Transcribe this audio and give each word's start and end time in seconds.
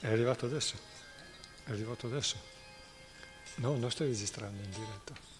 È 0.00 0.06
arrivato 0.08 0.46
adesso? 0.46 0.76
È 1.64 1.70
arrivato 1.70 2.06
adesso? 2.06 2.36
No, 3.56 3.76
non 3.76 3.90
stai 3.90 4.08
registrando 4.08 4.62
in 4.62 4.70
diretta. 4.70 5.35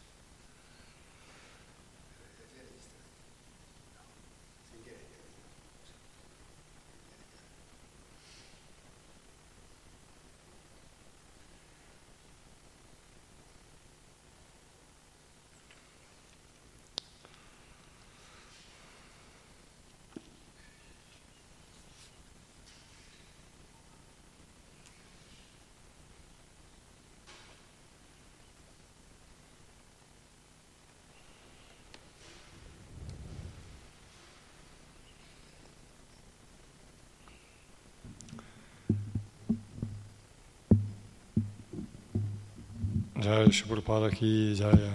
Jai 43.27 43.51
Shri 43.51 43.83
Ki 44.15 44.55
Jaya. 44.55 44.93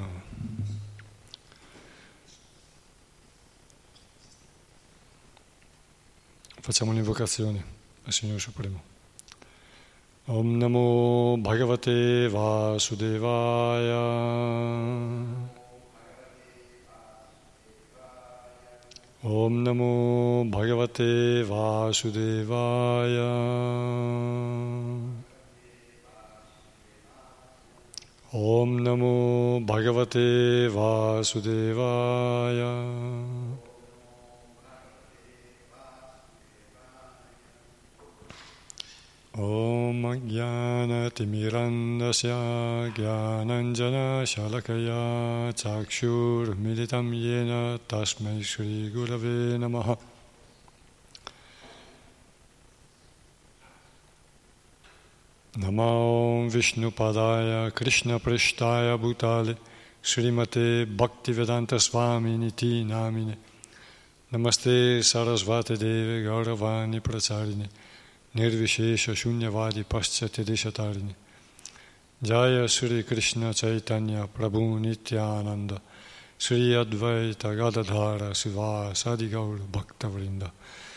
Facciamo 6.62 6.92
un'invocazione 6.92 7.62
al 8.06 8.14
Signore 8.14 8.40
Supremo. 8.40 8.82
Om 10.28 10.56
Namo 10.56 11.36
Bhagavate 11.40 12.30
Vasudevaya. 12.30 14.00
Om 19.24 19.62
Namo 19.62 20.46
Bhagavate 20.46 21.44
Vasudevaya. 21.44 23.30
Om 28.34 28.80
Namo 28.80 29.60
Bhagavate 29.60 30.70
Vasudevaya. 30.72 32.72
Om 39.36 40.00
Jnanatimirandasya 40.32 42.40
Jnananjana 42.96 44.24
Shalakaya 44.24 45.52
Chakshur 45.52 46.56
Militam 46.56 47.12
Yena 47.12 47.76
Tasmai 47.86 48.40
Namo 55.58 56.50
Vishnu 56.50 56.92
Padaya 56.92 57.70
Krishna 57.76 58.20
Prishtaya 58.20 58.98
Bhutale 58.98 59.58
Srimate 60.02 60.86
Bhaktivedanta 60.86 61.78
Swami 61.78 62.38
Niti 62.38 62.86
Namine. 62.86 63.36
Namaste 64.32 65.00
Sarasvate 65.00 65.78
Deve 65.78 66.24
Gauravani 66.24 67.02
Pracharine 67.02 67.68
Nirvishesha 68.34 69.14
Shunyavadi 69.14 69.84
Paschati 69.84 70.46
Deshatarini 70.46 71.14
Jaya 72.24 72.66
Sri 72.70 73.04
Krishna 73.04 73.54
Chaitanya 73.54 74.30
Prabhu 74.34 74.80
Nityananda 74.80 75.82
Sri 76.38 76.72
Advaita 76.76 77.54
Gadadhara 77.58 78.34
Siva 78.34 78.96
Sadi 78.96 79.28
Gaur 79.28 79.58
Bhaktavrinda 79.58 80.44
Hare 80.44 80.91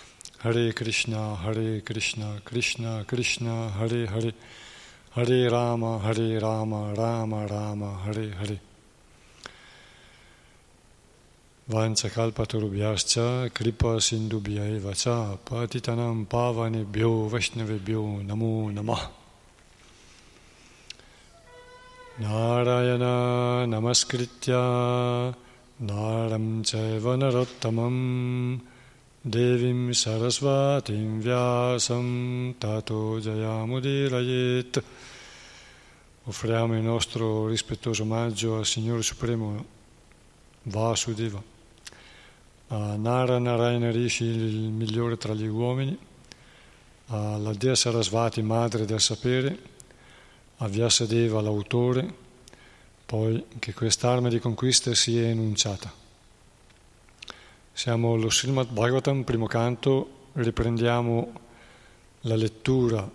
हरे 0.44 0.70
कृष्णा 0.70 1.20
हरे 1.40 1.78
कृष्णा 1.80 2.26
कृष्णा 2.46 2.90
कृष्णा 3.02 3.52
हरे 3.74 4.04
हरे 4.06 4.32
हरे 5.16 5.38
राम 5.48 5.84
हरे 6.02 6.38
राम 6.38 6.74
राम 6.94 7.34
राम 7.52 7.84
हरे 8.00 8.26
हरे 8.38 8.58
वाञ्छकाल्पतरुभ्यश्च 11.66 13.14
कृपसिन्धुभ्य 13.56 14.66
एव 14.74 14.92
च 14.94 15.14
पतितनं 15.50 16.22
पावनेभ्यो 16.32 17.12
वैष्णवेभ्यो 17.32 18.04
नमो 18.22 18.52
नमः 18.70 19.06
नारायण 22.20 23.06
नमस्कृत 23.70 24.50
नारं 25.88 26.46
चैव 26.62 27.12
नरोत्तमम् 27.14 28.02
Devim 29.26 29.90
Sarasvatim 29.94 31.22
Vyasam 31.22 32.54
Tato 32.58 33.18
Jayamudirayet. 33.18 34.82
Offriamo 36.24 36.76
il 36.76 36.82
nostro 36.82 37.46
rispettoso 37.46 38.02
omaggio 38.02 38.58
al 38.58 38.66
Signore 38.66 39.00
Supremo 39.00 39.64
Vasudeva, 40.64 41.42
a 42.68 42.96
Nara 42.96 43.38
Narayana 43.38 43.90
Rishi, 43.90 44.24
il 44.24 44.68
migliore 44.68 45.16
tra 45.16 45.32
gli 45.32 45.46
uomini, 45.46 45.96
alla 47.06 47.54
Dea 47.54 47.74
Sarasvati, 47.74 48.42
madre 48.42 48.84
del 48.84 49.00
sapere, 49.00 49.58
a 50.58 50.68
Vyasadeva, 50.68 51.40
l'autore, 51.40 52.14
poi 53.06 53.42
che 53.58 53.72
quest'arma 53.72 54.28
di 54.28 54.38
conquista 54.38 54.94
sia 54.94 55.28
enunciata. 55.28 56.03
Siamo 57.76 58.14
allo 58.14 58.30
Srimad 58.30 58.68
Bhagavatam, 58.68 59.24
primo 59.24 59.46
canto, 59.46 60.28
riprendiamo 60.34 61.32
la 62.20 62.36
lettura, 62.36 63.10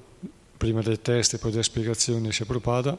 prima 0.58 0.82
dei 0.82 1.02
testi 1.02 1.36
e 1.36 1.40
poi 1.40 1.52
delle 1.52 1.64
spiegazioni 1.64 2.28
di 2.28 2.36
Prabhupada, 2.46 2.98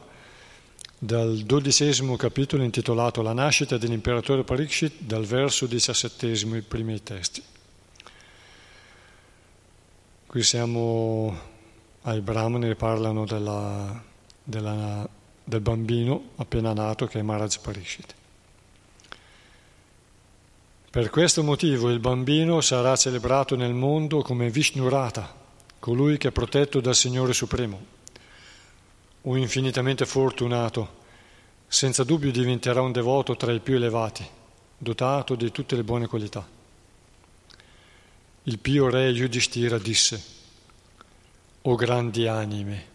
dal 0.97 1.37
dodicesimo 1.37 2.15
capitolo 2.15 2.63
intitolato 2.63 3.21
La 3.21 3.33
nascita 3.33 3.77
dell'imperatore 3.77 4.43
Parikshit, 4.43 5.01
dal 5.01 5.23
verso 5.23 5.67
diciassettesimo, 5.67 6.55
i 6.55 6.63
primi 6.63 7.03
testi. 7.03 7.43
Qui 10.25 10.41
siamo 10.41 11.39
ai 12.01 12.21
Brahmani 12.21 12.69
che 12.69 12.75
parlano 12.75 13.25
della, 13.25 14.03
della, 14.43 15.07
del 15.43 15.61
bambino 15.61 16.29
appena 16.37 16.73
nato 16.73 17.05
che 17.05 17.19
è 17.19 17.21
Maharaj 17.21 17.59
Parikshit. 17.59 18.15
Per 20.91 21.09
questo 21.09 21.41
motivo 21.41 21.89
il 21.89 21.99
bambino 21.99 22.59
sarà 22.59 22.97
celebrato 22.97 23.55
nel 23.55 23.73
mondo 23.73 24.21
come 24.21 24.49
Vishnurata, 24.49 25.33
colui 25.79 26.17
che 26.17 26.27
è 26.27 26.31
protetto 26.31 26.81
dal 26.81 26.95
Signore 26.95 27.31
Supremo. 27.31 27.79
Un 29.21 29.37
infinitamente 29.37 30.05
fortunato, 30.05 30.99
senza 31.65 32.03
dubbio 32.03 32.29
diventerà 32.29 32.81
un 32.81 32.91
devoto 32.91 33.37
tra 33.37 33.53
i 33.53 33.61
più 33.61 33.75
elevati, 33.75 34.27
dotato 34.77 35.35
di 35.35 35.49
tutte 35.49 35.77
le 35.77 35.85
buone 35.85 36.07
qualità. 36.07 36.45
Il 38.43 38.59
pio 38.59 38.89
re 38.89 39.07
Yudhishthira 39.11 39.77
disse, 39.77 40.21
O 41.61 41.75
grandi 41.75 42.27
anime, 42.27 42.85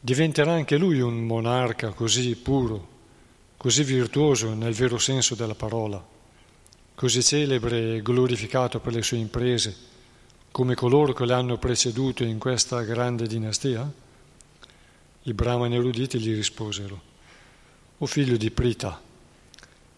diventerà 0.00 0.50
anche 0.50 0.76
lui 0.76 0.98
un 0.98 1.24
monarca 1.24 1.90
così 1.90 2.34
puro, 2.34 2.88
così 3.56 3.84
virtuoso 3.84 4.52
nel 4.52 4.74
vero 4.74 4.98
senso 4.98 5.36
della 5.36 5.54
parola 5.54 6.16
così 6.98 7.22
celebre 7.22 7.94
e 7.94 8.02
glorificato 8.02 8.80
per 8.80 8.92
le 8.92 9.02
sue 9.02 9.18
imprese, 9.18 9.72
come 10.50 10.74
coloro 10.74 11.12
che 11.12 11.26
l'hanno 11.26 11.56
preceduto 11.56 12.24
in 12.24 12.40
questa 12.40 12.80
grande 12.82 13.28
dinastia? 13.28 13.88
I 15.22 15.32
brahmani 15.32 15.76
eruditi 15.76 16.18
gli 16.18 16.34
risposero, 16.34 17.00
O 17.98 18.06
figlio 18.06 18.36
di 18.36 18.50
Prita, 18.50 19.00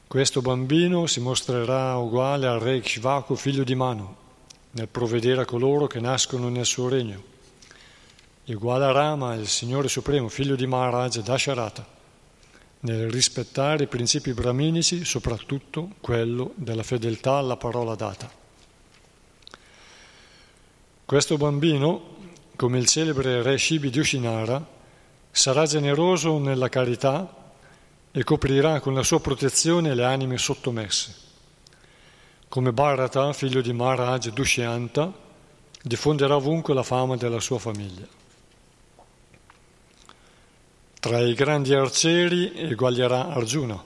questo 0.07 0.43
bambino 0.43 1.07
si 1.07 1.21
mostrerà 1.21 1.97
uguale 1.97 2.47
al 2.47 2.61
re 2.61 2.81
Kshvaku, 2.81 3.35
figlio 3.35 3.65
di 3.65 3.75
Manu, 3.75 4.15
nel 4.73 4.89
provvedere 4.89 5.41
a 5.41 5.47
coloro 5.47 5.87
che 5.87 6.01
nascono 6.01 6.51
nel 6.51 6.67
suo 6.67 6.91
regno, 6.91 7.23
uguale 8.45 8.85
a 8.85 8.93
Rama, 8.93 9.35
il 9.37 9.49
Signore 9.49 9.89
Supremo, 9.89 10.29
figlio 10.29 10.55
di 10.55 10.67
Maharaj 10.67 11.21
Dasharata 11.21 12.00
nel 12.81 13.11
rispettare 13.11 13.85
i 13.85 13.89
principi 13.89 14.33
brahminici, 14.33 15.05
soprattutto 15.05 15.91
quello 16.01 16.53
della 16.55 16.83
fedeltà 16.83 17.35
alla 17.35 17.57
parola 17.57 17.95
data. 17.95 18.31
Questo 21.05 21.37
bambino, 21.37 22.17
come 22.57 22.79
il 22.79 22.87
celebre 22.87 23.43
re 23.43 23.59
Shibi 23.59 23.91
di 23.91 23.99
Ushinara, 23.99 24.65
sarà 25.31 25.67
generoso 25.67 26.39
nella 26.39 26.69
carità 26.69 27.53
e 28.13 28.25
coprirà 28.25 28.81
con 28.81 28.95
la 28.95 29.03
sua 29.03 29.21
protezione 29.21 29.95
le 29.95 30.05
anime 30.05 30.39
sottomesse. 30.39 31.15
come 32.49 32.73
Bharata, 32.73 33.33
figlio 33.33 33.61
di 33.61 33.73
Maharaj 33.73 34.31
Dushyanta, 34.31 35.13
diffonderà 35.83 36.35
ovunque 36.35 36.75
la 36.75 36.83
fama 36.83 37.17
della 37.17 37.39
sua 37.39 37.61
famiglia. 37.61 38.20
Tra 41.01 41.19
i 41.19 41.33
grandi 41.33 41.73
arcieri 41.73 42.53
eguaglierà 42.55 43.29
Arjuna, 43.31 43.83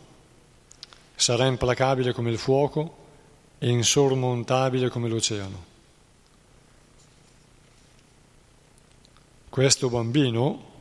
sarà 1.14 1.46
implacabile 1.46 2.12
come 2.12 2.32
il 2.32 2.38
fuoco 2.38 2.96
e 3.60 3.68
insormontabile 3.68 4.88
come 4.88 5.08
l'oceano. 5.08 5.64
Questo 9.48 9.88
bambino 9.88 10.72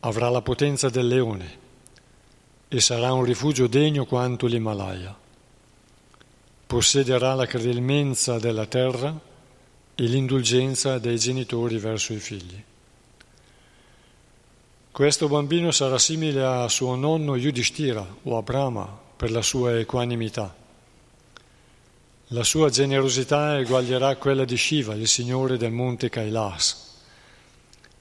avrà 0.00 0.28
la 0.28 0.42
potenza 0.42 0.88
del 0.88 1.06
leone 1.06 1.58
e 2.66 2.80
sarà 2.80 3.12
un 3.12 3.22
rifugio 3.22 3.68
degno 3.68 4.06
quanto 4.06 4.48
l'Himalaya. 4.48 5.16
Possederà 6.66 7.34
la 7.34 7.46
credelmenza 7.46 8.40
della 8.40 8.66
terra 8.66 9.16
e 9.94 10.02
l'indulgenza 10.02 10.98
dei 10.98 11.16
genitori 11.16 11.78
verso 11.78 12.12
i 12.12 12.18
figli. 12.18 12.60
Questo 14.92 15.28
bambino 15.28 15.70
sarà 15.70 15.98
simile 15.98 16.44
a 16.44 16.68
suo 16.68 16.96
nonno 16.96 17.36
Yudhishthira 17.36 18.16
o 18.24 18.36
a 18.36 18.42
Brahma 18.42 18.86
per 19.16 19.30
la 19.30 19.40
sua 19.40 19.78
equanimità. 19.78 20.52
La 22.28 22.42
sua 22.42 22.70
generosità 22.70 23.58
eguaglierà 23.58 24.16
quella 24.16 24.44
di 24.44 24.56
Shiva, 24.56 24.94
il 24.94 25.06
signore 25.06 25.56
del 25.56 25.70
monte 25.70 26.08
Kailas 26.08 26.88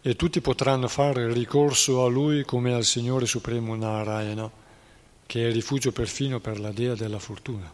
e 0.02 0.16
tutti 0.16 0.42
potranno 0.42 0.88
fare 0.88 1.32
ricorso 1.32 2.04
a 2.04 2.10
lui 2.10 2.44
come 2.44 2.74
al 2.74 2.84
Signore 2.86 3.28
Supremo 3.28 3.76
Narayana, 3.76 4.50
che 5.26 5.48
è 5.48 5.52
rifugio 5.52 5.92
perfino 5.92 6.40
per 6.40 6.60
la 6.60 6.72
dea 6.72 6.96
della 6.96 7.20
fortuna. 7.20 7.72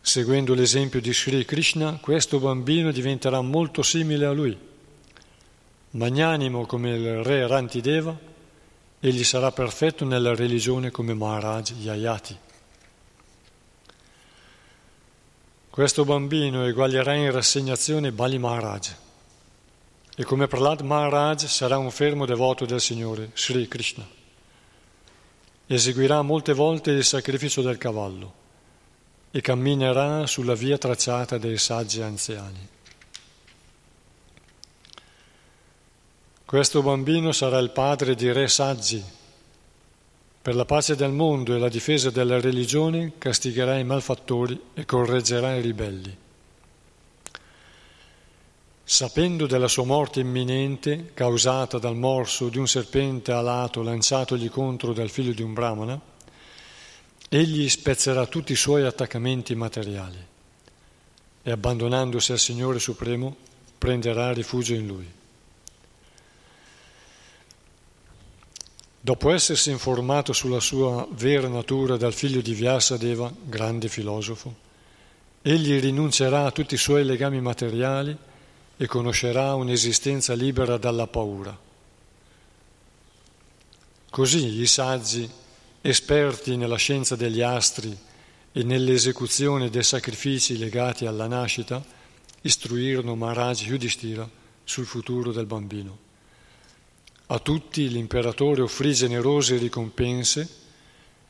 Seguendo 0.00 0.52
l'esempio 0.52 1.00
di 1.00 1.14
Sri 1.14 1.44
Krishna, 1.46 1.98
questo 2.00 2.38
bambino 2.38 2.92
diventerà 2.92 3.40
molto 3.40 3.82
simile 3.82 4.26
a 4.26 4.32
lui, 4.32 4.72
magnanimo 5.94 6.66
come 6.66 6.90
il 6.90 7.22
re 7.22 7.46
Rantideva, 7.46 8.16
egli 9.00 9.22
sarà 9.22 9.52
perfetto 9.52 10.04
nella 10.04 10.34
religione 10.34 10.90
come 10.90 11.14
Maharaj 11.14 11.72
Yayati. 11.78 12.38
Questo 15.70 16.04
bambino 16.04 16.66
eguaglierà 16.66 17.14
in 17.14 17.30
rassegnazione 17.30 18.12
Bali 18.12 18.38
Maharaj 18.38 18.92
e 20.16 20.24
come 20.24 20.46
Prahlad 20.46 20.80
Maharaj 20.80 21.44
sarà 21.46 21.78
un 21.78 21.90
fermo 21.90 22.26
devoto 22.26 22.64
del 22.64 22.80
Signore, 22.80 23.30
Sri 23.34 23.66
Krishna. 23.66 24.06
Eseguirà 25.66 26.22
molte 26.22 26.52
volte 26.52 26.90
il 26.90 27.04
sacrificio 27.04 27.62
del 27.62 27.78
cavallo 27.78 28.42
e 29.30 29.40
camminerà 29.40 30.26
sulla 30.26 30.54
via 30.54 30.78
tracciata 30.78 31.38
dai 31.38 31.58
saggi 31.58 32.00
anziani. 32.02 32.68
Questo 36.54 36.82
bambino 36.82 37.32
sarà 37.32 37.58
il 37.58 37.70
padre 37.70 38.14
di 38.14 38.30
re 38.30 38.46
saggi. 38.46 39.02
Per 40.40 40.54
la 40.54 40.64
pace 40.64 40.94
del 40.94 41.10
mondo 41.10 41.52
e 41.52 41.58
la 41.58 41.68
difesa 41.68 42.10
della 42.10 42.38
religione 42.38 43.14
castigherà 43.18 43.76
i 43.76 43.82
malfattori 43.82 44.60
e 44.72 44.84
correggerà 44.84 45.56
i 45.56 45.60
ribelli. 45.60 46.16
Sapendo 48.84 49.48
della 49.48 49.66
sua 49.66 49.82
morte 49.82 50.20
imminente, 50.20 51.10
causata 51.12 51.78
dal 51.78 51.96
morso 51.96 52.48
di 52.48 52.58
un 52.58 52.68
serpente 52.68 53.32
alato 53.32 53.82
lanciatogli 53.82 54.48
contro 54.48 54.92
dal 54.92 55.10
figlio 55.10 55.32
di 55.32 55.42
un 55.42 55.54
brahmana, 55.54 56.00
egli 57.28 57.68
spezzerà 57.68 58.26
tutti 58.26 58.52
i 58.52 58.54
suoi 58.54 58.84
attaccamenti 58.84 59.56
materiali 59.56 60.24
e 61.42 61.50
abbandonandosi 61.50 62.30
al 62.30 62.38
Signore 62.38 62.78
Supremo 62.78 63.34
prenderà 63.76 64.32
rifugio 64.32 64.74
in 64.74 64.86
Lui. 64.86 65.22
Dopo 69.04 69.30
essersi 69.32 69.70
informato 69.70 70.32
sulla 70.32 70.60
sua 70.60 71.06
vera 71.10 71.46
natura 71.46 71.98
dal 71.98 72.14
figlio 72.14 72.40
di 72.40 72.54
Vyasadeva, 72.54 73.30
grande 73.44 73.88
filosofo, 73.88 74.54
egli 75.42 75.78
rinuncerà 75.78 76.46
a 76.46 76.50
tutti 76.50 76.72
i 76.72 76.78
suoi 76.78 77.04
legami 77.04 77.38
materiali 77.42 78.16
e 78.78 78.86
conoscerà 78.86 79.56
un'esistenza 79.56 80.32
libera 80.32 80.78
dalla 80.78 81.06
paura. 81.06 81.54
Così 84.08 84.58
i 84.62 84.66
saggi, 84.66 85.30
esperti 85.82 86.56
nella 86.56 86.76
scienza 86.76 87.14
degli 87.14 87.42
astri 87.42 87.94
e 88.52 88.62
nell'esecuzione 88.62 89.68
dei 89.68 89.82
sacrifici 89.82 90.56
legati 90.56 91.04
alla 91.04 91.26
nascita, 91.26 91.84
istruirono 92.40 93.14
Maharaj 93.14 93.66
Yudhishthira 93.66 94.26
sul 94.64 94.86
futuro 94.86 95.30
del 95.30 95.44
bambino. 95.44 96.03
A 97.26 97.38
tutti 97.38 97.88
l'imperatore 97.88 98.60
offrì 98.60 98.92
generose 98.92 99.56
ricompense 99.56 100.48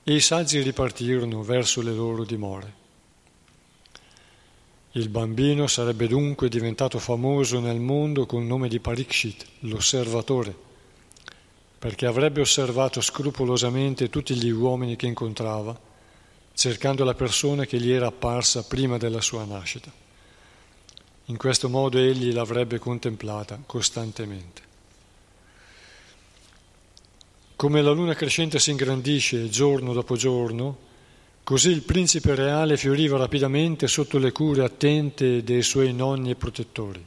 e 0.02 0.14
i 0.14 0.20
saggi 0.20 0.60
ripartirono 0.60 1.42
verso 1.42 1.82
le 1.82 1.92
loro 1.92 2.24
dimore. 2.24 2.82
Il 4.92 5.08
bambino 5.08 5.68
sarebbe 5.68 6.08
dunque 6.08 6.48
diventato 6.48 6.98
famoso 6.98 7.60
nel 7.60 7.78
mondo 7.78 8.26
col 8.26 8.42
nome 8.42 8.68
di 8.68 8.80
Parikshit, 8.80 9.46
l'osservatore, 9.60 10.54
perché 11.78 12.06
avrebbe 12.06 12.40
osservato 12.40 13.00
scrupolosamente 13.00 14.10
tutti 14.10 14.34
gli 14.34 14.50
uomini 14.50 14.96
che 14.96 15.06
incontrava, 15.06 15.78
cercando 16.54 17.04
la 17.04 17.14
persona 17.14 17.66
che 17.66 17.80
gli 17.80 17.92
era 17.92 18.08
apparsa 18.08 18.64
prima 18.64 18.98
della 18.98 19.20
sua 19.20 19.44
nascita. 19.44 19.92
In 21.26 21.36
questo 21.36 21.68
modo 21.68 21.98
egli 21.98 22.32
l'avrebbe 22.32 22.78
contemplata 22.78 23.60
costantemente. 23.64 24.73
Come 27.56 27.82
la 27.82 27.92
luna 27.92 28.14
crescente 28.14 28.58
si 28.58 28.70
ingrandisce 28.70 29.48
giorno 29.48 29.92
dopo 29.92 30.16
giorno, 30.16 30.84
Così 31.44 31.68
il 31.68 31.82
principe 31.82 32.34
reale 32.34 32.78
fioriva 32.78 33.18
rapidamente 33.18 33.86
sotto 33.86 34.16
le 34.16 34.32
cure 34.32 34.64
attente 34.64 35.42
dei 35.42 35.60
suoi 35.60 35.92
nonni 35.92 36.30
e 36.30 36.36
protettori. 36.36 37.04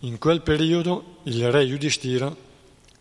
In 0.00 0.18
quel 0.18 0.42
periodo 0.42 1.18
il 1.22 1.48
re 1.52 1.62
Yudhishthira 1.62 2.34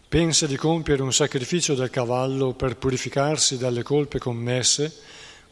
pensa 0.08 0.46
di 0.46 0.56
compiere 0.56 1.02
un 1.02 1.12
sacrificio 1.12 1.74
del 1.74 1.90
cavallo 1.90 2.54
per 2.54 2.78
purificarsi 2.78 3.58
dalle 3.58 3.82
colpe 3.82 4.20
commesse 4.20 4.96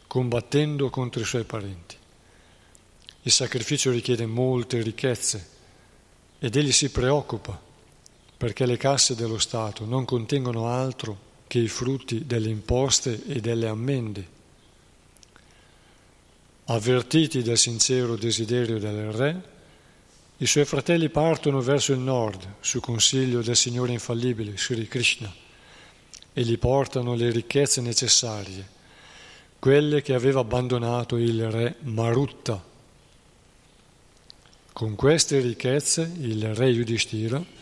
combattendo 0.06 0.90
contro 0.90 1.20
i 1.20 1.24
suoi 1.26 1.42
parenti. 1.42 1.96
Il 3.22 3.32
sacrificio 3.32 3.90
richiede 3.90 4.26
molte 4.26 4.80
ricchezze 4.80 5.48
ed 6.38 6.54
egli 6.54 6.70
si 6.70 6.88
preoccupa 6.90 7.70
perché 8.42 8.66
le 8.66 8.76
casse 8.76 9.14
dello 9.14 9.38
Stato 9.38 9.84
non 9.84 10.04
contengono 10.04 10.66
altro 10.66 11.16
che 11.46 11.60
i 11.60 11.68
frutti 11.68 12.26
delle 12.26 12.48
imposte 12.48 13.22
e 13.28 13.38
delle 13.38 13.68
ammende. 13.68 14.26
Avvertiti 16.64 17.40
dal 17.44 17.56
sincero 17.56 18.16
desiderio 18.16 18.80
del 18.80 19.12
re, 19.12 19.42
i 20.38 20.46
suoi 20.46 20.64
fratelli 20.64 21.08
partono 21.08 21.60
verso 21.60 21.92
il 21.92 22.00
nord 22.00 22.54
su 22.58 22.80
consiglio 22.80 23.42
del 23.42 23.54
Signore 23.54 23.92
infallibile, 23.92 24.56
Sri 24.56 24.88
Krishna, 24.88 25.32
e 26.32 26.42
gli 26.42 26.58
portano 26.58 27.14
le 27.14 27.30
ricchezze 27.30 27.80
necessarie, 27.80 28.68
quelle 29.60 30.02
che 30.02 30.14
aveva 30.14 30.40
abbandonato 30.40 31.16
il 31.16 31.48
re 31.48 31.76
Marutta. 31.82 32.60
Con 34.72 34.96
queste 34.96 35.38
ricchezze 35.38 36.12
il 36.18 36.52
re 36.56 36.70
Yudhishthira 36.70 37.60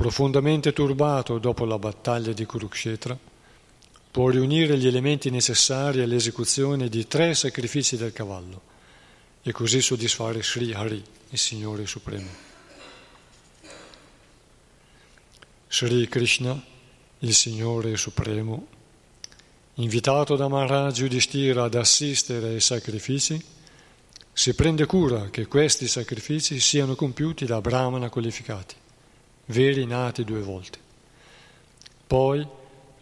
profondamente 0.00 0.72
turbato 0.72 1.36
dopo 1.36 1.66
la 1.66 1.78
battaglia 1.78 2.32
di 2.32 2.46
Kurukshetra, 2.46 3.18
può 4.10 4.30
riunire 4.30 4.78
gli 4.78 4.86
elementi 4.86 5.28
necessari 5.28 6.00
all'esecuzione 6.00 6.88
di 6.88 7.06
tre 7.06 7.34
sacrifici 7.34 7.98
del 7.98 8.14
cavallo 8.14 8.62
e 9.42 9.52
così 9.52 9.82
soddisfare 9.82 10.42
Sri 10.42 10.72
Hari, 10.72 11.04
il 11.28 11.38
Signore 11.38 11.84
Supremo. 11.84 12.28
Sri 15.68 16.08
Krishna, 16.08 16.58
il 17.18 17.34
Signore 17.34 17.98
Supremo, 17.98 18.68
invitato 19.74 20.34
da 20.34 20.48
Maharaj 20.48 20.98
Yudhishthira 20.98 21.64
ad 21.64 21.74
assistere 21.74 22.48
ai 22.48 22.60
sacrifici, 22.60 23.38
si 24.32 24.54
prende 24.54 24.86
cura 24.86 25.28
che 25.28 25.46
questi 25.46 25.86
sacrifici 25.86 26.58
siano 26.58 26.94
compiuti 26.94 27.44
da 27.44 27.60
brahmana 27.60 28.08
qualificati 28.08 28.79
veri 29.50 29.84
nati 29.84 30.24
due 30.24 30.40
volte. 30.40 30.78
Poi, 32.06 32.46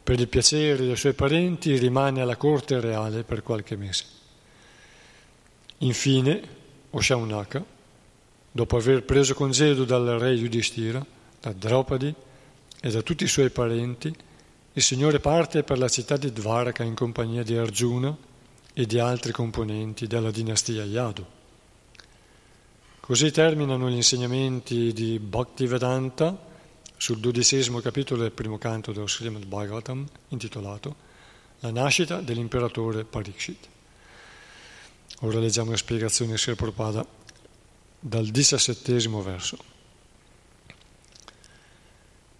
per 0.02 0.18
il 0.18 0.28
piacere 0.28 0.84
dei 0.84 0.96
suoi 0.96 1.12
parenti, 1.12 1.76
rimane 1.76 2.20
alla 2.20 2.36
corte 2.36 2.80
reale 2.80 3.22
per 3.22 3.42
qualche 3.42 3.76
mese. 3.76 4.04
Infine, 5.78 6.40
Oshaunaka, 6.90 7.64
dopo 8.50 8.76
aver 8.76 9.04
preso 9.04 9.34
congedo 9.34 9.84
dal 9.84 10.04
re 10.18 10.32
Yudhishthira, 10.32 11.04
da 11.40 11.52
Draupadi 11.52 12.12
e 12.80 12.90
da 12.90 13.02
tutti 13.02 13.24
i 13.24 13.28
suoi 13.28 13.50
parenti, 13.50 14.12
il 14.72 14.82
Signore 14.82 15.20
parte 15.20 15.62
per 15.62 15.78
la 15.78 15.88
città 15.88 16.16
di 16.16 16.32
Dvaraka 16.32 16.82
in 16.82 16.94
compagnia 16.94 17.42
di 17.42 17.56
Arjuna 17.56 18.16
e 18.72 18.86
di 18.86 18.98
altri 18.98 19.32
componenti 19.32 20.06
della 20.06 20.30
dinastia 20.30 20.84
Yadu. 20.84 21.26
Così 23.08 23.30
terminano 23.30 23.88
gli 23.88 23.94
insegnamenti 23.94 24.92
di 24.92 25.18
Bhaktivedanta 25.18 26.38
sul 26.98 27.20
dodicesimo 27.20 27.80
capitolo 27.80 28.20
del 28.20 28.32
primo 28.32 28.58
canto 28.58 28.92
dello 28.92 29.08
Srimad 29.08 29.46
Bhagavatam 29.46 30.06
intitolato 30.28 30.94
La 31.60 31.70
nascita 31.70 32.20
dell'imperatore 32.20 33.04
Parikshit. 33.04 33.66
Ora 35.20 35.38
leggiamo 35.38 35.70
la 35.70 35.78
spiegazione 35.78 36.32
di 36.32 36.36
Sri 36.36 36.54
Prabhupada 36.54 37.06
dal 37.98 38.26
diciassettesimo 38.26 39.22
verso. 39.22 39.56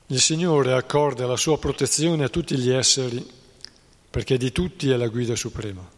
Il 0.08 0.20
Signore 0.20 0.74
accorda 0.74 1.26
la 1.26 1.38
sua 1.38 1.58
protezione 1.58 2.24
a 2.24 2.28
tutti 2.28 2.58
gli 2.58 2.68
esseri 2.68 3.26
perché 4.10 4.36
di 4.36 4.52
tutti 4.52 4.90
è 4.90 4.96
la 4.96 5.08
guida 5.08 5.34
suprema. 5.34 5.96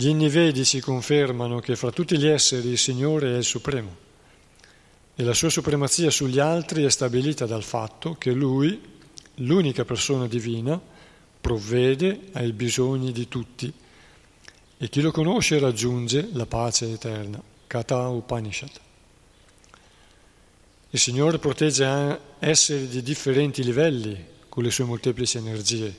Gli 0.00 0.08
innivedici 0.08 0.80
confermano 0.80 1.60
che 1.60 1.76
fra 1.76 1.90
tutti 1.90 2.16
gli 2.16 2.26
esseri 2.26 2.70
il 2.70 2.78
Signore 2.78 3.34
è 3.34 3.36
il 3.36 3.44
supremo 3.44 3.94
e 5.14 5.22
la 5.22 5.34
sua 5.34 5.50
supremazia 5.50 6.08
sugli 6.08 6.38
altri 6.38 6.84
è 6.84 6.88
stabilita 6.88 7.44
dal 7.44 7.62
fatto 7.62 8.14
che 8.14 8.30
Lui, 8.30 8.80
l'unica 9.34 9.84
persona 9.84 10.26
divina, 10.26 10.80
provvede 11.38 12.28
ai 12.32 12.54
bisogni 12.54 13.12
di 13.12 13.28
tutti 13.28 13.70
e 14.78 14.88
chi 14.88 15.02
lo 15.02 15.10
conosce 15.10 15.58
raggiunge 15.58 16.30
la 16.32 16.46
pace 16.46 16.90
eterna. 16.90 17.38
Kata 17.66 18.08
Upanishad. 18.08 18.72
Il 20.88 20.98
Signore 20.98 21.38
protegge 21.38 22.18
esseri 22.38 22.88
di 22.88 23.02
differenti 23.02 23.62
livelli 23.62 24.16
con 24.48 24.62
le 24.62 24.70
sue 24.70 24.84
molteplici 24.84 25.36
energie, 25.36 25.94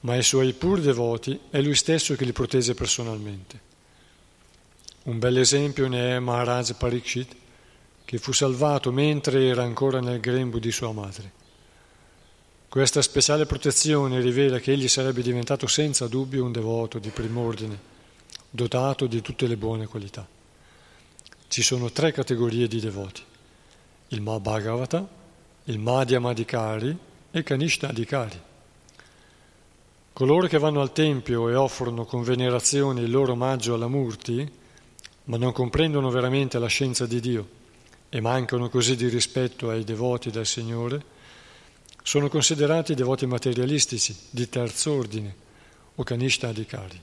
ma 0.00 0.12
ai 0.12 0.22
suoi 0.22 0.52
pur 0.52 0.80
devoti 0.80 1.38
è 1.50 1.60
Lui 1.60 1.74
stesso 1.74 2.14
che 2.14 2.24
li 2.24 2.32
protegge 2.32 2.74
personalmente. 2.74 3.60
Un 5.04 5.18
bel 5.18 5.38
esempio 5.38 5.88
ne 5.88 6.16
è 6.16 6.18
Maharaj 6.18 6.72
Parikshit, 6.74 7.36
che 8.04 8.18
fu 8.18 8.32
salvato 8.32 8.92
mentre 8.92 9.46
era 9.46 9.62
ancora 9.62 10.00
nel 10.00 10.20
grembo 10.20 10.58
di 10.58 10.70
sua 10.70 10.92
madre. 10.92 11.32
Questa 12.68 13.02
speciale 13.02 13.46
protezione 13.46 14.20
rivela 14.20 14.58
che 14.58 14.72
egli 14.72 14.88
sarebbe 14.88 15.22
diventato 15.22 15.66
senza 15.66 16.06
dubbio 16.06 16.44
un 16.44 16.52
devoto 16.52 16.98
di 16.98 17.08
prim'ordine, 17.10 17.78
dotato 18.50 19.06
di 19.06 19.20
tutte 19.20 19.46
le 19.46 19.56
buone 19.56 19.86
qualità. 19.86 20.26
Ci 21.48 21.62
sono 21.62 21.90
tre 21.90 22.12
categorie 22.12 22.68
di 22.68 22.80
devoti 22.80 23.22
il 24.08 24.22
Mahabhagavata, 24.22 25.06
il 25.64 25.78
Madhyamadikari 25.78 26.96
e 27.30 27.38
il 27.38 27.44
Kanishtadikari. 27.44 28.40
Coloro 30.18 30.48
che 30.48 30.58
vanno 30.58 30.80
al 30.80 30.90
Tempio 30.90 31.48
e 31.48 31.54
offrono 31.54 32.04
con 32.04 32.24
venerazione 32.24 33.02
il 33.02 33.08
loro 33.08 33.34
omaggio 33.34 33.74
alla 33.74 33.86
Murti, 33.86 34.50
ma 35.26 35.36
non 35.36 35.52
comprendono 35.52 36.10
veramente 36.10 36.58
la 36.58 36.66
scienza 36.66 37.06
di 37.06 37.20
Dio 37.20 37.48
e 38.08 38.20
mancano 38.20 38.68
così 38.68 38.96
di 38.96 39.06
rispetto 39.06 39.70
ai 39.70 39.84
devoti 39.84 40.32
del 40.32 40.44
Signore, 40.44 41.00
sono 42.02 42.28
considerati 42.28 42.96
devoti 42.96 43.26
materialistici 43.26 44.12
di 44.28 44.48
terzo 44.48 44.92
ordine 44.92 45.36
o 45.94 46.02
Kanishtadikari. 46.02 47.00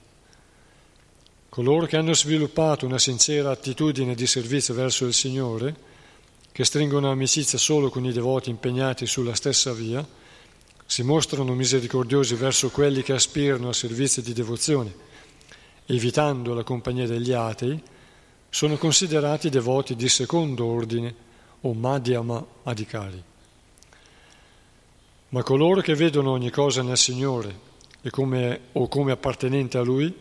Coloro 1.48 1.86
che 1.86 1.96
hanno 1.96 2.14
sviluppato 2.14 2.86
una 2.86 3.00
sincera 3.00 3.50
attitudine 3.50 4.14
di 4.14 4.28
servizio 4.28 4.74
verso 4.74 5.06
il 5.06 5.14
Signore, 5.14 5.74
che 6.52 6.66
stringono 6.66 7.10
amicizia 7.10 7.58
solo 7.58 7.90
con 7.90 8.04
i 8.04 8.12
devoti 8.12 8.50
impegnati 8.50 9.06
sulla 9.06 9.36
stessa 9.36 9.72
via, 9.72 10.06
si 10.86 11.04
mostrano 11.04 11.54
misericordiosi 11.54 12.36
verso 12.36 12.70
quelli 12.70 13.02
che 13.02 13.14
aspirano 13.14 13.70
a 13.70 13.74
servizi 13.74 14.22
di 14.22 14.34
devozione, 14.34 14.94
evitando 15.86 16.54
la 16.54 16.64
compagnia 16.64 17.08
degli 17.08 17.32
atei, 17.32 17.82
sono 18.50 18.78
considerati 18.78 19.50
devoti 19.50 19.96
di 19.96 20.08
secondo 20.08 20.66
ordine 20.66 21.14
o 21.62 21.74
madhyama 21.74 22.46
adhikari. 22.64 23.24
Ma 25.30 25.44
coloro 25.44 25.82
che 25.82 25.96
vedono 25.96 26.32
ogni 26.32 26.52
cosa 26.52 26.82
nel 26.82 26.98
Signore 26.98 27.60
come, 28.10 28.60
o 28.74 28.88
come 28.88 29.12
appartenente 29.12 29.78
a 29.78 29.82
Lui, 29.82 30.14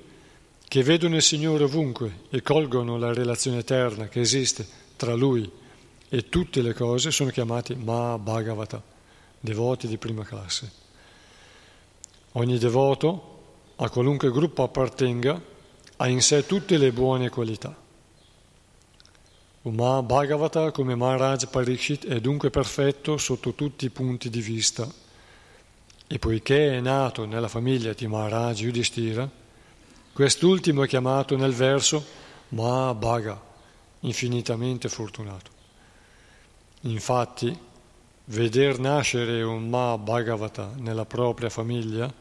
che 0.67 0.83
vedono 0.83 1.17
il 1.17 1.23
Signore 1.23 1.65
ovunque 1.65 2.23
e 2.31 2.43
colgono 2.43 2.97
la 2.97 3.13
relazione 3.13 3.59
eterna 3.59 4.09
che 4.09 4.21
esiste 4.21 4.67
tra 4.97 5.15
Lui 5.15 5.49
e 6.09 6.29
tutte 6.29 6.63
le 6.63 6.75
cose 6.75 7.11
sono 7.11 7.31
chiamati 7.31 7.75
Mahabhagavata, 7.75 8.83
devoti 9.45 9.87
di 9.87 9.99
prima 9.99 10.25
classe. 10.25 10.73
Ogni 12.33 12.57
devoto, 12.57 13.43
a 13.77 13.91
qualunque 13.91 14.31
gruppo 14.31 14.63
appartenga, 14.63 15.39
ha 15.97 16.09
in 16.09 16.23
sé 16.23 16.47
tutte 16.47 16.79
le 16.79 16.93
buone 16.93 17.29
qualità. 17.29 17.77
Un 19.63 19.75
Mahabhagavata 19.75 20.71
come 20.71 20.95
Maharaj 20.95 21.49
Parikshit 21.49 22.07
è 22.07 22.21
dunque 22.21 22.49
perfetto 22.49 23.19
sotto 23.19 23.53
tutti 23.53 23.85
i 23.85 23.91
punti 23.91 24.31
di 24.31 24.41
vista 24.41 24.91
e 26.07 26.19
poiché 26.19 26.77
è 26.77 26.81
nato 26.81 27.27
nella 27.27 27.49
famiglia 27.49 27.93
di 27.93 28.07
Maharaj 28.07 28.61
Yudhishthira, 28.63 29.31
quest'ultimo 30.15 30.85
è 30.85 30.89
chiamato 30.89 31.37
nel 31.37 31.53
verso 31.53 32.03
Mahabhaga, 32.49 33.43
infinitamente 34.01 34.89
fortunato. 34.89 35.51
Infatti, 36.83 37.73
veder 38.27 38.79
nascere 38.79 39.43
un 39.43 39.69
Ma 39.69 39.99
Bhagavata 39.99 40.73
nella 40.77 41.05
propria 41.05 41.51
famiglia 41.51 42.13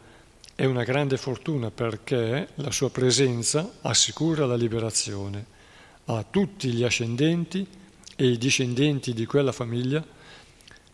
è 0.55 0.65
una 0.65 0.83
grande 0.83 1.17
fortuna 1.17 1.71
perché 1.71 2.49
la 2.55 2.71
sua 2.71 2.89
presenza 2.89 3.77
assicura 3.81 4.45
la 4.45 4.55
liberazione 4.55 5.45
a 6.05 6.23
tutti 6.29 6.71
gli 6.71 6.83
ascendenti 6.83 7.65
e 8.15 8.27
i 8.27 8.37
discendenti 8.37 9.13
di 9.13 9.25
quella 9.25 9.51
famiglia 9.51 10.05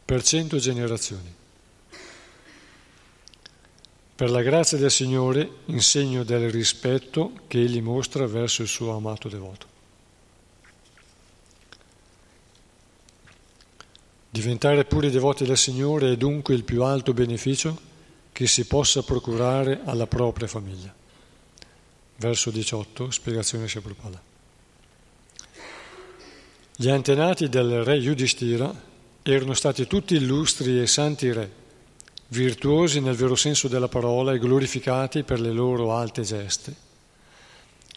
per 0.06 0.24
cento 0.24 0.58
generazioni. 0.58 1.36
Per 4.16 4.30
la 4.30 4.42
grazia 4.42 4.78
del 4.78 4.92
Signore, 4.92 5.50
in 5.66 5.82
segno 5.82 6.24
del 6.24 6.50
rispetto 6.50 7.32
che 7.48 7.60
Egli 7.60 7.82
mostra 7.82 8.28
verso 8.28 8.62
il 8.62 8.68
suo 8.68 8.96
amato 8.96 9.30
devoto. 9.30 9.69
Diventare 14.32 14.86
puri 14.86 15.10
devoti 15.10 15.44
del 15.44 15.58
Signore 15.58 16.12
è 16.12 16.16
dunque 16.16 16.54
il 16.54 16.64
più 16.64 16.84
alto 16.84 17.14
beneficio 17.14 17.76
che 18.32 18.46
si 18.46 18.66
possa 18.68 19.02
procurare 19.02 19.82
alla 19.86 20.06
propria 20.06 20.48
famiglia. 20.48 20.94
Verso 22.18 22.52
18, 22.52 23.10
spiegazione 23.10 23.66
Prabhupada. 23.66 24.22
Gli 26.76 26.90
antenati 26.90 27.50
del 27.50 27.84
re 27.84 27.96
Yudhishthira 27.96 28.72
erano 29.24 29.56
stati 29.56 29.88
tutti 29.88 30.14
illustri 30.14 30.80
e 30.80 30.86
santi 30.86 31.34
re, 31.34 31.52
virtuosi 32.28 33.00
nel 33.02 33.16
vero 33.16 33.36
senso 33.36 33.68
della 33.68 33.88
parola 33.88 34.32
e 34.34 34.38
glorificati 34.38 35.24
per 35.24 35.40
le 35.40 35.52
loro 35.52 35.96
alte 35.96 36.22
geste. 36.22 36.76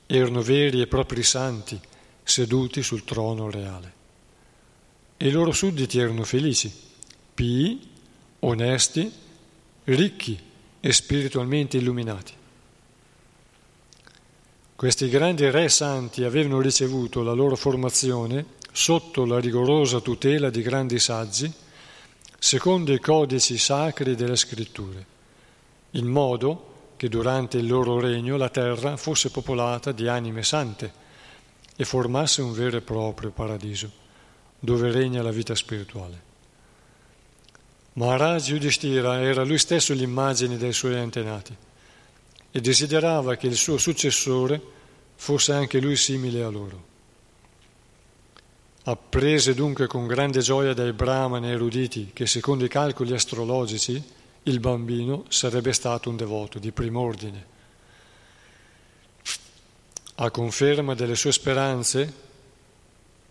Erano 0.06 0.40
veri 0.40 0.80
e 0.80 0.86
propri 0.86 1.22
santi, 1.22 1.78
seduti 2.22 2.82
sul 2.82 3.04
trono 3.04 3.50
reale 3.50 4.00
e 5.22 5.28
i 5.28 5.30
loro 5.30 5.52
sudditi 5.52 6.00
erano 6.00 6.24
felici, 6.24 6.68
pii, 7.32 7.90
onesti, 8.40 9.08
ricchi 9.84 10.36
e 10.80 10.92
spiritualmente 10.92 11.76
illuminati. 11.76 12.32
Questi 14.74 15.08
grandi 15.08 15.48
re 15.48 15.68
santi 15.68 16.24
avevano 16.24 16.60
ricevuto 16.60 17.22
la 17.22 17.34
loro 17.34 17.54
formazione 17.54 18.46
sotto 18.72 19.24
la 19.24 19.38
rigorosa 19.38 20.00
tutela 20.00 20.50
di 20.50 20.60
grandi 20.60 20.98
saggi, 20.98 21.52
secondo 22.36 22.92
i 22.92 22.98
codici 22.98 23.58
sacri 23.58 24.16
delle 24.16 24.34
scritture, 24.34 25.06
in 25.90 26.06
modo 26.06 26.94
che 26.96 27.08
durante 27.08 27.58
il 27.58 27.68
loro 27.68 28.00
regno 28.00 28.36
la 28.36 28.48
terra 28.48 28.96
fosse 28.96 29.30
popolata 29.30 29.92
di 29.92 30.08
anime 30.08 30.42
sante 30.42 30.92
e 31.76 31.84
formasse 31.84 32.42
un 32.42 32.52
vero 32.52 32.78
e 32.78 32.80
proprio 32.80 33.30
paradiso 33.30 34.01
dove 34.64 34.92
regna 34.92 35.22
la 35.22 35.32
vita 35.32 35.56
spirituale. 35.56 36.30
Maharaj 37.94 38.48
Yudhishthira 38.48 39.20
era 39.20 39.42
lui 39.42 39.58
stesso 39.58 39.92
l'immagine 39.92 40.56
dei 40.56 40.72
suoi 40.72 40.96
antenati 40.96 41.54
e 42.52 42.60
desiderava 42.60 43.34
che 43.34 43.48
il 43.48 43.56
suo 43.56 43.76
successore 43.76 44.60
fosse 45.16 45.52
anche 45.52 45.80
lui 45.80 45.96
simile 45.96 46.44
a 46.44 46.48
loro. 46.48 46.90
Apprese 48.84 49.52
dunque 49.52 49.88
con 49.88 50.06
grande 50.06 50.40
gioia 50.40 50.74
dai 50.74 50.92
brahmani 50.92 51.50
eruditi 51.50 52.10
che 52.12 52.26
secondo 52.26 52.64
i 52.64 52.68
calcoli 52.68 53.12
astrologici 53.12 54.00
il 54.44 54.60
bambino 54.60 55.24
sarebbe 55.26 55.72
stato 55.72 56.08
un 56.08 56.16
devoto 56.16 56.60
di 56.60 56.70
prim'ordine. 56.70 57.46
A 60.14 60.30
conferma 60.30 60.94
delle 60.94 61.16
sue 61.16 61.32
speranze, 61.32 62.12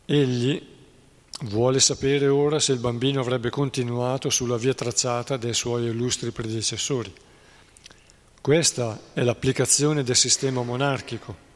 egli 0.05 0.70
vuole 1.41 1.79
sapere 1.79 2.27
ora 2.27 2.59
se 2.59 2.73
il 2.73 2.79
bambino 2.79 3.19
avrebbe 3.19 3.49
continuato 3.49 4.29
sulla 4.29 4.57
via 4.57 4.73
tracciata 4.73 5.37
dai 5.37 5.53
suoi 5.53 5.85
illustri 5.85 6.31
predecessori. 6.31 7.13
Questa 8.41 8.99
è 9.13 9.21
l'applicazione 9.21 10.03
del 10.03 10.15
sistema 10.15 10.63
monarchico. 10.63 11.49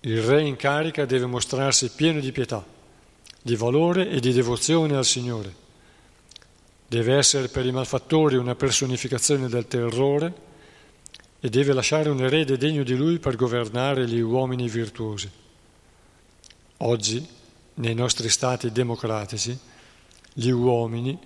Il 0.00 0.22
re 0.22 0.42
in 0.42 0.56
carica 0.56 1.04
deve 1.04 1.26
mostrarsi 1.26 1.90
pieno 1.90 2.20
di 2.20 2.32
pietà, 2.32 2.64
di 3.40 3.56
valore 3.56 4.08
e 4.08 4.20
di 4.20 4.32
devozione 4.32 4.96
al 4.96 5.04
Signore. 5.04 5.60
Deve 6.86 7.16
essere 7.16 7.48
per 7.48 7.64
i 7.64 7.72
malfattori 7.72 8.36
una 8.36 8.54
personificazione 8.54 9.48
del 9.48 9.66
terrore 9.66 10.50
e 11.40 11.48
deve 11.48 11.72
lasciare 11.72 12.08
un 12.08 12.22
erede 12.22 12.56
degno 12.56 12.82
di 12.82 12.94
lui 12.94 13.18
per 13.18 13.36
governare 13.36 14.06
gli 14.06 14.20
uomini 14.20 14.68
virtuosi. 14.68 15.30
Oggi, 16.78 17.26
nei 17.74 17.94
nostri 17.94 18.28
stati 18.28 18.70
democratici, 18.70 19.58
gli 20.32 20.50
uomini, 20.50 21.18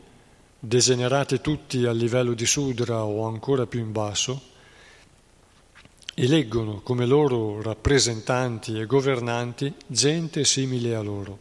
degenerati 0.58 1.40
tutti 1.40 1.84
a 1.84 1.92
livello 1.92 2.34
di 2.34 2.46
sudra 2.46 3.04
o 3.04 3.26
ancora 3.26 3.66
più 3.66 3.80
in 3.80 3.92
basso, 3.92 4.54
eleggono 6.14 6.80
come 6.80 7.04
loro 7.04 7.60
rappresentanti 7.60 8.78
e 8.78 8.86
governanti 8.86 9.72
gente 9.86 10.44
simile 10.44 10.94
a 10.94 11.02
loro, 11.02 11.38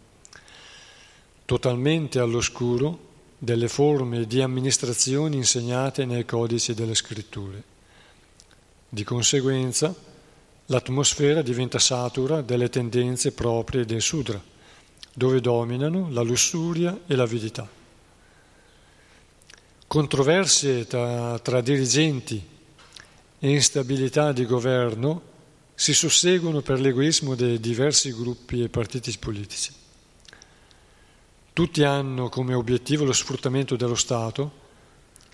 totalmente 1.45 2.19
all'oscuro 2.19 2.99
delle 3.37 3.67
forme 3.67 4.25
di 4.25 4.41
amministrazione 4.41 5.35
insegnate 5.35 6.05
nei 6.05 6.25
codici 6.25 6.73
delle 6.73 6.95
scritture. 6.95 7.63
Di 8.89 9.03
conseguenza, 9.03 9.95
l'atmosfera 10.65 11.41
diventa 11.41 11.79
satura 11.79 12.41
delle 12.41 12.69
tendenze 12.69 13.31
proprie 13.31 13.85
del 13.85 14.01
Sudra, 14.01 14.41
dove 15.15 15.39
dominano 15.39 16.09
la 16.11 16.21
lussuria 16.21 16.99
e 17.07 17.15
l'avidità. 17.15 17.67
Controversie 19.87 20.85
tra, 20.85 21.39
tra 21.39 21.61
dirigenti 21.61 22.45
e 23.39 23.49
instabilità 23.49 24.33
di 24.33 24.45
governo 24.45 25.21
si 25.73 25.93
susseguono 25.93 26.59
per 26.61 26.81
l'egoismo 26.81 27.33
dei 27.33 27.61
diversi 27.61 28.11
gruppi 28.11 28.61
e 28.61 28.67
partiti 28.67 29.15
politici. 29.17 29.73
Tutti 31.53 31.83
hanno 31.83 32.27
come 32.27 32.53
obiettivo 32.53 33.05
lo 33.05 33.13
sfruttamento 33.13 33.77
dello 33.77 33.95
Stato 33.95 34.63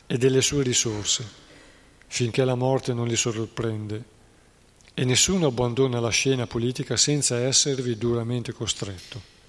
e 0.06 0.20
delle 0.20 0.42
sue 0.42 0.62
risorse 0.62 1.40
finché 2.06 2.44
la 2.44 2.56
morte 2.56 2.94
non 2.94 3.08
li 3.08 3.16
sorprende 3.16 4.04
e 4.94 5.06
nessuno 5.06 5.48
abbandona 5.48 6.00
la 6.02 6.10
scena 6.10 6.46
politica 6.46 6.98
senza 6.98 7.40
esservi 7.40 7.98
duramente 7.98 8.52
costretto. 8.52 9.41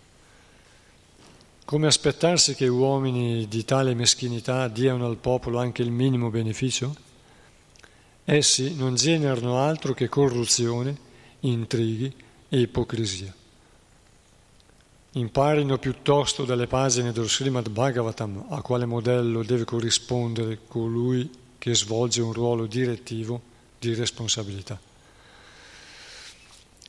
Come 1.65 1.87
aspettarsi 1.87 2.55
che 2.55 2.67
uomini 2.67 3.47
di 3.47 3.65
tale 3.65 3.95
meschinità 3.95 4.67
diano 4.69 5.07
al 5.07 5.17
popolo 5.17 5.59
anche 5.59 5.83
il 5.83 5.93
minimo 5.93 6.29
beneficio? 6.29 6.95
Essi 8.25 8.75
non 8.75 8.97
generano 8.97 9.59
altro 9.59 9.95
che 9.95 10.09
corruzione, 10.09 10.97
intrighi 11.41 12.13
e 12.49 12.61
ipocrisia. 12.61 13.33
Imparino 15.13 15.79
piuttosto 15.79 16.45
dalle 16.45 16.67
pagine 16.67 17.13
dello 17.13 17.29
Srimad 17.29 17.69
Bhagavatam 17.69 18.47
a 18.49 18.61
quale 18.61 18.85
modello 18.85 19.43
deve 19.43 19.65
corrispondere 19.65 20.61
colui 20.67 21.31
che 21.59 21.75
svolge 21.75 22.23
un 22.23 22.33
ruolo 22.33 22.67
direttivo 22.67 23.41
di 23.79 23.95
responsabilità. 23.95 24.79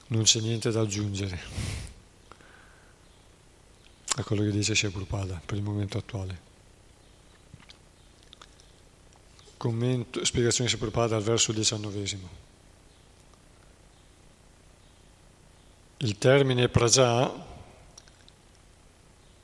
Non 0.07 0.23
c'è 0.23 0.39
niente 0.41 0.71
da 0.71 0.81
aggiungere 0.81 1.92
a 4.15 4.23
quello 4.23 4.43
che 4.43 4.51
dice 4.51 4.89
Prabhupada 4.89 5.41
per 5.45 5.57
il 5.57 5.63
momento 5.63 5.97
attuale. 5.97 6.51
Commento, 9.57 10.23
spiegazione 10.25 10.69
di 10.69 10.77
Prabhupada 10.77 11.15
al 11.15 11.23
verso 11.23 11.51
diciannovesimo. 11.51 12.41
Il 15.97 16.17
termine 16.17 16.69
praja 16.69 17.31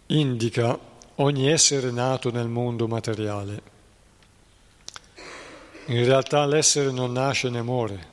indica 0.08 0.78
ogni 1.16 1.48
essere 1.50 1.92
nato 1.92 2.32
nel 2.32 2.48
mondo 2.48 2.88
materiale 2.88 3.78
in 5.90 6.06
realtà 6.06 6.46
l'essere 6.46 6.92
non 6.92 7.14
nasce 7.14 7.50
né 7.50 7.64
muore, 7.64 8.08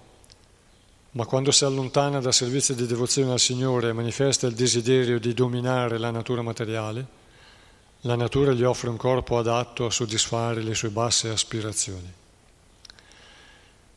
ma 1.16 1.26
quando 1.26 1.50
si 1.50 1.64
allontana 1.64 2.20
dal 2.20 2.33
servizio 2.33 2.74
di 2.74 2.87
devozione 2.87 3.33
al 3.33 3.40
Signore 3.40 3.88
e 3.88 3.92
manifesta 3.92 4.46
il 4.46 4.55
desiderio 4.55 5.18
di 5.18 5.35
dominare 5.35 5.98
la 5.98 6.11
natura 6.11 6.42
materiale, 6.42 7.07
la 8.02 8.16
natura 8.16 8.52
gli 8.52 8.62
offre 8.62 8.88
un 8.88 8.96
corpo 8.96 9.38
adatto 9.38 9.87
a 9.87 9.90
soddisfare 9.90 10.62
le 10.62 10.74
sue 10.74 10.90
basse 10.90 11.29
aspirazioni. 11.29 12.12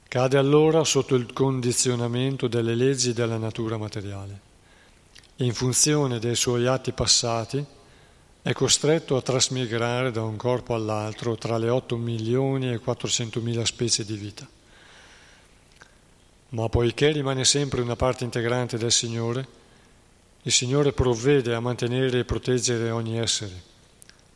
Cade 0.08 0.38
allora 0.38 0.84
sotto 0.84 1.16
il 1.16 1.32
condizionamento 1.32 2.48
delle 2.48 2.74
leggi 2.74 3.14
della 3.14 3.38
natura 3.38 3.78
materiale 3.78 4.48
in 5.42 5.54
funzione 5.54 6.20
dei 6.20 6.36
suoi 6.36 6.68
atti 6.68 6.92
passati 6.92 7.64
è 8.42 8.52
costretto 8.52 9.16
a 9.16 9.22
trasmigrare 9.22 10.12
da 10.12 10.22
un 10.22 10.36
corpo 10.36 10.74
all'altro 10.74 11.38
tra 11.38 11.58
le 11.58 11.70
8 11.70 11.96
milioni 11.96 12.72
e 12.72 12.80
400 12.80 13.40
mila 13.40 13.64
specie 13.64 14.04
di 14.04 14.16
vita. 14.16 14.46
Ma 16.50 16.68
poiché 16.68 17.12
rimane 17.12 17.46
sempre 17.46 17.82
una 17.82 17.96
parte 17.96 18.24
integrante 18.24 18.78
del 18.78 18.92
Signore, 18.92 19.48
il 20.44 20.52
Signore 20.52 20.94
provvede 20.94 21.54
a 21.54 21.60
mantenere 21.60 22.20
e 22.20 22.26
proteggere 22.26 22.90
ogni 22.90 23.20
essere, 23.20 23.62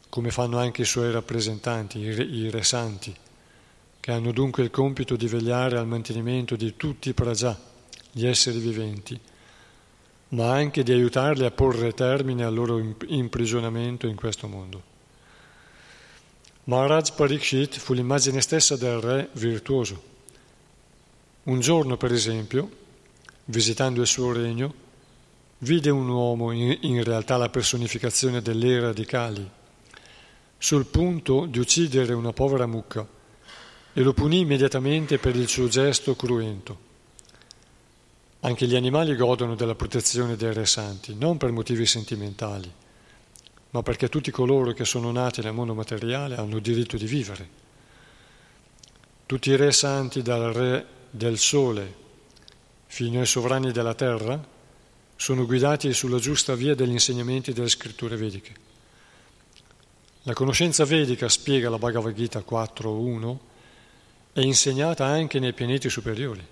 come 0.09 0.29
fanno 0.29 0.59
anche 0.59 0.83
i 0.83 0.85
suoi 0.85 1.11
rappresentanti, 1.11 1.99
i 1.99 2.13
re, 2.13 2.23
i 2.23 2.49
re 2.51 2.63
santi, 2.63 3.15
che 3.99 4.11
hanno 4.11 4.31
dunque 4.31 4.61
il 4.61 4.69
compito 4.69 5.15
di 5.15 5.27
vegliare 5.27 5.77
al 5.77 5.87
mantenimento 5.87 6.55
di 6.55 6.75
tutti 6.75 7.09
i 7.09 7.13
prajā, 7.13 7.57
gli 8.11 8.27
esseri 8.27 8.59
viventi, 8.59 9.19
ma 10.29 10.51
anche 10.53 10.83
di 10.83 10.91
aiutarli 10.91 11.45
a 11.45 11.51
porre 11.51 11.93
termine 11.93 12.43
al 12.43 12.53
loro 12.53 12.79
imprigionamento 13.07 14.05
in 14.05 14.15
questo 14.15 14.47
mondo. 14.47 14.91
Maharaj 16.65 17.13
Parikshit 17.13 17.77
fu 17.77 17.93
l'immagine 17.93 18.39
stessa 18.41 18.75
del 18.75 18.99
re 18.99 19.29
virtuoso. 19.33 20.11
Un 21.43 21.59
giorno, 21.59 21.97
per 21.97 22.13
esempio, 22.13 22.69
visitando 23.45 23.99
il 23.99 24.07
suo 24.07 24.31
regno, 24.31 24.73
vide 25.57 25.89
un 25.89 26.07
uomo, 26.07 26.51
in 26.51 27.03
realtà 27.03 27.35
la 27.35 27.49
personificazione 27.49 28.41
dell'era 28.41 28.93
di 28.93 29.03
Kali, 29.03 29.49
sul 30.57 30.85
punto 30.85 31.45
di 31.45 31.59
uccidere 31.59 32.13
una 32.13 32.31
povera 32.31 32.65
mucca 32.65 33.05
e 33.91 34.01
lo 34.01 34.13
punì 34.13 34.39
immediatamente 34.39 35.17
per 35.17 35.35
il 35.35 35.49
suo 35.49 35.67
gesto 35.67 36.15
cruento. 36.15 36.91
Anche 38.39 38.65
gli 38.65 38.75
animali 38.77 39.13
godono 39.13 39.55
della 39.55 39.75
protezione 39.75 40.37
dei 40.37 40.53
re 40.53 40.65
santi, 40.65 41.13
non 41.13 41.35
per 41.35 41.51
motivi 41.51 41.85
sentimentali, 41.85 42.71
ma 43.71 43.83
perché 43.83 44.07
tutti 44.07 44.31
coloro 44.31 44.71
che 44.71 44.85
sono 44.85 45.11
nati 45.11 45.41
nel 45.41 45.51
mondo 45.51 45.73
materiale 45.73 46.37
hanno 46.37 46.59
diritto 46.59 46.95
di 46.95 47.05
vivere. 47.05 47.49
Tutti 49.25 49.49
i 49.49 49.57
re 49.57 49.73
santi, 49.73 50.21
dal 50.21 50.53
re 50.53 50.85
del 51.15 51.37
sole 51.37 52.01
fino 52.87 53.19
ai 53.19 53.27
sovrani 53.27 53.71
della 53.71 53.93
terra, 53.93 54.43
sono 55.15 55.45
guidati 55.45 55.93
sulla 55.93 56.17
giusta 56.17 56.55
via 56.55 56.73
degli 56.73 56.91
insegnamenti 56.91 57.53
delle 57.53 57.69
scritture 57.69 58.15
vediche. 58.15 58.53
La 60.23 60.33
conoscenza 60.33 60.85
vedica, 60.85 61.29
spiega 61.29 61.69
la 61.69 61.77
Bhagavad 61.77 62.15
Gita 62.15 62.39
4.1, 62.39 63.37
è 64.33 64.39
insegnata 64.39 65.05
anche 65.05 65.39
nei 65.39 65.53
pianeti 65.53 65.87
superiori. 65.87 66.43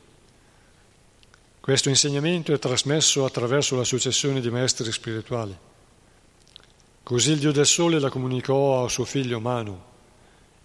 Questo 1.60 1.90
insegnamento 1.90 2.54
è 2.54 2.60
trasmesso 2.60 3.26
attraverso 3.26 3.76
la 3.76 3.84
successione 3.84 4.42
di 4.42 4.50
maestri 4.52 4.92
spirituali. 4.92 5.58
Così 7.02 7.32
il 7.32 7.40
Dio 7.40 7.52
del 7.52 7.66
Sole 7.66 8.00
la 8.00 8.10
comunicò 8.10 8.86
a 8.86 8.90
suo 8.90 9.06
figlio 9.06 9.40
Manu, 9.40 9.80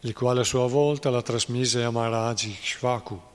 il 0.00 0.12
quale 0.12 0.40
a 0.40 0.44
sua 0.44 0.66
volta 0.68 1.08
la 1.08 1.22
trasmise 1.22 1.82
a 1.82 1.90
Maharaj 1.90 2.60
Shvaku. 2.62 3.34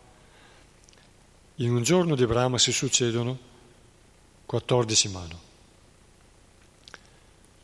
In 1.55 1.69
un 1.69 1.83
giorno 1.83 2.15
di 2.15 2.25
Brahma 2.25 2.57
si 2.57 2.71
succedono 2.71 3.37
14 4.45 5.09
Manu. 5.09 5.37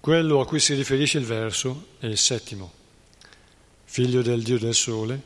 Quello 0.01 0.41
a 0.41 0.45
cui 0.45 0.59
si 0.59 0.73
riferisce 0.73 1.17
il 1.17 1.25
verso 1.25 1.87
è 1.99 2.05
il 2.05 2.17
settimo, 2.17 2.71
figlio 3.85 4.21
del 4.21 4.43
Dio 4.43 4.59
del 4.59 4.75
Sole, 4.75 5.21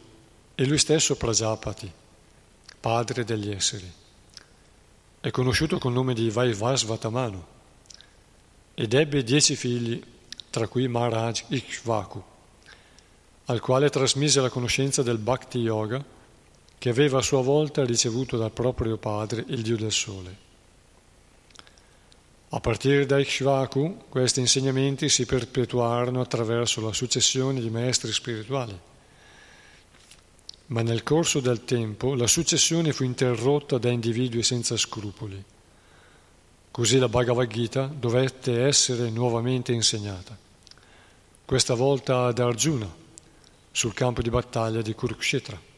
e 0.54 0.66
lui 0.66 0.78
stesso 0.78 1.18
Prajapati, 1.18 1.92
padre 2.80 3.24
degli 3.24 3.50
esseri. 3.50 3.92
È 5.20 5.32
conosciuto 5.32 5.80
col 5.80 5.94
nome 5.94 6.14
di 6.14 6.30
Vaivasvatamanu 6.30 7.46
ed 8.76 8.94
ebbe 8.94 9.24
dieci 9.24 9.56
figli, 9.56 10.02
tra 10.52 10.68
cui 10.68 10.88
Maharaj 10.88 11.46
Ikshvaku, 11.48 12.24
al 13.46 13.60
quale 13.60 13.90
trasmise 13.90 14.40
la 14.40 14.50
conoscenza 14.50 15.02
del 15.02 15.18
Bhakti 15.18 15.58
Yoga 15.58 16.20
che 16.82 16.90
aveva 16.90 17.20
a 17.20 17.22
sua 17.22 17.44
volta 17.44 17.86
ricevuto 17.86 18.38
dal 18.38 18.50
proprio 18.50 18.98
padre, 18.98 19.46
il 19.50 19.62
Dio 19.62 19.78
del 19.78 19.92
Sole. 19.92 20.36
A 22.50 22.60
partire 22.60 23.06
da 23.06 23.20
Ikshvaku 23.20 24.06
questi 24.10 24.40
insegnamenti 24.40 25.08
si 25.08 25.28
perpetuarono 25.28 26.22
attraverso 26.22 26.82
la 26.82 26.92
successione 26.92 27.60
di 27.60 27.70
maestri 27.70 28.12
spirituali. 28.12 28.76
Ma 30.66 30.82
nel 30.82 31.04
corso 31.04 31.40
del 31.40 31.66
tempo 31.66 32.16
la 32.16 32.26
successione 32.26 32.94
fu 32.94 33.04
interrotta 33.04 33.78
da 33.78 33.92
individui 33.92 34.42
senza 34.42 34.76
scrupoli. 34.76 35.44
Così 36.72 36.98
la 36.98 37.10
Bhagavad 37.10 37.48
Gita 37.48 37.86
dovette 37.86 38.64
essere 38.64 39.12
nuovamente 39.12 39.72
insegnata, 39.72 40.36
questa 41.46 41.76
volta 41.76 42.26
ad 42.26 42.40
Arjuna, 42.40 42.92
sul 43.70 43.94
campo 43.94 44.24
di 44.24 44.32
battaglia 44.32 44.82
di 44.82 44.96
Kurukshetra. 44.96 45.70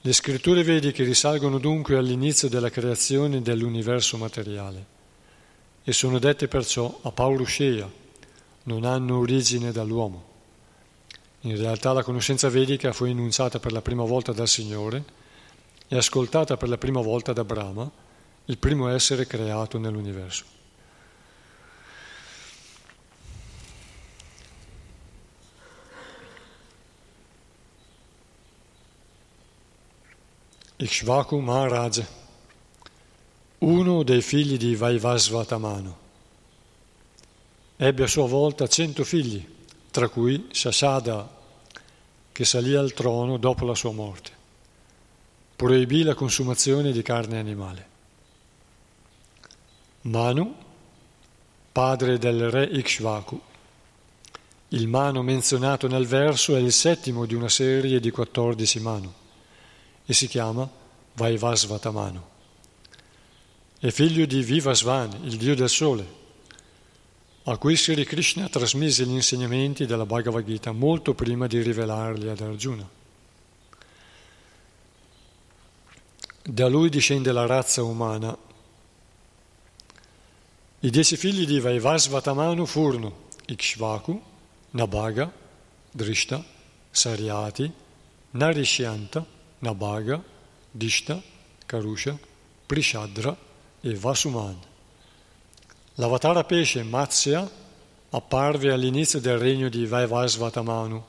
Le 0.00 0.12
scritture 0.12 0.62
vediche 0.62 1.02
risalgono 1.02 1.58
dunque 1.58 1.96
all'inizio 1.96 2.48
della 2.48 2.70
creazione 2.70 3.42
dell'universo 3.42 4.16
materiale 4.16 4.86
e 5.82 5.92
sono 5.92 6.20
dette 6.20 6.46
perciò 6.46 7.00
a 7.02 7.10
Paurusheya, 7.10 7.90
non 8.64 8.84
hanno 8.84 9.18
origine 9.18 9.72
dall'uomo. 9.72 10.24
In 11.40 11.56
realtà 11.56 11.92
la 11.92 12.04
conoscenza 12.04 12.48
vedica 12.48 12.92
fu 12.92 13.06
enunciata 13.06 13.58
per 13.58 13.72
la 13.72 13.82
prima 13.82 14.04
volta 14.04 14.30
dal 14.32 14.46
Signore 14.46 15.04
e 15.88 15.96
ascoltata 15.96 16.56
per 16.56 16.68
la 16.68 16.78
prima 16.78 17.00
volta 17.00 17.32
da 17.32 17.42
Brahma, 17.42 17.90
il 18.44 18.58
primo 18.58 18.88
essere 18.88 19.26
creato 19.26 19.78
nell'universo. 19.78 20.57
Ikshvaku 30.80 31.40
Maharaj, 31.40 32.04
uno 33.58 34.04
dei 34.04 34.22
figli 34.22 34.56
di 34.56 34.76
Vaivasvatamano. 34.76 35.98
Ebbe 37.76 38.04
a 38.04 38.06
sua 38.06 38.28
volta 38.28 38.68
cento 38.68 39.02
figli, 39.02 39.44
tra 39.90 40.08
cui 40.08 40.46
Shashada, 40.52 41.28
che 42.30 42.44
salì 42.44 42.76
al 42.76 42.92
trono 42.92 43.38
dopo 43.38 43.64
la 43.64 43.74
sua 43.74 43.90
morte. 43.90 44.30
Proibì 45.56 46.04
la 46.04 46.14
consumazione 46.14 46.92
di 46.92 47.02
carne 47.02 47.40
animale. 47.40 47.88
Manu, 50.02 50.54
padre 51.72 52.18
del 52.18 52.52
re 52.52 52.62
Ikshvaku. 52.62 53.40
Il 54.68 54.86
Manu 54.86 55.22
menzionato 55.22 55.88
nel 55.88 56.06
verso 56.06 56.54
è 56.54 56.60
il 56.60 56.72
settimo 56.72 57.26
di 57.26 57.34
una 57.34 57.48
serie 57.48 57.98
di 57.98 58.12
quattordici 58.12 58.78
Manu 58.78 59.12
e 60.10 60.14
si 60.14 60.26
chiama 60.26 60.66
Vaivasvatamano. 61.12 62.28
È 63.78 63.90
figlio 63.90 64.24
di 64.24 64.42
Vivasvan, 64.42 65.24
il 65.24 65.36
dio 65.36 65.54
del 65.54 65.68
sole, 65.68 66.16
a 67.44 67.58
cui 67.58 67.76
Sri 67.76 68.06
Krishna 68.06 68.48
trasmise 68.48 69.04
gli 69.04 69.12
insegnamenti 69.12 69.84
della 69.84 70.06
Bhagavad 70.06 70.46
Gita 70.46 70.72
molto 70.72 71.12
prima 71.12 71.46
di 71.46 71.60
rivelarli 71.60 72.26
ad 72.26 72.40
Arjuna. 72.40 72.88
Da 76.42 76.68
lui 76.68 76.88
discende 76.88 77.30
la 77.30 77.44
razza 77.44 77.82
umana. 77.82 78.34
I 80.80 80.90
dieci 80.90 81.18
figli 81.18 81.44
di 81.44 81.60
Vaivasvatamanu 81.60 82.64
furono 82.64 83.26
Ikshvaku, 83.44 84.22
Nabhaga, 84.70 85.30
Drishta, 85.90 86.42
Saryati, 86.90 87.70
Narishyanta, 88.30 89.36
Nabhaga, 89.60 90.22
Dishta, 90.70 91.20
Karusha, 91.66 92.16
Prishadra 92.66 93.36
e 93.80 93.94
Vasuman. 93.94 94.56
L'avatara 95.94 96.44
pesce 96.44 96.82
Matsya 96.82 97.50
apparve 98.10 98.72
all'inizio 98.72 99.20
del 99.20 99.38
regno 99.38 99.68
di 99.68 99.84
Vaivasvatamanu, 99.84 101.04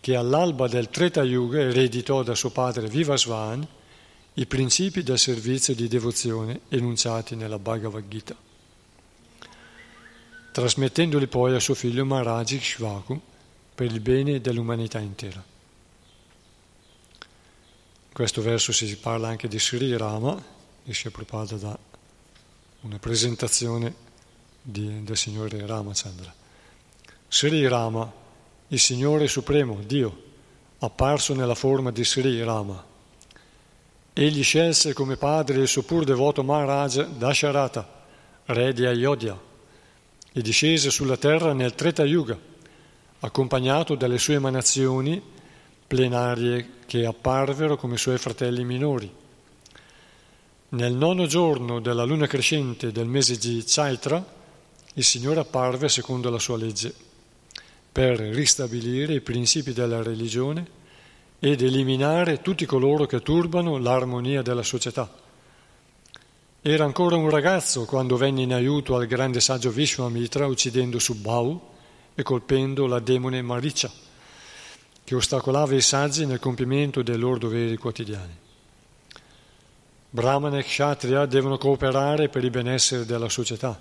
che 0.00 0.16
all'alba 0.16 0.66
del 0.66 0.88
Treta 0.88 1.22
Yuga 1.22 1.60
ereditò 1.60 2.22
da 2.22 2.34
suo 2.34 2.50
padre 2.50 2.88
Vivasvan 2.88 3.66
i 4.34 4.46
principi 4.46 5.02
del 5.02 5.18
servizio 5.18 5.74
di 5.74 5.88
devozione 5.88 6.60
enunciati 6.70 7.36
nella 7.36 7.58
Bhagavad 7.58 8.08
Gita, 8.08 8.34
trasmettendoli 10.50 11.26
poi 11.26 11.54
a 11.54 11.60
suo 11.60 11.74
figlio 11.74 12.04
Maharaj 12.04 12.58
Shvaku 12.58 13.20
per 13.74 13.92
il 13.92 14.00
bene 14.00 14.40
dell'umanità 14.40 14.98
intera. 14.98 15.51
Questo 18.12 18.42
verso 18.42 18.72
si 18.72 18.94
parla 18.98 19.28
anche 19.28 19.48
di 19.48 19.58
Sri 19.58 19.96
Rama 19.96 20.40
e 20.84 20.92
Prabhupada 21.10 21.56
da 21.56 21.78
una 22.82 22.98
presentazione 22.98 23.94
di, 24.60 25.02
del 25.02 25.16
Signore 25.16 25.64
Ramachandra. 25.66 26.30
Sri 27.26 27.66
Rama, 27.66 28.12
il 28.68 28.78
Signore 28.78 29.28
Supremo, 29.28 29.80
Dio, 29.86 30.24
apparso 30.80 31.34
nella 31.34 31.54
forma 31.54 31.90
di 31.90 32.04
Sri 32.04 32.42
Rama. 32.42 32.84
Egli 34.12 34.42
scelse 34.42 34.92
come 34.92 35.16
padre 35.16 35.62
il 35.62 35.68
suo 35.68 35.82
pur 35.82 36.04
devoto 36.04 36.42
Maharaj 36.42 37.06
Dasharata, 37.16 38.04
re 38.44 38.74
di 38.74 38.84
Ayodhya, 38.84 39.40
e 40.34 40.42
discese 40.42 40.90
sulla 40.90 41.16
terra 41.16 41.54
nel 41.54 41.74
Treta 41.74 42.04
Yuga, 42.04 42.38
accompagnato 43.20 43.94
dalle 43.94 44.18
sue 44.18 44.34
emanazioni 44.34 45.22
plenarie 45.86 46.80
che 46.92 47.06
apparvero 47.06 47.78
come 47.78 47.96
suoi 47.96 48.18
fratelli 48.18 48.64
minori. 48.64 49.10
Nel 50.68 50.92
nono 50.92 51.24
giorno 51.24 51.80
della 51.80 52.04
luna 52.04 52.26
crescente 52.26 52.92
del 52.92 53.06
mese 53.06 53.38
di 53.38 53.64
Chaitra, 53.66 54.22
il 54.92 55.02
Signore 55.02 55.40
apparve 55.40 55.88
secondo 55.88 56.28
la 56.28 56.38
sua 56.38 56.58
legge, 56.58 56.94
per 57.90 58.18
ristabilire 58.18 59.14
i 59.14 59.22
principi 59.22 59.72
della 59.72 60.02
religione 60.02 60.66
ed 61.38 61.62
eliminare 61.62 62.42
tutti 62.42 62.66
coloro 62.66 63.06
che 63.06 63.22
turbano 63.22 63.78
l'armonia 63.78 64.42
della 64.42 64.62
società. 64.62 65.10
Era 66.60 66.84
ancora 66.84 67.16
un 67.16 67.30
ragazzo 67.30 67.86
quando 67.86 68.18
venne 68.18 68.42
in 68.42 68.52
aiuto 68.52 68.96
al 68.96 69.06
grande 69.06 69.40
saggio 69.40 69.70
Vishwamitra 69.70 70.46
uccidendo 70.46 70.98
Subbau 70.98 71.58
e 72.14 72.22
colpendo 72.22 72.86
la 72.86 72.98
demone 72.98 73.40
Maricia 73.40 74.10
che 75.12 75.18
ostacolava 75.18 75.74
i 75.74 75.82
saggi 75.82 76.24
nel 76.24 76.38
compimento 76.38 77.02
dei 77.02 77.18
loro 77.18 77.36
doveri 77.36 77.76
quotidiani. 77.76 78.34
Brahmana 80.08 80.56
e 80.56 80.62
Kshatriya 80.62 81.26
devono 81.26 81.58
cooperare 81.58 82.30
per 82.30 82.42
il 82.42 82.50
benessere 82.50 83.04
della 83.04 83.28
società. 83.28 83.78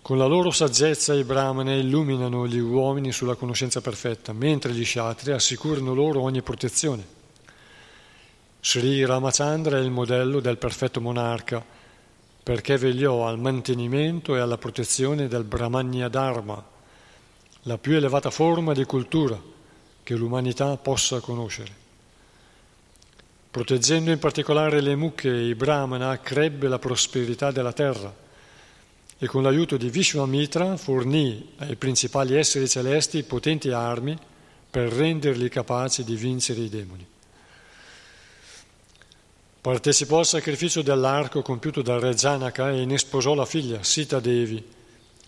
Con 0.00 0.16
la 0.16 0.24
loro 0.24 0.50
saggezza 0.50 1.12
i 1.12 1.24
Brahmana 1.24 1.74
illuminano 1.74 2.46
gli 2.46 2.58
uomini 2.58 3.12
sulla 3.12 3.34
conoscenza 3.34 3.82
perfetta, 3.82 4.32
mentre 4.32 4.72
gli 4.72 4.82
Kshatriya 4.82 5.34
assicurano 5.34 5.92
loro 5.92 6.22
ogni 6.22 6.40
protezione. 6.40 7.06
Sri 8.58 9.04
Ramachandra 9.04 9.76
è 9.76 9.80
il 9.82 9.90
modello 9.90 10.40
del 10.40 10.56
perfetto 10.56 11.02
monarca 11.02 11.62
perché 12.42 12.78
vegliò 12.78 13.26
al 13.26 13.38
mantenimento 13.38 14.36
e 14.36 14.40
alla 14.40 14.56
protezione 14.56 15.28
del 15.28 15.44
Brahmanya 15.44 16.08
Dharma, 16.08 16.64
la 17.64 17.76
più 17.76 17.94
elevata 17.94 18.30
forma 18.30 18.72
di 18.72 18.84
cultura 18.84 19.54
che 20.06 20.14
l'umanità 20.14 20.76
possa 20.76 21.18
conoscere. 21.18 21.72
Proteggendo 23.50 24.12
in 24.12 24.20
particolare 24.20 24.80
le 24.80 24.94
mucche 24.94 25.28
e 25.28 25.48
i 25.48 25.56
brahmana, 25.56 26.20
crebbe 26.20 26.68
la 26.68 26.78
prosperità 26.78 27.50
della 27.50 27.72
terra 27.72 28.14
e 29.18 29.26
con 29.26 29.42
l'aiuto 29.42 29.76
di 29.76 29.90
Vishwamitra 29.90 30.76
fornì 30.76 31.54
ai 31.56 31.74
principali 31.74 32.36
esseri 32.36 32.68
celesti 32.68 33.24
potenti 33.24 33.70
armi 33.70 34.16
per 34.70 34.92
renderli 34.92 35.48
capaci 35.48 36.04
di 36.04 36.14
vincere 36.14 36.60
i 36.60 36.68
demoni. 36.68 37.04
Partecipò 39.60 40.20
al 40.20 40.26
sacrificio 40.26 40.82
dell'arco 40.82 41.42
compiuto 41.42 41.82
da 41.82 41.98
Re 41.98 42.14
Janaka 42.14 42.70
e 42.70 42.84
ne 42.84 42.96
sposò 42.96 43.34
la 43.34 43.44
figlia, 43.44 43.82
Sita 43.82 44.20
Devi, 44.20 44.64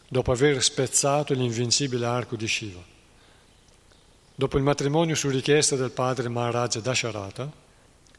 dopo 0.07 0.31
aver 0.31 0.63
spezzato 0.63 1.35
l'invincibile 1.35 2.07
arco 2.07 2.37
di 2.37 2.47
Shiva. 2.47 2.88
Dopo 4.39 4.57
il 4.57 4.63
matrimonio 4.63 5.17
su 5.17 5.29
richiesta 5.31 5.75
del 5.75 5.91
padre 5.91 6.29
Maharaj 6.29 6.79
Dasharata, 6.79 7.51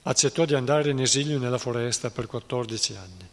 accettò 0.01 0.43
di 0.43 0.53
andare 0.53 0.89
in 0.89 0.99
esilio 0.99 1.39
nella 1.39 1.57
foresta 1.57 2.09
per 2.09 2.25
14 2.25 2.95
anni. 2.95 3.29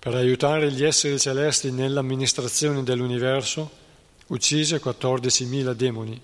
Per 0.00 0.14
aiutare 0.16 0.72
gli 0.72 0.82
esseri 0.82 1.20
celesti 1.20 1.70
nell'amministrazione 1.70 2.82
dell'universo, 2.82 3.70
uccise 4.26 4.82
14.000 4.82 5.72
demoni, 5.74 6.20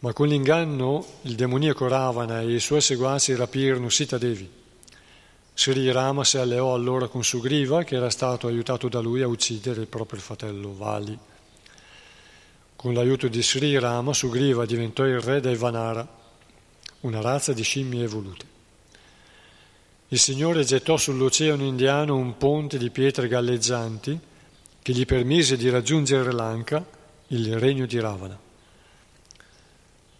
ma 0.00 0.12
con 0.12 0.26
l'inganno 0.26 1.06
il 1.22 1.36
demoniaco 1.36 1.86
Ravana 1.86 2.40
e 2.40 2.54
i 2.54 2.58
suoi 2.58 2.80
seguaci 2.80 3.36
rapirono 3.36 3.88
Sita 3.88 4.18
Devi. 4.18 4.50
Sri 5.54 5.92
Rama 5.92 6.24
si 6.24 6.38
alleò 6.38 6.74
allora 6.74 7.06
con 7.06 7.22
Sugriva, 7.22 7.84
che 7.84 7.94
era 7.94 8.10
stato 8.10 8.48
aiutato 8.48 8.88
da 8.88 8.98
lui 8.98 9.22
a 9.22 9.28
uccidere 9.28 9.82
il 9.82 9.86
proprio 9.86 10.18
fratello 10.18 10.74
Vali. 10.74 11.30
Con 12.82 12.94
l'aiuto 12.94 13.28
di 13.28 13.40
Sri 13.44 13.78
Rama, 13.78 14.12
Sugriva 14.12 14.66
diventò 14.66 15.04
il 15.04 15.20
re 15.20 15.40
dei 15.40 15.54
Vanara, 15.54 16.04
una 17.02 17.20
razza 17.20 17.52
di 17.52 17.62
scimmie 17.62 18.02
evolute. 18.02 18.44
il 20.08 20.18
Signore 20.18 20.64
gettò 20.64 20.96
sull'oceano 20.96 21.62
indiano 21.62 22.16
un 22.16 22.36
ponte 22.36 22.78
di 22.78 22.90
pietre 22.90 23.28
galleggianti 23.28 24.18
che 24.82 24.92
gli 24.92 25.06
permise 25.06 25.56
di 25.56 25.70
raggiungere 25.70 26.32
Lanka, 26.32 26.84
il 27.28 27.56
regno 27.56 27.86
di 27.86 28.00
Ravana. 28.00 28.36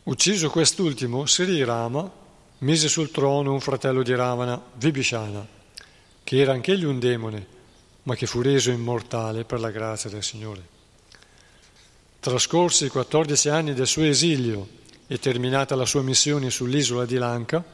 Ucciso 0.04 0.48
quest'ultimo, 0.48 1.26
Sri 1.26 1.64
Rama 1.64 2.08
mise 2.58 2.86
sul 2.86 3.10
trono 3.10 3.52
un 3.52 3.60
fratello 3.60 4.04
di 4.04 4.14
Ravana, 4.14 4.62
Vibhishana, 4.74 5.44
che 6.22 6.36
era 6.38 6.52
anch'egli 6.52 6.84
un 6.84 7.00
demone, 7.00 7.44
ma 8.04 8.14
che 8.14 8.26
fu 8.26 8.40
reso 8.40 8.70
immortale 8.70 9.42
per 9.42 9.58
la 9.58 9.72
grazia 9.72 10.08
del 10.08 10.22
Signore. 10.22 10.71
Trascorsi 12.22 12.84
i 12.84 12.88
14 12.88 13.48
anni 13.48 13.74
del 13.74 13.88
suo 13.88 14.04
esilio 14.04 14.68
e 15.08 15.18
terminata 15.18 15.74
la 15.74 15.84
sua 15.84 16.02
missione 16.02 16.50
sull'isola 16.50 17.04
di 17.04 17.16
Lanka, 17.16 17.64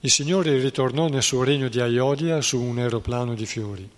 il 0.00 0.10
Signore 0.10 0.58
ritornò 0.58 1.08
nel 1.08 1.22
suo 1.22 1.44
regno 1.44 1.68
di 1.68 1.80
Ayodhya 1.80 2.42
su 2.42 2.60
un 2.60 2.76
aeroplano 2.76 3.32
di 3.32 3.46
fiori. 3.46 3.88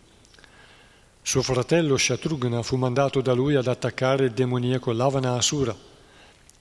Suo 1.21 1.43
fratello 1.43 1.97
Shatrughna 1.97 2.63
fu 2.63 2.77
mandato 2.77 3.21
da 3.23 3.33
lui 3.33 3.57
ad 3.57 3.67
attaccare 3.67 4.27
il 4.27 4.31
demoniaco 4.31 4.93
Lavana 4.93 5.35
Asura, 5.35 5.77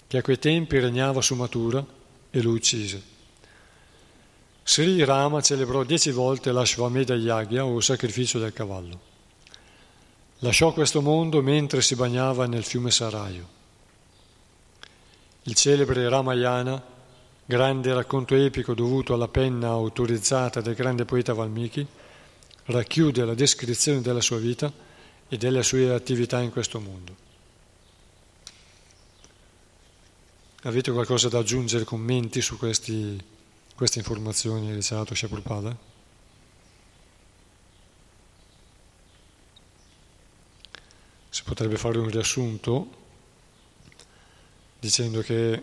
che 0.08 0.18
a 0.18 0.24
quei 0.24 0.40
tempi 0.40 0.80
regnava 0.80 1.22
su 1.22 1.36
Mathura, 1.36 1.86
e 2.32 2.42
lo 2.42 2.50
uccise. 2.50 3.04
Sri 4.64 5.06
Rama 5.06 5.42
celebrò 5.42 5.84
dieci 5.84 6.10
volte 6.10 6.52
l'Ashvamedha 6.52 7.14
Yagya 7.14 7.66
o 7.66 7.80
sacrificio 7.82 8.40
del 8.40 8.52
cavallo. 8.52 9.09
Lasciò 10.42 10.72
questo 10.72 11.02
mondo 11.02 11.42
mentre 11.42 11.82
si 11.82 11.96
bagnava 11.96 12.46
nel 12.46 12.64
fiume 12.64 12.92
Sarayu. 12.92 13.46
Il 15.44 15.54
celebre 15.56 16.08
Ramayana, 16.08 16.82
grande 17.46 17.94
racconto 17.94 18.36
epico 18.36 18.74
dovuto 18.74 19.14
alla 19.14 19.28
penna 19.28 19.68
autorizzata 19.68 20.62
del 20.62 20.76
grande 20.76 21.04
poeta 21.04 21.34
Valmiki, 21.34 21.86
racchiude 22.66 23.26
la 23.26 23.34
descrizione 23.34 24.00
della 24.00 24.22
sua 24.22 24.38
vita 24.38 24.72
e 25.28 25.38
delle 25.38 25.62
sue 25.62 25.92
attività 25.92 26.40
in 26.40 26.52
questo 26.52 26.80
mondo. 26.80 27.28
Avete 30.64 30.92
qualcosa 30.92 31.28
da 31.28 31.40
aggiungere, 31.40 31.84
commenti 31.84 32.42
su 32.42 32.58
questi, 32.58 33.22
queste 33.76 34.00
informazioni 34.00 34.74
che 34.74 34.82
ci 34.82 34.94
ha 34.94 34.98
dato 34.98 35.16
Prabhupada? 35.16 35.88
Si 41.40 41.46
potrebbe 41.46 41.78
fare 41.78 41.98
un 41.98 42.10
riassunto 42.10 42.88
dicendo 44.78 45.22
che 45.22 45.62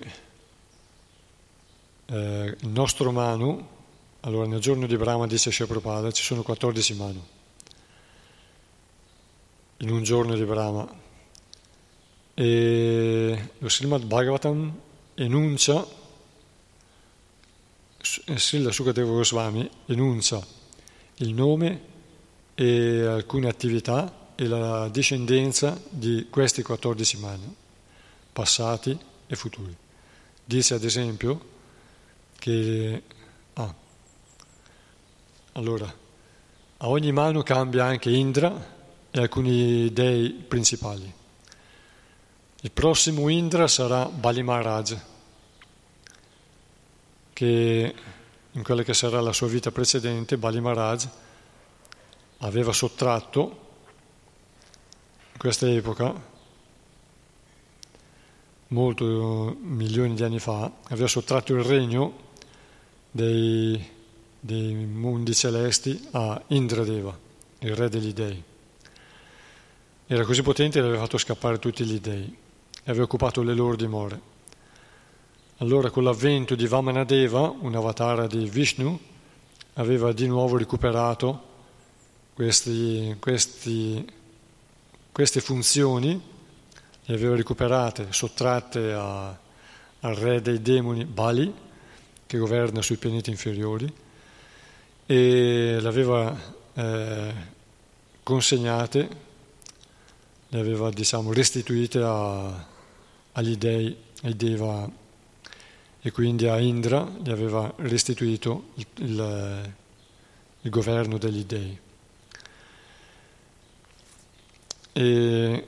eh, 2.06 2.56
il 2.58 2.68
nostro 2.68 3.12
Manu 3.12 3.68
allora 4.20 4.46
nel 4.46 4.60
giorno 4.60 4.86
di 4.86 4.96
Brahma 4.96 5.26
dice 5.26 5.50
Prabhupada 5.66 6.10
ci 6.12 6.22
sono 6.22 6.42
14 6.42 6.94
manu. 6.94 7.22
In 9.76 9.90
un 9.90 10.02
giorno 10.02 10.34
di 10.34 10.44
Brahma. 10.44 10.88
E 12.32 13.50
lo 13.58 13.68
Srimad 13.68 14.02
Bhagavatam 14.02 14.80
enuncia, 15.12 15.86
eh, 18.24 18.38
Srila 18.38 18.72
Sukadeva 18.72 19.10
Goswami 19.10 19.68
enuncia 19.84 20.42
il 21.16 21.34
nome 21.34 21.80
e 22.54 23.04
alcune 23.04 23.48
attività 23.50 24.24
e 24.36 24.46
la 24.46 24.88
discendenza 24.88 25.80
di 25.88 26.26
questi 26.28 26.62
14 26.62 27.18
manu, 27.18 27.54
passati 28.32 28.96
e 29.26 29.34
futuri. 29.34 29.74
Dice 30.44 30.74
ad 30.74 30.84
esempio 30.84 31.54
che 32.38 33.02
ah, 33.54 33.74
allora, 35.52 35.92
a 36.76 36.88
ogni 36.88 37.12
mano 37.12 37.42
cambia 37.42 37.86
anche 37.86 38.10
Indra 38.10 38.74
e 39.10 39.18
alcuni 39.18 39.90
dei 39.90 40.30
principali. 40.30 41.10
Il 42.60 42.70
prossimo 42.72 43.28
Indra 43.30 43.66
sarà 43.66 44.04
Bali 44.04 44.42
Maharaj, 44.42 44.96
che 47.32 47.94
in 48.50 48.62
quella 48.62 48.82
che 48.82 48.92
sarà 48.92 49.20
la 49.20 49.32
sua 49.32 49.46
vita 49.46 49.70
precedente, 49.70 50.36
Bali 50.36 50.60
Maharaj 50.60 51.08
aveva 52.38 52.72
sottratto 52.72 53.64
in 55.36 55.38
questa 55.38 55.68
epoca, 55.68 56.14
molto 58.68 59.56
milioni 59.60 60.14
di 60.14 60.22
anni 60.22 60.38
fa, 60.38 60.70
aveva 60.88 61.06
sottratto 61.06 61.54
il 61.54 61.62
regno 61.62 62.24
dei 63.10 63.94
dei 64.46 64.74
mondi 64.74 65.34
celesti 65.34 66.08
a 66.12 66.40
Indradeva, 66.48 67.18
il 67.58 67.74
re 67.74 67.88
degli 67.88 68.12
dei. 68.12 68.40
Era 70.06 70.24
così 70.24 70.42
potente 70.42 70.78
che 70.78 70.86
aveva 70.86 71.02
fatto 71.02 71.18
scappare 71.18 71.58
tutti 71.58 71.84
gli 71.84 71.98
dei 71.98 72.24
e 72.84 72.90
aveva 72.90 73.04
occupato 73.04 73.42
le 73.42 73.54
loro 73.54 73.74
dimore. 73.74 74.34
Allora 75.58 75.90
con 75.90 76.04
l'avvento 76.04 76.54
di 76.54 76.68
Vamanadeva, 76.68 77.52
un 77.58 77.74
avatar 77.74 78.28
di 78.28 78.48
Vishnu, 78.48 78.98
aveva 79.74 80.12
di 80.12 80.28
nuovo 80.28 80.56
recuperato 80.56 81.42
questi, 82.32 83.16
questi, 83.18 84.06
queste 85.16 85.40
funzioni, 85.40 86.20
le 87.06 87.14
aveva 87.14 87.36
recuperate, 87.36 88.08
sottratte 88.10 88.92
a, 88.92 89.28
al 90.00 90.14
re 90.14 90.42
dei 90.42 90.60
demoni 90.60 91.06
Bali, 91.06 91.50
che 92.26 92.36
governa 92.36 92.82
sui 92.82 92.98
pianeti 92.98 93.30
inferiori, 93.30 93.90
e 95.06 95.78
le 95.80 95.88
aveva 95.88 96.38
eh, 96.74 97.34
consegnate, 98.22 99.08
le 100.48 100.60
aveva 100.60 100.90
diciamo, 100.90 101.32
restituite 101.32 102.02
a, 102.02 102.66
agli 103.32 103.56
dei, 103.56 103.96
ai 104.22 104.36
Deva 104.36 104.86
e 106.02 106.10
quindi 106.10 106.46
a 106.46 106.60
Indra 106.60 107.10
gli 107.22 107.30
aveva 107.30 107.72
restituito 107.78 108.64
il, 108.74 108.86
il, 108.96 109.74
il 110.60 110.70
governo 110.70 111.16
degli 111.16 111.44
dei. 111.46 111.84
E 114.98 115.64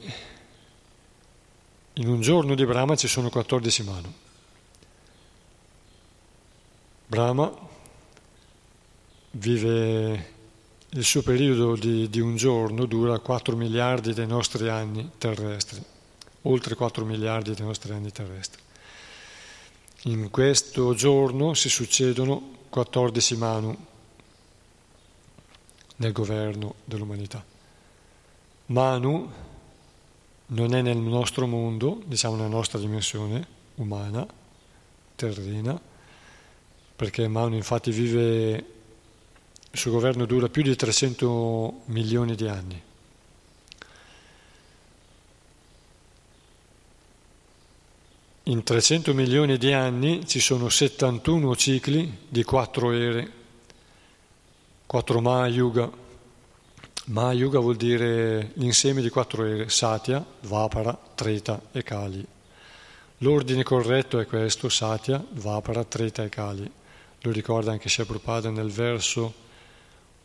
in 1.92 2.08
un 2.08 2.22
giorno 2.22 2.54
di 2.54 2.64
Brahma 2.64 2.96
ci 2.96 3.08
sono 3.08 3.28
14 3.28 3.82
manu. 3.82 4.10
Brahma 7.06 7.54
vive 9.32 10.32
il 10.88 11.04
suo 11.04 11.20
periodo 11.20 11.76
di, 11.76 12.08
di, 12.08 12.20
un 12.20 12.36
giorno 12.36 12.86
dura 12.86 13.18
4 13.18 13.54
miliardi 13.54 14.14
dei 14.14 14.26
nostri 14.26 14.70
anni 14.70 15.10
terrestri, 15.18 15.84
oltre 16.42 16.74
4 16.74 17.04
miliardi 17.04 17.52
dei 17.52 17.66
nostri 17.66 17.92
anni 17.92 18.10
terrestri. 18.10 18.62
In 20.04 20.30
questo 20.30 20.94
giorno 20.94 21.52
si 21.52 21.68
succedono 21.68 22.60
14 22.70 23.36
manu 23.36 23.76
nel 25.96 26.12
governo 26.12 26.76
dell'umanità. 26.86 27.56
Manu 28.70 29.30
non 30.46 30.74
è 30.74 30.82
nel 30.82 30.98
nostro 30.98 31.46
mondo, 31.46 32.02
diciamo 32.04 32.36
nella 32.36 32.48
nostra 32.48 32.78
dimensione 32.78 33.46
umana, 33.76 34.26
terrena, 35.14 35.80
perché 36.94 37.28
Manu 37.28 37.54
infatti 37.54 37.90
vive 37.90 38.64
il 39.70 39.78
suo 39.78 39.90
governo 39.90 40.26
dura 40.26 40.48
più 40.48 40.62
di 40.62 40.76
300 40.76 41.82
milioni 41.86 42.34
di 42.34 42.46
anni. 42.46 42.82
In 48.44 48.62
300 48.62 49.14
milioni 49.14 49.56
di 49.56 49.72
anni 49.72 50.26
ci 50.26 50.40
sono 50.40 50.68
71 50.68 51.56
cicli 51.56 52.18
di 52.28 52.42
quattro 52.44 52.92
ere, 52.92 53.32
quattro 54.84 55.20
Mahayuga. 55.20 56.06
Mahayuga 57.08 57.58
vuol 57.58 57.76
dire 57.76 58.50
l'insieme 58.54 59.00
di 59.00 59.08
quattro 59.08 59.42
ere, 59.44 59.70
Satya, 59.70 60.22
Vapara, 60.42 60.98
Treta 61.14 61.58
e 61.72 61.82
Kali. 61.82 62.22
L'ordine 63.18 63.62
corretto 63.62 64.18
è 64.18 64.26
questo, 64.26 64.68
Satya, 64.68 65.24
Vapara, 65.30 65.84
Treta 65.84 66.22
e 66.22 66.28
Kali. 66.28 66.70
Lo 67.22 67.30
ricorda 67.30 67.70
anche 67.70 67.88
Prabhupada 67.88 68.50
nel 68.50 68.70
verso 68.70 69.32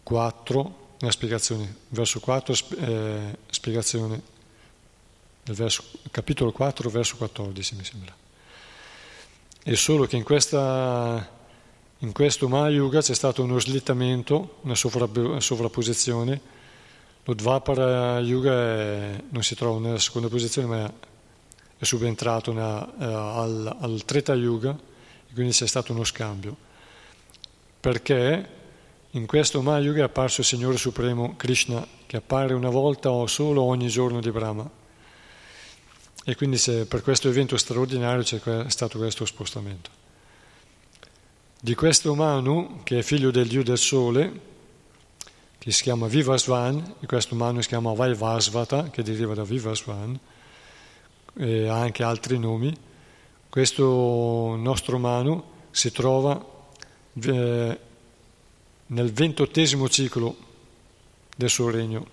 4, 0.03 0.75
nella 0.99 1.11
spiegazione, 1.13 1.73
verso 1.87 2.19
4, 2.19 2.53
eh, 2.79 3.37
spiegazione, 3.49 4.21
nel 5.43 5.55
verso, 5.55 5.85
capitolo 6.11 6.51
4, 6.51 6.89
verso 6.89 7.15
14 7.15 7.75
mi 7.75 7.85
sembra. 7.85 8.13
È 9.63 9.73
solo 9.75 10.05
che 10.05 10.17
in, 10.17 10.23
questa, 10.23 11.29
in 11.99 12.11
questo 12.11 12.49
Mayuga 12.49 12.99
c'è 12.99 13.15
stato 13.15 13.41
uno 13.41 13.57
slittamento, 13.57 14.57
una 14.63 14.75
sovrapposizione. 14.75 16.61
Lo 17.25 17.33
Dvapara 17.33 18.19
Yuga 18.19 18.53
è, 18.53 19.23
non 19.29 19.43
si 19.43 19.55
trova 19.55 19.79
nella 19.79 19.99
seconda 19.99 20.27
posizione, 20.27 20.67
ma 20.67 20.93
è 21.77 21.83
subentrato 21.83 22.51
una, 22.51 22.85
eh, 22.99 23.03
al, 23.03 23.77
al 23.79 24.03
Treta 24.05 24.33
Yuga, 24.33 24.77
quindi 25.33 25.53
c'è 25.53 25.67
stato 25.67 25.93
uno 25.93 26.03
scambio. 26.03 26.55
Perché 27.79 28.61
In 29.15 29.27
questo 29.27 29.61
Mayuga 29.61 29.99
è 29.99 30.03
apparso 30.05 30.41
il 30.41 30.47
Signore 30.47 30.75
Supremo 30.75 31.35
Krishna, 31.35 31.85
che 32.07 32.17
appare 32.17 32.55
una 32.55 32.71
volta 32.71 33.11
o 33.11 33.27
solo 33.27 33.61
ogni 33.61 33.87
giorno 33.87 34.19
di 34.19 34.31
Brahma. 34.31 34.67
E 36.25 36.35
quindi 36.35 36.59
per 36.87 37.03
questo 37.03 37.29
evento 37.29 37.55
straordinario 37.55 38.23
c'è 38.23 38.39
stato 38.69 38.97
questo 38.97 39.25
spostamento. 39.25 39.91
Di 41.59 41.75
questo 41.75 42.15
Manu, 42.15 42.79
che 42.81 42.99
è 42.99 43.01
figlio 43.03 43.29
del 43.29 43.47
Dio 43.47 43.63
del 43.63 43.77
Sole, 43.77 44.39
che 45.63 45.71
si 45.71 45.83
chiama 45.83 46.07
Vivasvan, 46.07 46.95
e 46.99 47.05
questo 47.05 47.35
Manu 47.35 47.61
si 47.61 47.69
chiama 47.69 47.93
Vaivasvata, 47.93 48.89
che 48.89 49.01
deriva 49.01 49.33
da 49.33 49.45
Vivasvan, 49.45 50.19
e 51.35 51.67
ha 51.69 51.79
anche 51.79 52.03
altri 52.03 52.37
nomi, 52.37 52.75
questo 53.47 54.57
nostro 54.57 54.99
Manu 54.99 55.41
si 55.71 55.89
trova 55.93 56.37
eh, 57.13 57.79
nel 58.87 59.13
ventottesimo 59.13 59.87
ciclo 59.87 60.35
del 61.37 61.49
suo 61.49 61.69
regno. 61.69 62.07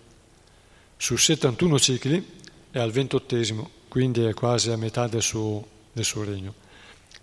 Su 0.96 1.16
71 1.16 1.78
cicli 1.80 2.24
è 2.70 2.78
al 2.78 2.92
ventottesimo, 2.92 3.68
quindi 3.88 4.22
è 4.26 4.32
quasi 4.32 4.70
a 4.70 4.76
metà 4.76 5.08
del 5.08 5.22
suo, 5.22 5.66
del 5.92 6.04
suo 6.04 6.22
regno. 6.22 6.54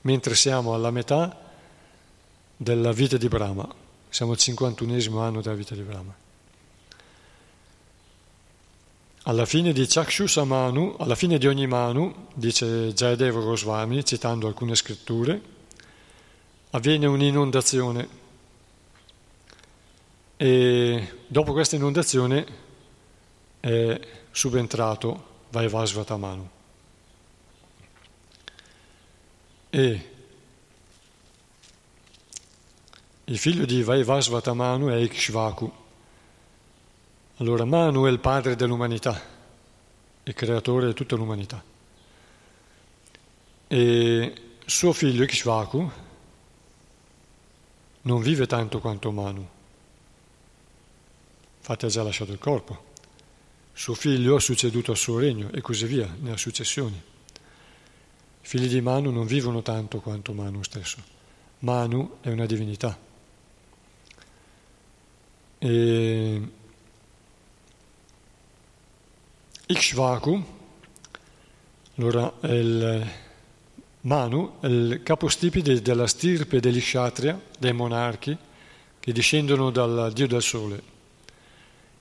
Mentre 0.02 0.36
siamo 0.36 0.74
alla 0.74 0.92
metà 0.92 1.54
della 2.58 2.92
vita 2.92 3.16
di 3.16 3.30
Brahma, 3.30 3.86
siamo 4.10 4.32
al 4.32 4.38
51 4.38 5.20
anno 5.22 5.42
della 5.42 5.56
vita 5.56 5.76
di 5.76 5.82
Brahma. 5.82 6.16
Alla 9.24 9.46
fine 9.46 9.74
di 9.74 9.86
Chakshusamanu, 9.86 10.96
alla 11.00 11.16
fine 11.16 11.38
di 11.38 11.48
ogni 11.48 11.68
Manu, 11.68 12.28
dice 12.34 12.94
Jayadeva 12.94 13.42
Goswami, 13.42 14.06
citando 14.06 14.48
alcune 14.48 14.74
scritture, 14.76 15.42
avviene 16.72 17.06
un'inondazione 17.08 18.26
e 20.38 21.14
dopo 21.26 21.52
questa 21.52 21.76
inondazione 21.76 22.46
è 23.60 24.00
subentrato 24.32 25.26
Vaivasvatamanu. 25.50 26.50
E 29.70 30.12
il 33.30 33.38
figlio 33.38 33.66
di 33.66 33.84
Vaivasvatamanu 33.84 34.88
è 34.88 34.96
Ikshvaku. 34.96 35.72
Allora 37.38 37.66
Manu 37.66 38.06
è 38.06 38.10
il 38.10 38.20
padre 38.20 38.56
dell'umanità, 38.56 39.22
il 40.24 40.34
creatore 40.34 40.88
di 40.88 40.94
tutta 40.94 41.16
l'umanità. 41.16 41.64
E 43.68 44.34
suo 44.66 44.94
figlio 44.94 45.24
Ikshvaku 45.24 45.92
non 48.02 48.22
vive 48.22 48.48
tanto 48.48 48.80
quanto 48.80 49.12
Manu 49.12 49.48
infatti 51.68 51.86
ha 51.86 51.90
già 51.90 52.04
lasciato 52.04 52.32
il 52.32 52.40
corpo. 52.40 52.86
Suo 53.74 53.94
figlio 53.94 54.38
ha 54.38 54.40
succeduto 54.40 54.92
al 54.92 54.98
suo 54.98 55.20
regno 55.20 55.52
e 55.52 55.60
così 55.60 55.86
via, 55.86 56.16
nelle 56.22 56.38
successioni. 56.38 56.96
I 56.96 58.48
figli 58.48 58.68
di 58.68 58.80
Manu 58.80 59.12
non 59.12 59.26
vivono 59.26 59.62
tanto 59.62 60.00
quanto 60.00 60.32
Manu 60.32 60.64
stesso. 60.64 61.04
Manu 61.60 62.20
è 62.22 62.30
una 62.30 62.46
divinità. 62.46 63.07
E 65.60 66.42
Ikshvaku, 69.66 70.46
allora 71.96 72.32
il 72.42 73.12
Manu 74.02 74.60
è 74.60 74.68
il 74.68 75.02
capostipite 75.04 75.82
della 75.82 76.08
stirpe 76.08 76.60
degli 76.60 76.80
Kshatriya, 76.80 77.42
dei 77.58 77.74
monarchi, 77.74 78.38
che 79.00 79.12
discendono 79.12 79.72
dal 79.72 80.12
dio 80.14 80.28
del 80.28 80.42
sole. 80.42 80.96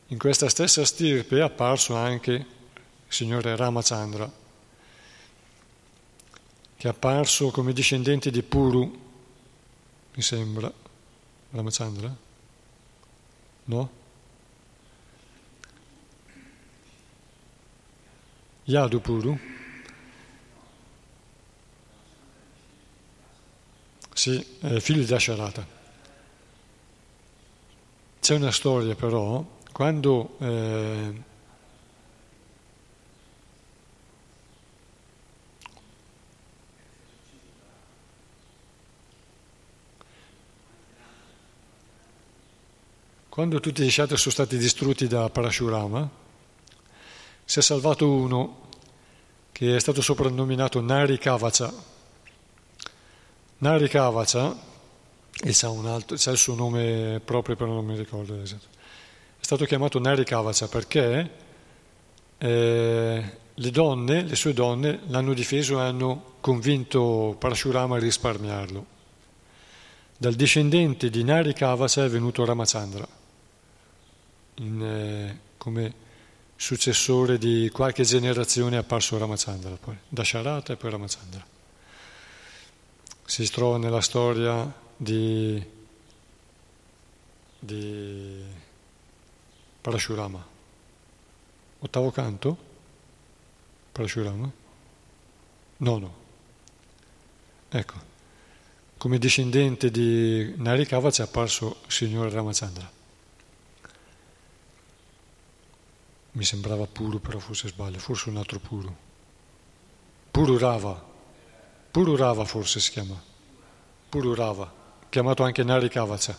In 0.08 0.18
questa 0.18 0.48
stessa 0.48 0.84
stirpe 0.84 1.38
è 1.38 1.40
apparso 1.40 1.96
anche 1.96 2.32
il 2.32 2.44
signore 3.08 3.56
Ramachandra, 3.56 4.30
che 6.76 6.86
è 6.86 6.90
apparso 6.90 7.50
come 7.50 7.72
discendente 7.72 8.30
di 8.30 8.42
Puru, 8.42 9.04
mi 10.14 10.22
sembra, 10.22 10.72
Ramachandra? 11.50 12.25
No? 13.66 13.90
Yadu 18.64 19.00
Puru? 19.00 19.38
Sì, 24.12 24.44
è 24.60 24.80
figlio 24.80 25.04
di 25.04 25.12
Asharata. 25.12 25.66
C'è 28.20 28.34
una 28.34 28.50
storia 28.50 28.94
però 28.94 29.44
quando 29.70 30.36
eh, 30.40 31.22
quando 43.36 43.60
tutti 43.60 43.82
gli 43.82 43.90
sciatri 43.90 44.16
sono 44.16 44.32
stati 44.32 44.56
distrutti 44.56 45.06
da 45.06 45.28
Parashurama, 45.28 46.08
si 47.44 47.58
è 47.58 47.60
salvato 47.60 48.10
uno 48.10 48.60
che 49.52 49.76
è 49.76 49.78
stato 49.78 50.00
soprannominato 50.00 50.80
Nari 50.80 51.18
Kavacha. 51.18 51.70
Nari 53.58 53.90
Kavacha, 53.90 54.56
e 55.38 55.66
un 55.66 55.86
altro, 55.86 56.16
sa 56.16 56.30
il 56.30 56.38
suo 56.38 56.54
nome 56.54 57.20
proprio, 57.22 57.56
però 57.56 57.72
non 57.72 57.84
mi 57.84 57.94
ricordo 57.94 58.40
esatto 58.40 58.68
è 59.38 59.44
stato 59.44 59.66
chiamato 59.66 59.98
Nari 59.98 60.24
Kavacha 60.24 60.66
perché 60.68 61.30
eh, 62.38 63.24
le 63.52 63.70
donne, 63.70 64.22
le 64.22 64.34
sue 64.34 64.54
donne, 64.54 65.00
l'hanno 65.08 65.34
difeso 65.34 65.78
e 65.78 65.82
hanno 65.82 66.36
convinto 66.40 67.36
Parashurama 67.38 67.96
a 67.96 67.98
risparmiarlo. 67.98 68.86
Dal 70.16 70.32
discendente 70.32 71.10
di 71.10 71.22
Nari 71.22 71.52
Kavacha 71.52 72.02
è 72.02 72.08
venuto 72.08 72.42
Ramachandra, 72.46 73.06
in, 74.56 74.82
eh, 74.82 75.40
come 75.56 76.04
successore 76.56 77.38
di 77.38 77.70
qualche 77.72 78.02
generazione 78.02 78.76
apparso 78.76 79.18
Ramachandra, 79.18 79.76
poi, 79.76 79.96
da 80.08 80.24
Sharata 80.24 80.72
e 80.72 80.76
poi 80.76 80.90
Ramachandra. 80.90 81.44
Si 83.24 83.50
trova 83.50 83.76
nella 83.76 84.00
storia 84.00 84.72
di, 84.96 85.62
di 87.58 88.44
Parashurama. 89.80 90.46
Ottavo 91.80 92.10
canto? 92.10 92.56
Parashurama? 93.92 94.50
Nono. 95.78 96.24
Ecco, 97.68 97.94
come 98.96 99.18
discendente 99.18 99.90
di 99.90 100.54
Narikava 100.56 101.10
ci 101.10 101.20
è 101.20 101.24
apparso 101.24 101.80
il 101.84 101.92
signore 101.92 102.30
Ramachandra. 102.30 102.95
Mi 106.36 106.44
sembrava 106.44 106.86
puro, 106.86 107.18
però 107.18 107.38
forse 107.38 107.68
sbaglio, 107.68 107.98
forse 107.98 108.28
un 108.28 108.36
altro 108.36 108.58
puro. 108.58 108.94
Pururava. 110.30 111.02
Pururava 111.90 112.44
forse 112.44 112.78
si 112.78 112.90
chiama. 112.90 113.18
Pururava, 114.10 114.70
chiamato 115.08 115.44
anche 115.44 115.64
Narikavacha. 115.64 116.36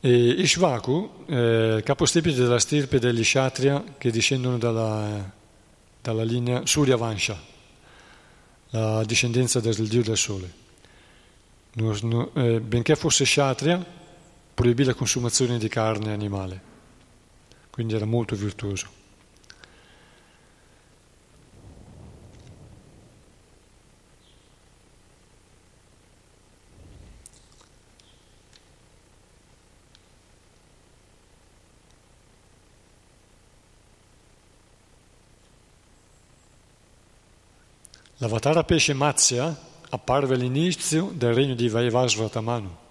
E 0.00 0.10
Ishvaku, 0.10 1.24
eh, 1.26 1.82
capostipite 1.84 2.40
della 2.40 2.58
stirpe 2.58 2.98
degli 2.98 3.20
Kshatriya 3.20 3.84
che 3.98 4.10
discendono 4.10 4.56
dalla, 4.56 5.30
dalla 6.00 6.24
linea 6.24 6.64
Surya 6.64 6.96
Vansha, 6.96 7.38
la 8.70 9.04
discendenza 9.04 9.60
del 9.60 9.86
dio 9.86 10.02
del 10.02 10.16
sole. 10.16 10.50
No, 11.74 11.94
no, 12.00 12.34
eh, 12.36 12.60
benché 12.60 12.96
fosse 12.96 13.24
Kshatriya, 13.24 13.84
proibì 14.54 14.84
la 14.84 14.94
consumazione 14.94 15.58
di 15.58 15.68
carne 15.68 16.14
animale, 16.14 16.69
quindi 17.70 17.94
era 17.94 18.04
molto 18.04 18.34
virtuoso. 18.34 18.98
L'avatara 38.22 38.64
pesce 38.64 38.92
Matsya 38.92 39.56
apparve 39.88 40.34
all'inizio 40.34 41.10
del 41.14 41.32
regno 41.32 41.54
di 41.54 41.70
Vaivasvatamanu. 41.70 42.88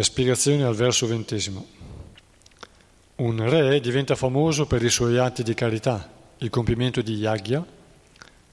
Spiegazione 0.00 0.64
al 0.64 0.74
verso 0.74 1.06
ventesimo. 1.06 1.66
Un 3.16 3.46
re 3.48 3.78
diventa 3.80 4.14
famoso 4.14 4.66
per 4.66 4.82
i 4.82 4.88
suoi 4.88 5.18
atti 5.18 5.42
di 5.42 5.52
carità, 5.52 6.10
il 6.38 6.48
compimento 6.48 7.02
di 7.02 7.16
yagya, 7.16 7.62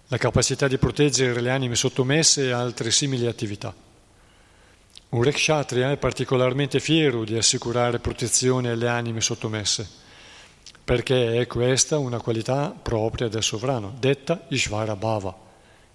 la 0.09 0.17
capacità 0.17 0.67
di 0.67 0.77
proteggere 0.77 1.39
le 1.39 1.49
anime 1.49 1.75
sottomesse 1.75 2.47
e 2.47 2.51
altre 2.51 2.91
simili 2.91 3.25
attività. 3.25 3.73
Un 5.09 5.23
re 5.23 5.31
kshatriya 5.31 5.91
è 5.91 5.97
particolarmente 5.97 6.81
fiero 6.81 7.23
di 7.23 7.37
assicurare 7.37 7.99
protezione 7.99 8.71
alle 8.71 8.89
anime 8.89 9.21
sottomesse, 9.21 9.87
perché 10.83 11.39
è 11.39 11.47
questa 11.47 11.97
una 11.97 12.19
qualità 12.19 12.69
propria 12.69 13.29
del 13.29 13.43
sovrano, 13.43 13.95
detta 13.97 14.45
Ishvara 14.49 14.97
Bhava, 14.97 15.35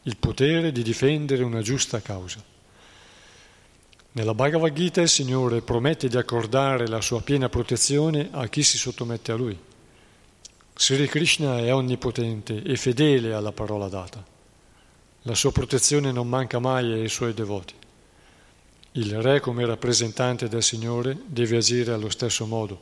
il 0.05 0.17
potere 0.17 0.73
di 0.73 0.83
difendere 0.83 1.43
una 1.43 1.61
giusta 1.61 2.01
causa. 2.01 2.52
Nella 4.15 4.35
Bhagavad 4.35 4.75
Gita 4.75 5.01
il 5.01 5.09
Signore 5.09 5.63
promette 5.63 6.07
di 6.07 6.19
accordare 6.19 6.87
la 6.87 7.01
sua 7.01 7.23
piena 7.23 7.49
protezione 7.49 8.29
a 8.31 8.47
chi 8.47 8.63
si 8.63 8.77
sottomette 8.77 9.33
a 9.33 9.37
Lui. 9.37 9.59
Sri 10.75 11.07
Krishna 11.07 11.59
è 11.61 11.73
onnipotente 11.73 12.63
e 12.63 12.77
fedele 12.77 13.33
alla 13.33 13.53
parola 13.53 13.89
data. 13.89 14.23
La 15.23 15.35
sua 15.35 15.51
protezione 15.51 16.13
non 16.13 16.29
manca 16.29 16.59
mai 16.59 16.93
ai 16.93 17.09
suoi 17.09 17.33
devoti. 17.33 17.73
Il 18.93 19.23
re 19.23 19.41
come 19.41 19.65
rappresentante 19.65 20.47
del 20.47 20.63
Signore 20.63 21.17
deve 21.25 21.57
agire 21.57 21.93
allo 21.93 22.11
stesso 22.11 22.45
modo 22.45 22.81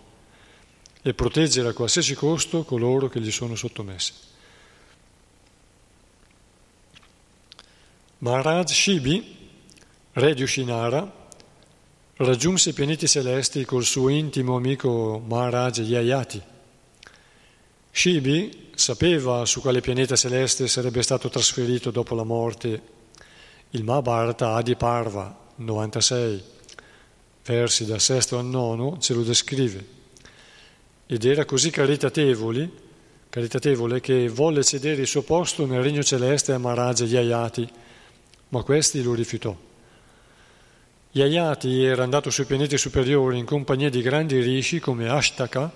e 1.01 1.15
proteggere 1.15 1.69
a 1.69 1.73
qualsiasi 1.75 2.17
costo 2.17 2.65
coloro 2.65 3.09
che 3.09 3.21
gli 3.21 3.31
sono 3.31 3.55
sottomessi. 3.55 4.13
Maharaj 8.19 8.73
Shibi, 8.73 9.37
re 10.15 10.35
di 10.35 10.43
Ushinara, 10.43 11.19
raggiunse 12.23 12.71
i 12.71 12.73
pianeti 12.75 13.09
celesti 13.09 13.65
col 13.65 13.83
suo 13.83 14.11
intimo 14.11 14.55
amico 14.57 15.23
Maharaj 15.27 15.79
Yayati. 15.79 16.43
Shibi 17.91 18.73
sapeva 18.75 19.47
su 19.47 19.63
quale 19.63 19.81
pianeta 19.81 20.17
celeste 20.17 20.69
sarebbe 20.69 21.01
stato 21.03 21.31
trasferito 21.31 21.91
dopo 21.91 22.15
la 22.15 22.25
morte 22.25 22.83
il 23.71 23.85
Mahabharata 23.85 24.53
Adi 24.53 24.77
Parva 24.77 25.35
96, 25.55 26.43
versi 27.47 27.87
dal 27.87 28.01
sesto 28.01 28.37
al 28.37 28.45
nono, 28.45 28.99
ce 28.99 29.15
lo 29.15 29.23
descrive. 29.23 29.87
Ed 31.07 31.25
era 31.25 31.47
così 31.47 31.71
caritatevole, 31.71 32.71
caritatevole 33.31 34.01
che 34.01 34.29
volle 34.29 34.63
cedere 34.63 35.01
il 35.01 35.07
suo 35.07 35.23
posto 35.23 35.65
nel 35.65 35.83
regno 35.83 36.03
celeste 36.03 36.53
a 36.53 36.59
Maharaj 36.59 37.01
Yayati, 37.01 37.67
ma 38.49 38.63
questi 38.63 39.03
lo 39.03 39.15
rifiutò. 39.15 39.69
Yayati 41.13 41.83
era 41.83 42.05
andato 42.05 42.31
sui 42.31 42.45
pianeti 42.45 42.79
superiori 42.79 43.37
in 43.37 43.45
compagnia 43.45 43.91
di 43.91 44.01
grandi 44.01 44.41
rishi 44.41 44.79
come 44.79 45.09
Ashtaka 45.09 45.73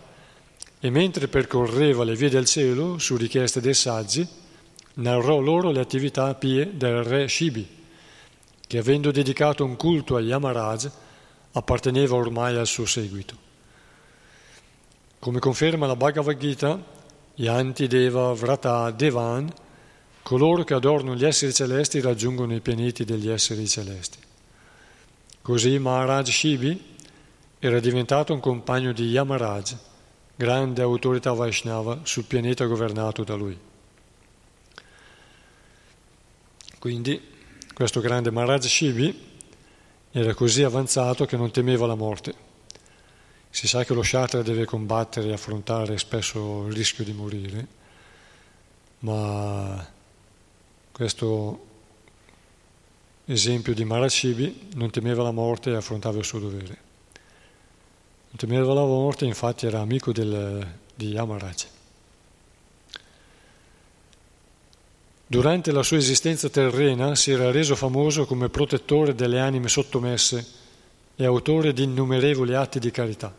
e 0.79 0.91
mentre 0.91 1.27
percorreva 1.27 2.05
le 2.05 2.15
vie 2.15 2.29
del 2.29 2.45
cielo, 2.45 2.99
su 2.99 3.17
richiesta 3.17 3.59
dei 3.59 3.75
saggi, 3.75 4.25
narrò 4.95 5.41
loro 5.41 5.73
le 5.73 5.81
attività 5.81 6.33
pie 6.35 6.77
del 6.77 7.03
re 7.03 7.27
Shibi, 7.27 7.67
che 8.65 8.79
avendo 8.79 9.11
dedicato 9.11 9.65
un 9.65 9.75
culto 9.75 10.15
a 10.15 10.21
Yamaraj 10.21 10.89
apparteneva 11.53 12.15
ormai 12.15 12.57
al 12.57 12.69
suo 12.69 12.87
seguito. 12.87 13.37
Come 15.19 15.41
conferma 15.41 15.87
la 15.87 15.97
Bhagavad 15.97 16.37
Gita, 16.37 16.81
Yanti 17.35 17.89
Deva 17.89 18.33
Vrata 18.35 18.89
Devan, 18.93 19.53
coloro 20.23 20.63
che 20.63 20.75
adorano 20.75 21.17
gli 21.17 21.25
esseri 21.25 21.53
celesti 21.53 22.01
raggiungono 22.01 22.55
i 22.55 22.61
pianeti 22.61 23.05
degli 23.05 23.29
esseri 23.29 23.67
celesti. 23.67 24.24
Così 25.45 25.79
Maharaj 25.79 26.31
Shibi 26.31 26.97
era 27.59 27.79
diventato 27.79 28.33
un 28.33 28.41
compagno 28.41 28.93
di 28.93 29.11
Yamaraj, 29.11 29.77
grande 30.35 30.81
autorità 30.81 31.35
Vaishnava 31.35 32.01
sul 32.05 32.25
pianeta 32.25 32.65
governato 32.65 33.25
da 33.25 33.35
lui. 33.35 33.59
Quindi 36.79 37.21
questo 37.75 38.01
grande 38.01 38.31
Maharaj 38.31 38.65
Shibi 38.65 39.23
era 40.13 40.33
così 40.33 40.63
avanzato 40.63 41.27
che 41.27 41.37
non 41.37 41.51
temeva 41.51 41.85
la 41.87 41.95
morte. 41.95 42.35
Si 43.51 43.69
sa 43.69 43.85
che 43.85 43.93
lo 43.93 44.03
Shatra 44.03 44.41
deve 44.41 44.65
combattere 44.65 45.29
e 45.29 45.33
affrontare 45.35 45.99
spesso 45.99 46.65
il 46.69 46.73
rischio 46.73 47.05
di 47.05 47.13
morire, 47.13 47.67
ma 49.01 49.87
questo 50.91 51.73
esempio 53.27 53.75
di 53.75 53.85
Marashibi, 53.85 54.69
non 54.75 54.91
temeva 54.91 55.23
la 55.23 55.31
morte 55.31 55.71
e 55.71 55.77
affrontava 55.77 56.19
il 56.19 56.25
suo 56.25 56.39
dovere. 56.39 56.79
Non 58.29 58.37
temeva 58.37 58.75
la 58.75 58.85
morte, 58.85 59.25
infatti 59.25 59.67
era 59.67 59.81
amico 59.81 60.13
del, 60.13 60.67
di 60.95 61.09
Yamaraj. 61.09 61.67
Durante 65.27 65.73
la 65.73 65.83
sua 65.83 65.97
esistenza 65.97 66.49
terrena 66.49 67.15
si 67.15 67.31
era 67.31 67.51
reso 67.51 67.75
famoso 67.75 68.27
come 68.27 68.51
protettore 68.51 69.15
delle 69.15 69.41
anime 69.41 69.69
sottomesse 69.69 70.47
e 71.17 71.25
autore 71.25 71.73
di 71.73 71.85
innumerevoli 71.85 72.55
atti 72.55 72.79
di 72.79 72.91
carità. 72.91 73.35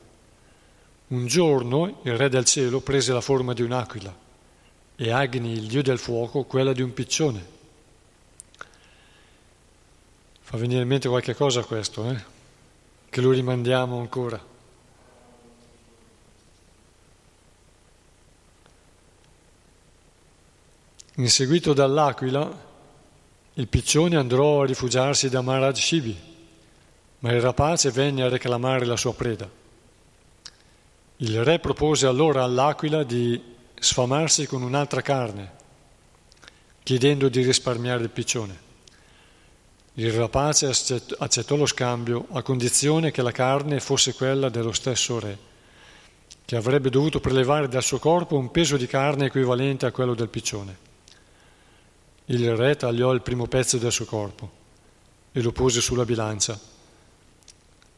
Un 1.07 1.27
giorno 1.27 1.99
il 2.01 2.17
re 2.17 2.29
del 2.29 2.45
cielo 2.45 2.81
prese 2.81 3.13
la 3.13 3.21
forma 3.21 3.53
di 3.53 3.61
un'aquila 3.61 4.23
e 4.95 5.11
Agni, 5.11 5.51
il 5.51 5.67
dio 5.67 5.83
del 5.83 5.99
fuoco, 5.99 6.43
quella 6.43 6.73
di 6.73 6.81
un 6.81 6.93
piccione. 6.93 7.53
Fa 10.48 10.58
venire 10.58 10.84
in 10.84 10.88
mente 10.88 11.10
qualche 11.10 11.34
cosa 11.34 11.64
questo, 11.64 12.08
eh? 12.08 12.24
che 13.10 13.20
lo 13.20 13.32
rimandiamo 13.32 13.98
ancora. 13.98 14.39
Inseguito 21.16 21.74
dall'aquila, 21.74 22.64
il 23.54 23.68
piccione 23.68 24.18
andò 24.18 24.62
a 24.62 24.66
rifugiarsi 24.68 25.30
da 25.30 25.41
Maharaj 25.41 25.80
Shibi, 25.80 26.16
ma 27.20 27.32
il 27.32 27.41
rapace 27.41 27.89
venne 27.89 28.22
a 28.22 28.30
reclamare 28.30 28.86
la 28.86 28.98
sua 28.98 29.16
preda. 29.16 29.50
Il 31.18 31.43
re 31.43 31.58
propose 31.58 32.06
allora 32.06 32.43
all'aquila 32.43 33.02
di 33.02 33.41
sfamarsi 33.80 34.46
con 34.46 34.62
un'altra 34.62 35.02
carne, 35.02 35.54
chiedendo 36.84 37.30
di 37.30 37.41
risparmiare 37.41 38.04
il 38.04 38.12
piccione. 38.12 38.64
Il 39.98 40.12
rapace 40.12 40.68
accettò 41.20 41.56
lo 41.56 41.66
scambio 41.66 42.28
a 42.34 42.41
condizione 42.41 43.12
che 43.12 43.22
la 43.22 43.32
carne 43.32 43.80
fosse 43.80 44.14
quella 44.14 44.50
dello 44.50 44.74
stesso 44.74 45.22
re, 45.22 45.38
che 46.43 46.58
avrebbe 46.58 46.89
dovuto 46.89 47.22
prelevare 47.22 47.70
dal 47.70 47.82
suo 47.82 47.98
corpo 47.98 48.36
un 48.36 48.52
peso 48.52 48.76
di 48.76 48.88
carne 48.88 49.28
equivalente 49.28 49.86
a 49.86 49.91
quello 49.91 50.14
del 50.14 50.28
piccione. 50.28 50.78
Il 52.26 52.58
re 52.58 52.76
tagliò 52.76 53.14
il 53.14 53.22
primo 53.22 53.48
pezzo 53.48 53.78
del 53.78 53.93
suo 53.93 54.04
corpo 54.04 54.52
e 55.32 55.41
lo 55.41 55.54
pose 55.54 55.80
sulla 55.80 56.04
bilancia, 56.04 56.60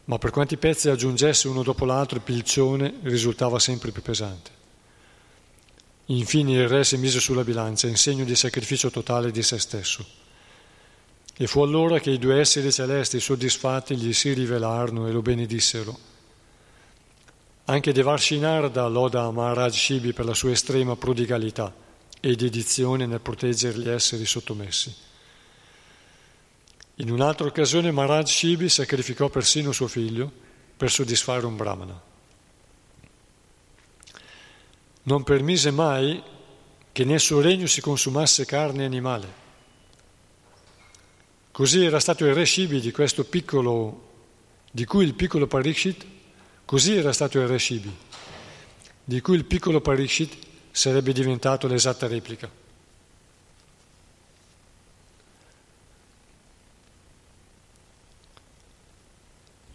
ma 0.05 0.19
per 0.19 0.29
quanti 0.29 0.57
pezzi 0.57 0.89
aggiungesse 0.89 1.47
uno 1.47 1.63
dopo 1.63 1.83
l'altro 1.83 2.17
il 2.17 2.23
piccione 2.23 2.93
risultava 3.01 3.57
sempre 3.57 3.89
più 3.89 4.03
pesante. 4.03 4.51
Infine 6.05 6.51
il 6.53 6.67
re 6.67 6.83
si 6.83 6.97
mise 6.97 7.19
sulla 7.19 7.43
bilancia 7.43 7.87
in 7.87 7.97
segno 7.97 8.23
di 8.23 8.35
sacrificio 8.35 8.91
totale 8.91 9.31
di 9.31 9.41
se 9.41 9.57
stesso 9.57 10.25
e 11.39 11.45
fu 11.45 11.61
allora 11.61 11.99
che 11.99 12.09
i 12.09 12.17
due 12.17 12.39
esseri 12.39 12.71
celesti 12.71 13.19
soddisfatti 13.19 13.95
gli 13.95 14.11
si 14.11 14.33
rivelarono 14.33 15.07
e 15.07 15.11
lo 15.11 15.21
benedissero. 15.21 15.95
Anche 17.65 17.93
Devarshinarda 17.93 18.87
loda 18.87 19.29
Maharaj 19.29 19.75
Shibi 19.75 20.13
per 20.13 20.25
la 20.25 20.33
sua 20.33 20.51
estrema 20.51 20.95
prodigalità 20.95 21.71
e 22.19 22.35
dedizione 22.35 23.05
nel 23.05 23.19
proteggere 23.19 23.77
gli 23.77 23.87
esseri 23.87 24.25
sottomessi. 24.25 24.91
In 26.95 27.11
un'altra 27.11 27.45
occasione 27.45 27.91
Maharaj 27.91 28.27
Shibi 28.27 28.67
sacrificò 28.67 29.29
persino 29.29 29.71
suo 29.71 29.87
figlio 29.87 30.31
per 30.75 30.89
soddisfare 30.89 31.45
un 31.45 31.55
brahmana. 31.55 32.01
Non 35.03 35.23
permise 35.23 35.69
mai 35.69 36.23
che 36.91 37.05
nel 37.05 37.19
suo 37.19 37.41
regno 37.41 37.67
si 37.67 37.79
consumasse 37.79 38.45
carne 38.45 38.85
animale 38.85 39.45
Così 41.57 41.83
era 41.83 41.99
stato 41.99 42.23
il 42.23 42.35
re 42.35 42.45
Shibi 42.45 42.79
di 42.79 42.91
questo 42.91 43.23
piccolo, 43.23 44.09
di 44.69 44.85
cui 44.85 45.03
il 45.05 45.15
piccolo 45.15 45.47
Parikshit, 45.47 46.05
così 46.63 46.95
era 46.95 47.11
stato 47.11 47.39
il 47.39 47.47
re 47.47 47.57
Shibi, 47.57 47.91
di 49.03 49.21
cui 49.21 49.37
il 49.37 49.45
piccolo 49.45 49.81
Parikshit 49.81 50.37
sarebbe 50.69 51.13
diventato 51.13 51.65
l'esatta 51.65 52.05
replica. 52.05 52.47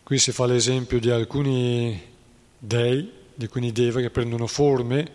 Qui 0.04 0.18
si 0.20 0.30
fa 0.30 0.46
l'esempio 0.46 1.00
di 1.00 1.10
alcuni 1.10 2.00
dei, 2.58 3.12
di 3.34 3.44
alcuni 3.46 3.72
deva 3.72 3.98
che 3.98 4.10
prendono 4.10 4.46
forme 4.46 5.12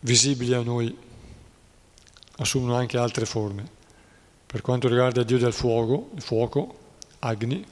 visibili 0.00 0.54
a 0.54 0.62
noi, 0.62 0.96
assumono 2.38 2.74
anche 2.76 2.96
altre 2.96 3.26
forme. 3.26 3.73
Per 4.54 4.62
quanto 4.62 4.86
riguarda 4.86 5.18
il 5.18 5.26
Dio 5.26 5.36
del 5.36 5.52
fuoco, 5.52 6.10
il 6.14 6.22
fuoco, 6.22 6.78
Agni, 7.18 7.66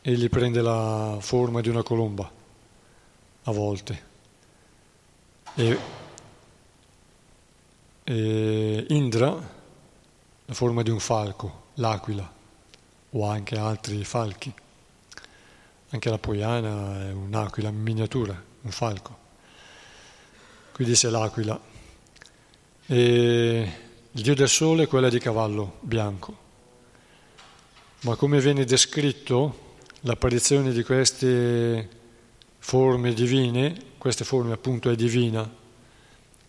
egli 0.00 0.28
prende 0.30 0.62
la 0.62 1.18
forma 1.20 1.60
di 1.60 1.68
una 1.68 1.82
colomba 1.82 2.30
a 3.42 3.52
volte 3.52 4.02
e, 5.56 5.78
e 8.02 8.86
Indra 8.88 9.28
la 10.46 10.54
forma 10.54 10.80
di 10.80 10.88
un 10.88 11.00
falco, 11.00 11.64
l'aquila 11.74 12.32
o 13.10 13.26
anche 13.26 13.58
altri 13.58 14.02
falchi. 14.04 14.54
Anche 15.90 16.08
la 16.08 16.16
poiana 16.16 17.08
è 17.08 17.12
un'aquila 17.12 17.68
in 17.68 17.78
miniatura, 17.78 18.42
un 18.62 18.70
falco. 18.70 19.18
Qui 20.72 20.86
dice 20.86 21.10
l'aquila. 21.10 21.60
E 22.86 23.90
il 24.14 24.22
dio 24.22 24.34
del 24.34 24.48
sole 24.48 24.84
è 24.84 24.86
quella 24.86 25.08
di 25.08 25.18
cavallo 25.18 25.78
bianco. 25.80 26.36
Ma 28.00 28.14
come 28.16 28.40
viene 28.40 28.64
descritto 28.64 29.70
l'apparizione 30.00 30.72
di 30.72 30.82
queste 30.82 31.88
forme 32.58 33.14
divine, 33.14 33.74
queste 33.98 34.24
forme 34.24 34.52
appunto 34.52 34.90
è 34.90 34.94
divina 34.96 35.50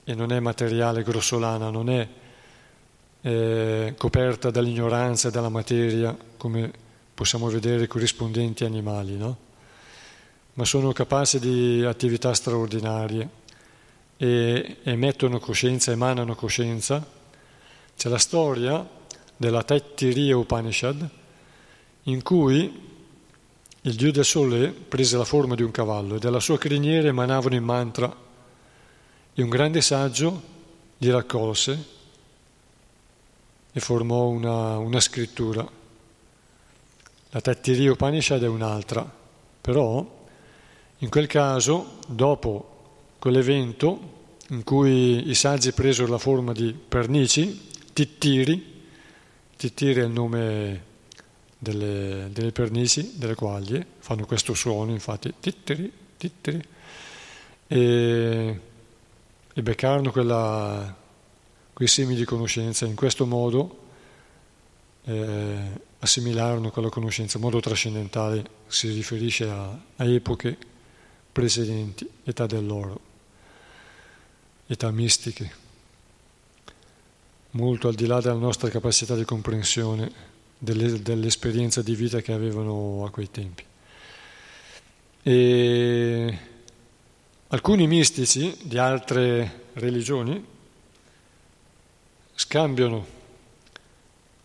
e 0.04 0.14
non 0.14 0.32
è 0.32 0.40
materiale 0.40 1.04
grossolana, 1.04 1.70
non 1.70 1.90
è 1.90 2.08
eh, 3.22 3.94
coperta 3.98 4.52
dall'ignoranza 4.52 5.30
e 5.30 5.32
dalla 5.32 5.50
materia 5.50 6.16
come 6.36 6.72
possiamo 7.14 7.48
vedere 7.48 7.88
corrispondenti 7.88 8.66
animali, 8.66 9.16
no? 9.16 9.38
ma 10.56 10.66
sono 10.66 10.92
capaci 10.92 11.40
di 11.40 11.84
attività 11.86 12.34
straordinarie 12.34 13.28
e 14.18 14.78
emettono 14.84 15.40
coscienza, 15.40 15.92
emanano 15.92 16.36
coscienza. 16.36 17.22
C'è 17.96 18.10
la 18.10 18.18
storia 18.18 18.88
della 19.38 19.64
Taittiriya 19.64 20.38
Upanishad 20.38 21.10
in 22.04 22.22
cui 22.22 22.92
il 23.82 23.96
dio 23.96 24.12
del 24.12 24.26
sole 24.26 24.70
prese 24.70 25.18
la 25.18 25.26
forma 25.26 25.56
di 25.56 25.62
un 25.62 25.72
cavallo 25.72 26.16
e 26.16 26.20
dalla 26.20 26.40
sua 26.40 26.58
criniera 26.58 27.08
emanavano 27.08 27.56
i 27.56 27.60
mantra 27.60 28.16
e 29.34 29.42
un 29.42 29.50
grande 29.50 29.82
saggio 29.82 30.42
li 30.98 31.10
raccolse 31.10 31.86
e 33.72 33.80
formò 33.80 34.28
una, 34.28 34.78
una 34.78 35.00
scrittura. 35.00 35.68
La 37.32 37.42
Tattiriya 37.42 37.92
Upanishad 37.92 38.44
è 38.44 38.48
un'altra, 38.48 39.10
però 39.60 40.22
in 41.00 41.10
quel 41.10 41.28
caso, 41.28 41.98
dopo 42.08 42.70
quell'evento 43.20 44.12
in 44.50 44.64
cui 44.64 45.30
i 45.30 45.36
saggi 45.36 45.74
presero 45.74 46.08
la 46.08 46.18
forma 46.20 46.54
di 46.54 46.74
pernici, 46.74 47.72
Tittiri, 47.94 48.82
Tittiri 49.56 50.02
è 50.02 50.04
il 50.04 50.12
nome 50.12 50.84
delle, 51.58 52.30
delle 52.32 52.52
pernici, 52.52 53.14
delle 53.16 53.36
quaglie, 53.36 53.86
fanno 54.00 54.26
questo 54.26 54.54
suono, 54.54 54.92
infatti, 54.92 55.34
titteri, 55.40 55.92
titteri, 56.18 56.62
e, 57.68 58.60
e 59.54 59.62
beccarono 59.62 60.12
quella, 60.12 60.96
quei 61.72 61.88
semi 61.88 62.16
di 62.16 62.26
conoscenza. 62.26 62.86
In 62.86 62.96
questo 62.96 63.26
modo 63.26 63.80
eh, 65.06 65.58
assimilarono 66.00 66.72
quella 66.72 66.90
conoscenza, 66.90 67.38
in 67.38 67.44
modo 67.44 67.60
trascendentale, 67.60 68.44
si 68.68 68.92
riferisce 68.92 69.48
a, 69.48 69.70
a 69.96 70.06
epoche 70.06 70.58
precedenti, 71.32 72.10
età 72.24 72.46
dell'oro, 72.46 73.00
età 74.68 74.92
mistiche, 74.92 75.62
molto 77.54 77.88
al 77.88 77.96
di 77.96 78.06
là 78.06 78.20
della 78.22 78.36
nostra 78.36 78.70
capacità 78.70 79.16
di 79.16 79.26
comprensione 79.26 80.12
delle, 80.58 81.02
dell'esperienza 81.02 81.82
di 81.82 81.96
vita 81.96 82.22
che 82.22 82.32
avevano 82.32 83.04
a 83.06 83.10
quei 83.10 83.30
tempi. 83.30 83.64
E 85.24 86.40
alcuni 87.48 87.88
mistici 87.88 88.56
di 88.64 88.78
altre 88.78 89.62
religioni 89.74 90.44
scambiano 92.36 93.22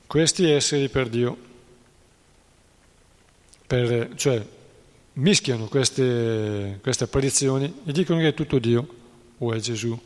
questi 0.06 0.50
esseri 0.50 0.88
per 0.88 1.09
Dio, 1.09 1.36
per, 3.66 4.14
cioè 4.14 4.44
mischiano 5.14 5.66
queste, 5.66 6.78
queste 6.82 7.04
apparizioni 7.04 7.82
e 7.84 7.92
dicono 7.92 8.20
che 8.20 8.28
è 8.28 8.34
tutto 8.34 8.59
Dio 8.59 8.86
o 9.38 9.52
è 9.52 9.59
Gesù. 9.59 9.98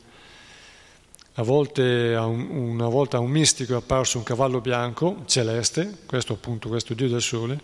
A 1.36 1.42
volte, 1.42 2.14
una 2.14 2.88
volta 2.88 3.16
a 3.16 3.20
un 3.20 3.30
mistico 3.30 3.72
è 3.72 3.76
apparso 3.76 4.18
un 4.18 4.24
cavallo 4.24 4.60
bianco, 4.60 5.22
celeste, 5.24 6.00
questo 6.04 6.34
appunto, 6.34 6.68
questo 6.68 6.92
Dio 6.92 7.08
del 7.08 7.22
Sole, 7.22 7.58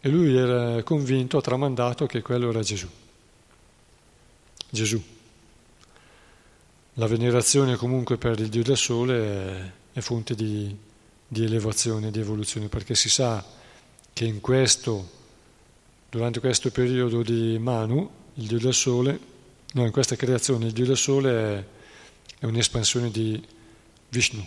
e 0.00 0.08
lui 0.08 0.36
era 0.36 0.82
convinto, 0.82 1.38
ha 1.38 1.40
tramandato 1.40 2.06
che 2.06 2.22
quello 2.22 2.50
era 2.50 2.62
Gesù. 2.62 2.88
Gesù. 4.68 5.00
La 6.94 7.06
venerazione 7.06 7.76
comunque 7.76 8.16
per 8.16 8.40
il 8.40 8.48
Dio 8.48 8.64
del 8.64 8.76
Sole 8.76 9.72
è, 9.92 9.98
è 9.98 10.00
fonte 10.00 10.34
di, 10.34 10.76
di 11.28 11.44
elevazione, 11.44 12.10
di 12.10 12.18
evoluzione, 12.18 12.66
perché 12.66 12.96
si 12.96 13.08
sa 13.08 13.44
che 14.12 14.24
in 14.24 14.40
questo, 14.40 15.08
durante 16.10 16.40
questo 16.40 16.72
periodo 16.72 17.22
di 17.22 17.58
Manu, 17.60 18.10
il 18.34 18.46
Dio 18.48 18.58
del 18.58 18.74
Sole, 18.74 19.20
no, 19.72 19.84
in 19.84 19.92
questa 19.92 20.16
creazione 20.16 20.66
il 20.66 20.72
Dio 20.72 20.86
del 20.86 20.96
Sole 20.96 21.30
è 21.30 21.64
è 22.38 22.44
un'espansione 22.44 23.10
di 23.10 23.42
Vishnu, 24.08 24.46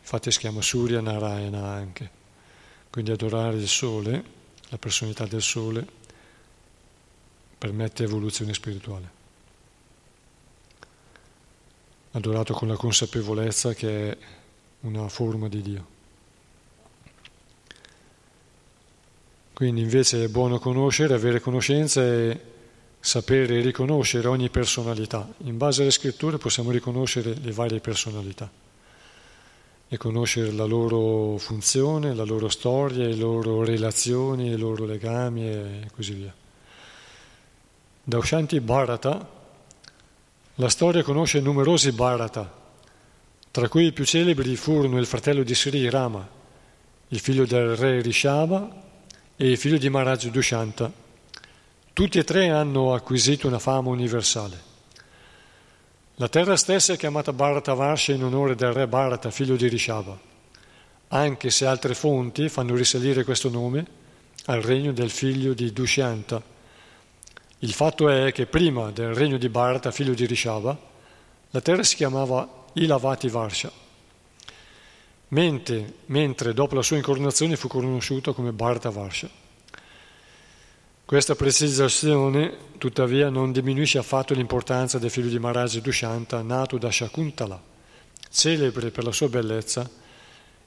infatti 0.00 0.30
si 0.30 0.38
chiama 0.38 0.62
Surya 0.62 1.00
Narayana 1.00 1.66
anche, 1.66 2.10
quindi 2.90 3.10
adorare 3.10 3.56
il 3.56 3.68
sole, 3.68 4.24
la 4.68 4.78
personalità 4.78 5.26
del 5.26 5.42
sole, 5.42 5.86
permette 7.58 8.04
evoluzione 8.04 8.54
spirituale. 8.54 9.22
Adorato 12.12 12.54
con 12.54 12.68
la 12.68 12.76
consapevolezza 12.76 13.74
che 13.74 14.10
è 14.10 14.18
una 14.80 15.08
forma 15.08 15.48
di 15.48 15.62
Dio. 15.62 15.86
Quindi 19.54 19.82
invece 19.82 20.24
è 20.24 20.28
buono 20.28 20.58
conoscere, 20.58 21.14
avere 21.14 21.40
conoscenza 21.40 22.02
e 22.02 22.40
sapere 23.04 23.60
riconoscere 23.60 24.28
ogni 24.28 24.48
personalità. 24.48 25.28
In 25.44 25.58
base 25.58 25.82
alle 25.82 25.90
scritture 25.90 26.38
possiamo 26.38 26.70
riconoscere 26.70 27.34
le 27.38 27.52
varie 27.52 27.78
personalità 27.78 28.50
e 29.86 29.96
conoscere 29.98 30.50
la 30.52 30.64
loro 30.64 31.36
funzione, 31.36 32.14
la 32.14 32.24
loro 32.24 32.48
storia, 32.48 33.04
le 33.04 33.14
loro 33.14 33.62
relazioni, 33.62 34.48
i 34.48 34.56
loro 34.56 34.86
legami 34.86 35.46
e 35.46 35.90
così 35.94 36.14
via. 36.14 36.34
Da 38.02 38.16
Ushanti 38.16 38.58
Bharata 38.60 39.28
la 40.54 40.68
storia 40.70 41.02
conosce 41.02 41.40
numerosi 41.40 41.92
Bharata, 41.92 42.50
tra 43.50 43.68
cui 43.68 43.84
i 43.84 43.92
più 43.92 44.06
celebri 44.06 44.56
furono 44.56 44.98
il 44.98 45.04
fratello 45.04 45.42
di 45.42 45.54
Sri 45.54 45.90
Rama, 45.90 46.26
il 47.08 47.20
figlio 47.20 47.44
del 47.44 47.76
re 47.76 48.00
Rishava 48.00 48.82
e 49.36 49.50
il 49.50 49.58
figlio 49.58 49.76
di 49.76 49.90
Maharaj 49.90 50.28
Dushanta 50.28 51.02
tutti 51.94 52.18
e 52.18 52.24
tre 52.24 52.48
hanno 52.48 52.92
acquisito 52.92 53.46
una 53.46 53.60
fama 53.60 53.90
universale. 53.90 54.60
La 56.16 56.28
terra 56.28 56.56
stessa 56.56 56.92
è 56.92 56.96
chiamata 56.96 57.32
Bharatavarsha 57.32 58.12
in 58.12 58.24
onore 58.24 58.56
del 58.56 58.72
re 58.72 58.88
Bharata, 58.88 59.30
figlio 59.30 59.54
di 59.54 59.68
Rishava, 59.68 60.18
anche 61.08 61.50
se 61.50 61.66
altre 61.66 61.94
fonti 61.94 62.48
fanno 62.48 62.74
risalire 62.74 63.22
questo 63.22 63.48
nome 63.48 63.86
al 64.46 64.60
regno 64.60 64.92
del 64.92 65.08
figlio 65.08 65.54
di 65.54 65.72
Dushyanta. 65.72 66.42
Il 67.60 67.72
fatto 67.72 68.08
è 68.08 68.32
che 68.32 68.46
prima 68.46 68.90
del 68.90 69.14
regno 69.14 69.38
di 69.38 69.48
Bharata, 69.48 69.92
figlio 69.92 70.14
di 70.14 70.26
Rishava, 70.26 70.76
la 71.50 71.60
terra 71.60 71.84
si 71.84 71.94
chiamava 71.94 72.64
Ilavati 72.72 73.28
Varsha, 73.28 73.70
mentre, 75.28 75.94
mentre 76.06 76.54
dopo 76.54 76.74
la 76.74 76.82
sua 76.82 76.96
incoronazione 76.96 77.54
fu 77.54 77.68
conosciuta 77.68 78.32
come 78.32 78.50
Bharata 78.50 78.90
Varsha. 78.90 79.42
Questa 81.06 81.34
precisazione 81.34 82.56
tuttavia 82.78 83.28
non 83.28 83.52
diminuisce 83.52 83.98
affatto 83.98 84.32
l'importanza 84.32 84.98
del 84.98 85.10
figlio 85.10 85.28
di 85.28 85.38
Maharaj 85.38 85.80
Dushanta 85.80 86.40
nato 86.40 86.78
da 86.78 86.90
Shakuntala, 86.90 87.62
celebre 88.30 88.90
per 88.90 89.04
la 89.04 89.12
sua 89.12 89.28
bellezza 89.28 89.86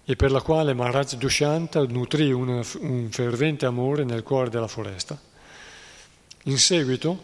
e 0.05 0.15
per 0.15 0.29
la 0.29 0.41
quale 0.41 0.75
Maharaj 0.75 1.15
Dushanta 1.15 1.83
nutrì 1.87 2.31
un, 2.31 2.63
un 2.81 3.07
fervente 3.09 3.65
amore 3.65 4.03
nel 4.03 4.21
cuore 4.21 4.51
della 4.51 4.67
foresta. 4.67 5.19
In 6.43 6.59
seguito, 6.59 7.19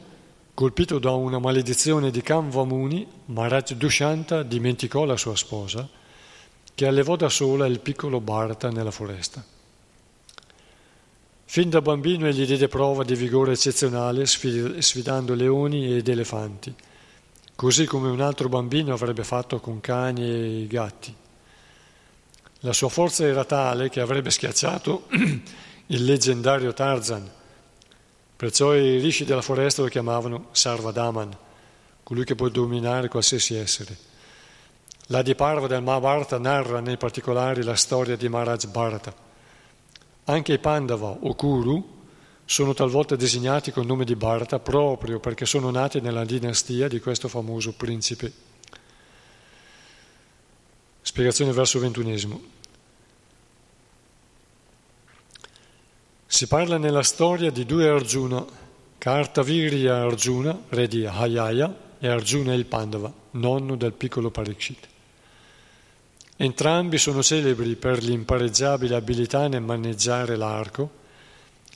colpito 0.55 0.97
da 0.97 1.11
una 1.11 1.37
maledizione 1.37 2.09
di 2.09 2.23
Kamvamuni, 2.23 3.07
Maharaj 3.25 3.73
Dushanta 3.73 4.41
dimenticò 4.41 5.05
la 5.05 5.17
sua 5.17 5.35
sposa, 5.35 5.87
che 6.73 6.87
allevò 6.87 7.15
da 7.15 7.29
sola 7.29 7.67
il 7.67 7.79
piccolo 7.79 8.19
Bharata 8.19 8.71
nella 8.71 8.89
foresta. 8.89 9.52
Fin 11.53 11.69
da 11.69 11.83
bambino 11.83 12.25
egli 12.25 12.47
diede 12.47 12.67
prova 12.67 13.03
di 13.03 13.13
vigore 13.13 13.51
eccezionale 13.51 14.25
sfidando 14.25 15.35
leoni 15.35 15.95
ed 15.95 16.07
elefanti, 16.07 16.73
così 17.53 17.85
come 17.85 18.09
un 18.09 18.21
altro 18.21 18.49
bambino 18.49 18.91
avrebbe 18.91 19.23
fatto 19.23 19.59
con 19.59 19.79
cani 19.79 20.63
e 20.63 20.67
gatti. 20.67 21.15
La 22.61 22.73
sua 22.73 22.89
forza 22.89 23.23
era 23.23 23.45
tale 23.45 23.89
che 23.89 24.01
avrebbe 24.01 24.31
schiacciato 24.31 25.05
il 25.13 26.03
leggendario 26.03 26.73
Tarzan. 26.73 27.29
Perciò 28.35 28.73
i 28.73 28.97
rishi 28.97 29.23
della 29.23 29.43
foresta 29.43 29.83
lo 29.83 29.89
chiamavano 29.89 30.47
Sarvadaman, 30.53 31.37
colui 32.01 32.25
che 32.25 32.33
può 32.33 32.49
dominare 32.49 33.09
qualsiasi 33.09 33.53
essere. 33.53 33.95
La 35.09 35.21
di 35.21 35.35
Parva 35.35 35.67
del 35.67 35.83
Mahabharata 35.83 36.39
narra 36.39 36.79
nei 36.79 36.97
particolari 36.97 37.61
la 37.61 37.75
storia 37.75 38.15
di 38.15 38.27
Maharaj 38.27 38.65
Bharata. 38.65 39.22
Anche 40.25 40.53
i 40.53 40.59
Pandava 40.59 41.17
o 41.21 41.35
Kuru 41.35 41.91
sono 42.45 42.73
talvolta 42.73 43.15
designati 43.15 43.71
col 43.71 43.85
nome 43.85 44.05
di 44.05 44.15
Bharata 44.15 44.59
proprio 44.59 45.19
perché 45.19 45.45
sono 45.45 45.69
nati 45.69 45.99
nella 45.99 46.23
dinastia 46.23 46.87
di 46.87 46.99
questo 46.99 47.27
famoso 47.27 47.73
principe. 47.73 48.31
Spiegazione 51.01 51.51
verso 51.51 51.79
ventunesimo. 51.79 52.41
Si 56.25 56.47
parla 56.47 56.77
nella 56.77 57.03
storia 57.03 57.51
di 57.51 57.65
due 57.65 57.89
Arjuna, 57.89 58.43
Kartavirya 58.97 60.01
Arjuna, 60.01 60.57
re 60.69 60.87
di 60.87 61.05
Hayaya, 61.05 61.81
e 61.99 62.07
Arjuna 62.07 62.53
il 62.53 62.65
Pandava, 62.65 63.13
nonno 63.31 63.75
del 63.75 63.93
piccolo 63.93 64.31
Parikshit. 64.31 64.87
Entrambi 66.35 66.97
sono 66.97 67.21
celebri 67.21 67.75
per 67.75 68.03
l'impareggiabile 68.03 68.95
abilità 68.95 69.47
nel 69.47 69.61
maneggiare 69.61 70.35
l'arco 70.35 71.01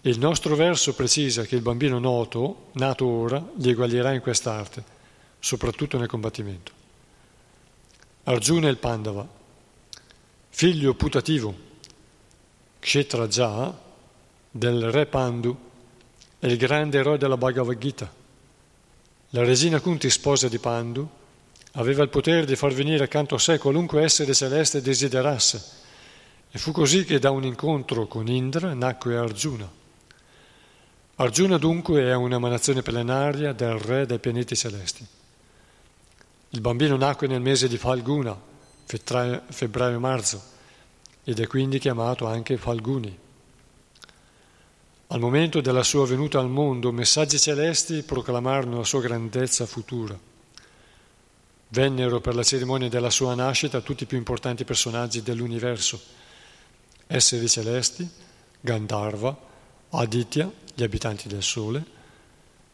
e 0.02 0.10
il 0.10 0.18
nostro 0.18 0.56
verso 0.56 0.94
precisa 0.94 1.44
che 1.44 1.56
il 1.56 1.62
bambino 1.62 2.00
noto, 2.00 2.70
nato 2.74 3.06
ora, 3.06 3.46
gli 3.56 3.70
eguaglierà 3.70 4.14
in 4.14 4.22
quest'arte, 4.22 4.84
soprattutto 5.40 5.98
nel 5.98 6.08
combattimento. 6.08 6.72
Arjuna 8.24 8.68
il 8.68 8.78
Pandava, 8.78 9.28
figlio 10.50 10.94
putativo, 10.96 11.56
Kshetraja, 12.80 13.86
del 14.50 14.92
re 14.92 15.06
Pandu 15.06 15.56
e 16.40 16.48
il 16.48 16.58
grande 16.58 16.98
eroe 16.98 17.18
della 17.18 17.38
Bhagavad 17.38 17.78
Gita. 17.78 18.12
La 19.32 19.44
regina 19.44 19.80
Kunti, 19.80 20.10
sposa 20.10 20.48
di 20.48 20.58
Pandu, 20.58 21.08
aveva 21.78 22.04
il 22.04 22.10
potere 22.10 22.46
di 22.46 22.56
far 22.56 22.74
venire 22.74 23.04
accanto 23.04 23.36
a 23.36 23.40
sé 23.40 23.58
qualunque 23.60 24.02
essere 24.02 24.34
celeste 24.34 24.82
desiderasse 24.82 25.64
e 26.50 26.58
fu 26.58 26.72
così 26.72 27.04
che 27.06 27.20
da 27.20 27.30
un 27.30 27.44
incontro 27.44 28.08
con 28.08 28.28
Indra 28.28 28.74
nacque 28.74 29.16
Arjuna. 29.16 29.70
Arjuna 31.16 31.58
dunque 31.58 32.02
è 32.02 32.16
un'emanazione 32.16 32.82
plenaria 32.82 33.54
del 33.54 33.74
re 33.74 34.06
dei 34.06 34.20
pianeti 34.20 34.56
celesti. 34.56 35.06
Il 36.50 36.62
bambino 36.62 36.96
nacque 36.96 37.28
nel 37.28 37.42
mese 37.42 37.68
di 37.68 37.78
Falguna, 37.78 38.40
febbraio-marzo, 38.86 40.42
ed 41.24 41.40
è 41.40 41.48
quindi 41.48 41.78
chiamato 41.78 42.26
anche 42.26 42.58
Falguni. 42.58 43.18
Al 45.08 45.20
momento 45.20 45.62
della 45.62 45.84
sua 45.84 46.06
venuta 46.06 46.40
al 46.40 46.50
mondo, 46.50 46.92
messaggi 46.92 47.38
celesti 47.38 48.04
proclamarono 48.04 48.78
la 48.78 48.84
sua 48.84 49.02
grandezza 49.02 49.66
futura. 49.66 50.18
Vennero 51.70 52.22
per 52.22 52.34
la 52.34 52.44
cerimonia 52.44 52.88
della 52.88 53.10
sua 53.10 53.36
nascita 53.36 53.82
tutti 53.82 54.04
i 54.04 54.06
più 54.06 54.18
importanti 54.18 54.64
personaggi 54.64 55.22
dell'universo, 55.22 56.00
esseri 57.08 57.50
celesti, 57.50 58.10
Gandharva, 58.62 59.38
Aditya, 59.90 60.52
gli 60.74 60.84
abitanti 60.84 61.28
del 61.28 61.44
Sole, 61.44 61.84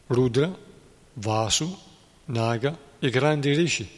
Rudra, 0.06 0.56
Vasu, 1.14 1.78
Naga 2.26 2.76
e 2.98 3.10
grandi 3.10 3.54
rishi. 3.54 3.88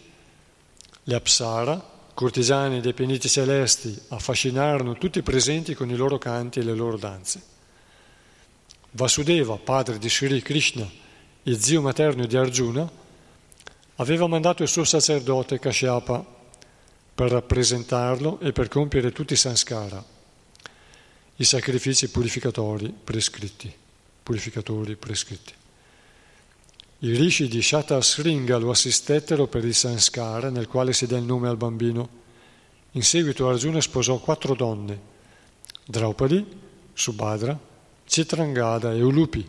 Le 1.05 1.15
Apsara, 1.15 1.95
cortigiani 2.15 2.81
dei 2.81 2.95
pianeti 2.95 3.29
celesti, 3.29 3.97
affascinarono 4.09 4.95
tutti 4.95 5.19
i 5.19 5.23
presenti 5.23 5.75
con 5.75 5.91
i 5.91 5.97
loro 5.97 6.19
canti 6.19 6.61
e 6.61 6.63
le 6.63 6.75
loro 6.75 6.97
danze. 6.97 7.55
Vasudeva, 8.93 9.57
padre 9.57 9.99
di 9.99 10.09
Sri 10.09 10.41
Krishna 10.41 10.89
e 11.43 11.61
zio 11.61 11.83
materno 11.83 12.27
di 12.27 12.37
Arjuna, 12.37 12.91
aveva 13.97 14.27
mandato 14.27 14.63
il 14.63 14.69
suo 14.69 14.85
sacerdote 14.85 15.59
Kashyapa 15.59 16.25
per 17.15 17.31
rappresentarlo 17.31 18.41
e 18.41 18.53
per 18.53 18.69
compiere 18.69 19.13
tutti 19.13 19.33
i 19.33 19.37
sanskara, 19.37 20.05
i 21.37 21.45
sacrifici 21.45 22.09
purificatori 22.09 22.93
prescritti. 22.93 23.73
Purificatori 24.23 24.97
prescritti. 24.97 25.53
I 26.99 27.15
rishi 27.15 27.47
di 27.47 27.63
Shatasringa 27.63 28.57
lo 28.57 28.71
assistettero 28.71 29.47
per 29.47 29.65
il 29.65 29.75
sanskara 29.75 30.51
nel 30.51 30.67
quale 30.67 30.93
si 30.93 31.07
dà 31.07 31.17
il 31.17 31.25
nome 31.25 31.49
al 31.49 31.57
bambino. 31.57 32.25
In 32.93 33.03
seguito 33.03 33.49
Arjuna 33.49 33.81
sposò 33.81 34.19
quattro 34.19 34.55
donne, 34.55 34.99
Draupadi, 35.85 36.45
Subhadra, 36.93 37.59
Citrangada 38.05 38.93
e 38.93 39.03
Ulupi, 39.03 39.47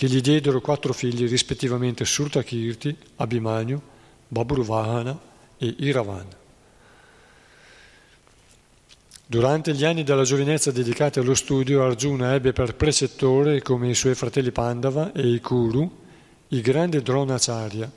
che 0.00 0.08
gli 0.08 0.22
diedero 0.22 0.62
quattro 0.62 0.94
figli 0.94 1.28
rispettivamente 1.28 2.06
Surtakirti, 2.06 2.96
Abhimanyu, 3.16 3.78
Babruvahana 4.28 5.20
e 5.58 5.74
Iravan. 5.80 6.26
Durante 9.26 9.74
gli 9.74 9.84
anni 9.84 10.02
della 10.02 10.22
giovinezza 10.22 10.70
dedicati 10.70 11.18
allo 11.18 11.34
studio, 11.34 11.84
Arjuna 11.84 12.32
ebbe 12.32 12.54
per 12.54 12.76
precettore, 12.76 13.60
come 13.60 13.90
i 13.90 13.94
suoi 13.94 14.14
fratelli 14.14 14.52
Pandava 14.52 15.12
e 15.12 15.28
i 15.28 15.38
Kuru, 15.38 15.98
il 16.48 16.62
grande 16.62 17.02
Dronacharya, 17.02 17.92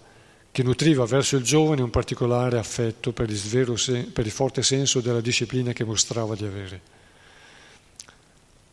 che 0.51 0.61
nutriva 0.61 1.05
verso 1.05 1.37
il 1.37 1.43
giovane 1.43 1.83
un 1.83 1.89
particolare 1.89 2.57
affetto 2.57 3.13
per 3.13 3.29
il, 3.29 3.77
sen- 3.77 4.11
per 4.11 4.25
il 4.25 4.31
forte 4.33 4.61
senso 4.61 4.99
della 4.99 5.21
disciplina 5.21 5.71
che 5.71 5.85
mostrava 5.85 6.35
di 6.35 6.43
avere. 6.43 6.81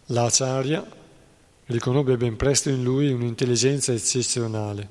L'Acharya 0.06 0.98
riconobbe 1.70 2.16
ben 2.16 2.36
presto 2.36 2.68
in 2.68 2.82
lui 2.82 3.12
un'intelligenza 3.12 3.92
eccezionale, 3.92 4.88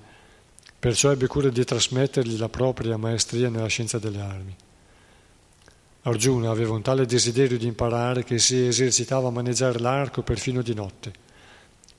perciò 0.80 1.12
ebbe 1.12 1.28
cura 1.28 1.50
di 1.50 1.64
trasmettergli 1.66 2.38
la 2.38 2.48
propria 2.48 2.96
maestria 2.96 3.50
nella 3.50 3.68
scienza 3.68 4.00
delle 4.00 4.22
armi. 4.22 4.56
Arjuna 6.04 6.50
aveva 6.50 6.74
un 6.74 6.82
tale 6.82 7.06
desiderio 7.06 7.58
di 7.58 7.68
imparare 7.68 8.24
che 8.24 8.40
si 8.40 8.66
esercitava 8.66 9.28
a 9.28 9.32
maneggiare 9.32 9.80
l'arco 9.80 10.22
perfino 10.22 10.62
di 10.62 10.74
notte. 10.74 11.12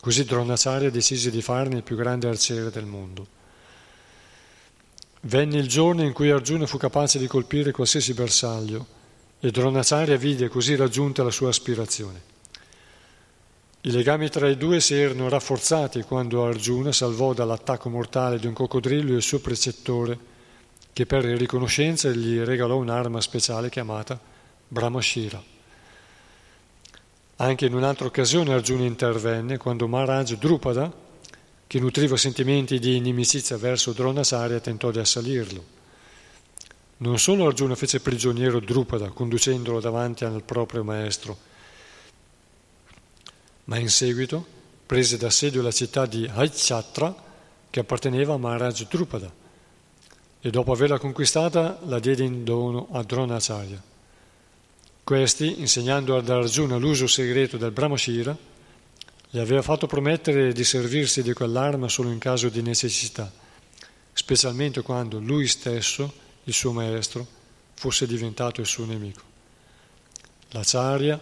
Così 0.00 0.24
Dronacharya 0.24 0.88
decise 0.88 1.30
di 1.30 1.42
farne 1.42 1.76
il 1.76 1.82
più 1.82 1.96
grande 1.96 2.28
arciere 2.28 2.70
del 2.70 2.86
mondo. 2.86 3.26
Venne 5.22 5.58
il 5.58 5.68
giorno 5.68 6.02
in 6.02 6.14
cui 6.14 6.30
Arjuna 6.30 6.64
fu 6.64 6.78
capace 6.78 7.18
di 7.18 7.26
colpire 7.26 7.70
qualsiasi 7.70 8.14
bersaglio 8.14 8.86
e 9.38 9.50
Dronacharya 9.50 10.16
vide 10.16 10.48
così 10.48 10.74
raggiunta 10.74 11.22
la 11.22 11.30
sua 11.30 11.50
aspirazione. 11.50 12.38
I 13.82 13.90
legami 13.92 14.28
tra 14.28 14.46
i 14.46 14.58
due 14.58 14.78
si 14.78 14.94
erano 14.94 15.30
rafforzati 15.30 16.02
quando 16.02 16.44
Arjuna 16.44 16.92
salvò 16.92 17.32
dall'attacco 17.32 17.88
mortale 17.88 18.38
di 18.38 18.46
un 18.46 18.52
coccodrillo 18.52 19.14
il 19.14 19.22
suo 19.22 19.40
precettore, 19.40 20.18
che 20.92 21.06
per 21.06 21.24
riconoscenza 21.24 22.10
gli 22.10 22.38
regalò 22.40 22.76
un'arma 22.76 23.22
speciale 23.22 23.70
chiamata 23.70 24.20
Brahmashira. 24.68 25.42
Anche 27.36 27.64
in 27.64 27.74
un'altra 27.74 28.04
occasione 28.04 28.52
Arjuna 28.52 28.84
intervenne 28.84 29.56
quando 29.56 29.88
Maharaj 29.88 30.34
Drupada, 30.34 30.92
che 31.66 31.80
nutriva 31.80 32.18
sentimenti 32.18 32.78
di 32.78 32.96
inimicizia 32.96 33.56
verso 33.56 33.92
Dronacharya, 33.92 34.60
tentò 34.60 34.90
di 34.90 34.98
assalirlo. 34.98 35.64
Non 36.98 37.18
solo 37.18 37.46
Arjuna 37.46 37.74
fece 37.74 38.00
prigioniero 38.00 38.60
Drupada, 38.60 39.08
conducendolo 39.08 39.80
davanti 39.80 40.26
al 40.26 40.42
proprio 40.42 40.84
maestro, 40.84 41.48
ma 43.70 43.78
in 43.78 43.88
seguito 43.88 44.44
prese 44.84 45.16
d'assedio 45.16 45.62
la 45.62 45.70
città 45.70 46.04
di 46.04 46.28
Haichatra 46.28 47.14
che 47.70 47.80
apparteneva 47.80 48.34
a 48.34 48.36
Maharaj 48.36 48.88
Drupada 48.88 49.32
e 50.40 50.50
dopo 50.50 50.72
averla 50.72 50.98
conquistata 50.98 51.78
la 51.84 52.00
diede 52.00 52.24
in 52.24 52.42
dono 52.42 52.88
a 52.90 53.02
Dronacharya. 53.04 53.80
Questi, 55.04 55.60
insegnando 55.60 56.16
ad 56.16 56.28
Arjuna 56.28 56.76
l'uso 56.76 57.06
segreto 57.06 57.58
del 57.58 57.70
Brahmashira, 57.70 58.36
gli 59.28 59.38
aveva 59.38 59.62
fatto 59.62 59.86
promettere 59.86 60.52
di 60.52 60.64
servirsi 60.64 61.22
di 61.22 61.32
quell'arma 61.32 61.88
solo 61.88 62.10
in 62.10 62.18
caso 62.18 62.48
di 62.48 62.62
necessità, 62.62 63.30
specialmente 64.12 64.82
quando 64.82 65.20
lui 65.20 65.46
stesso, 65.46 66.12
il 66.44 66.52
suo 66.52 66.72
maestro, 66.72 67.24
fosse 67.74 68.06
diventato 68.06 68.60
il 68.60 68.66
suo 68.66 68.84
nemico. 68.84 69.22
L'acharya 70.48 71.20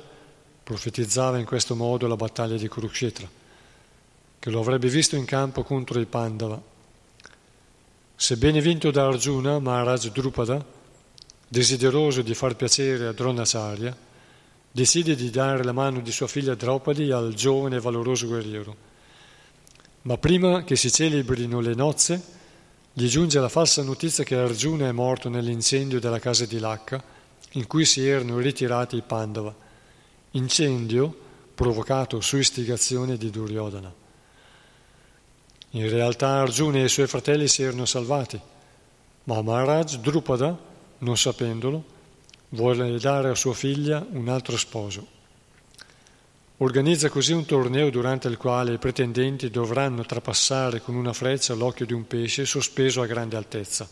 Profetizzava 0.69 1.39
in 1.39 1.47
questo 1.47 1.75
modo 1.75 2.07
la 2.07 2.15
battaglia 2.15 2.59
di 2.59 2.69
Kurukshetra, 2.69 3.27
che 4.39 4.51
lo 4.51 4.61
avrebbe 4.61 4.89
visto 4.89 5.17
in 5.17 5.25
campo 5.25 5.63
contro 5.63 5.99
i 5.99 6.05
Pandava. 6.05 6.61
Sebbene 8.15 8.61
vinto 8.61 8.91
da 8.91 9.07
Arjuna, 9.07 9.61
Maharaj 9.61 10.09
Drupada, 10.09 10.63
desideroso 11.49 12.21
di 12.21 12.35
far 12.35 12.55
piacere 12.55 13.07
a 13.07 13.13
Dronacharya, 13.13 13.97
decide 14.71 15.15
di 15.15 15.31
dare 15.31 15.65
la 15.65 15.73
mano 15.73 16.01
di 16.01 16.13
sua 16.13 16.27
figlia 16.27 16.55
Draupadi 16.55 17.13
al 17.13 17.33
giovane 17.33 17.77
e 17.77 17.81
valoroso 17.81 18.27
guerriero. 18.27 18.77
Ma 20.03 20.19
prima 20.19 20.65
che 20.65 20.77
si 20.77 20.93
celebrino 20.93 21.61
le 21.61 21.75
nozze, 21.75 22.23
gli 22.93 23.09
giunge 23.09 23.41
la 23.41 23.49
falsa 23.49 23.83
notizia 23.83 24.23
che 24.23 24.37
Arjuna 24.37 24.87
è 24.87 24.93
morto 24.93 25.31
nell'incendio 25.31 25.99
della 25.99 26.19
casa 26.19 26.45
di 26.45 26.59
Lacca, 26.59 27.03
in 27.53 27.67
cui 27.67 27.87
si 27.87 28.07
erano 28.07 28.37
ritirati 28.37 28.97
i 28.97 29.03
Pandava 29.03 29.65
incendio 30.33 31.27
provocato 31.55 32.21
su 32.21 32.37
istigazione 32.37 33.17
di 33.17 33.31
Duryodhana. 33.31 33.93
In 35.71 35.89
realtà 35.91 36.41
Arjuna 36.41 36.79
e 36.79 36.85
i 36.85 36.89
suoi 36.89 37.07
fratelli 37.07 37.49
si 37.49 37.63
erano 37.63 37.85
salvati, 37.85 38.41
ma 39.25 39.43
Maharaj 39.43 39.97
Drupada, 39.97 40.57
non 40.99 41.17
sapendolo, 41.17 41.85
vuole 42.51 42.99
dare 42.99 43.29
a 43.29 43.35
sua 43.35 43.55
figlia 43.55 44.07
un 44.11 44.29
altro 44.29 44.57
sposo. 44.57 45.17
Organizza 46.59 47.09
così 47.09 47.33
un 47.33 47.45
torneo 47.45 47.91
durante 47.91 48.27
il 48.29 48.37
quale 48.37 48.73
i 48.73 48.79
pretendenti 48.79 49.51
dovranno 49.51 50.05
trapassare 50.05 50.81
con 50.81 50.97
una 50.97 51.13
freccia 51.13 51.55
l'occhio 51.55 51.87
di 51.87 51.93
un 51.93 52.07
pesce 52.07 52.45
sospeso 52.47 53.01
a 53.01 53.07
grande 53.07 53.37
altezza. 53.37 53.89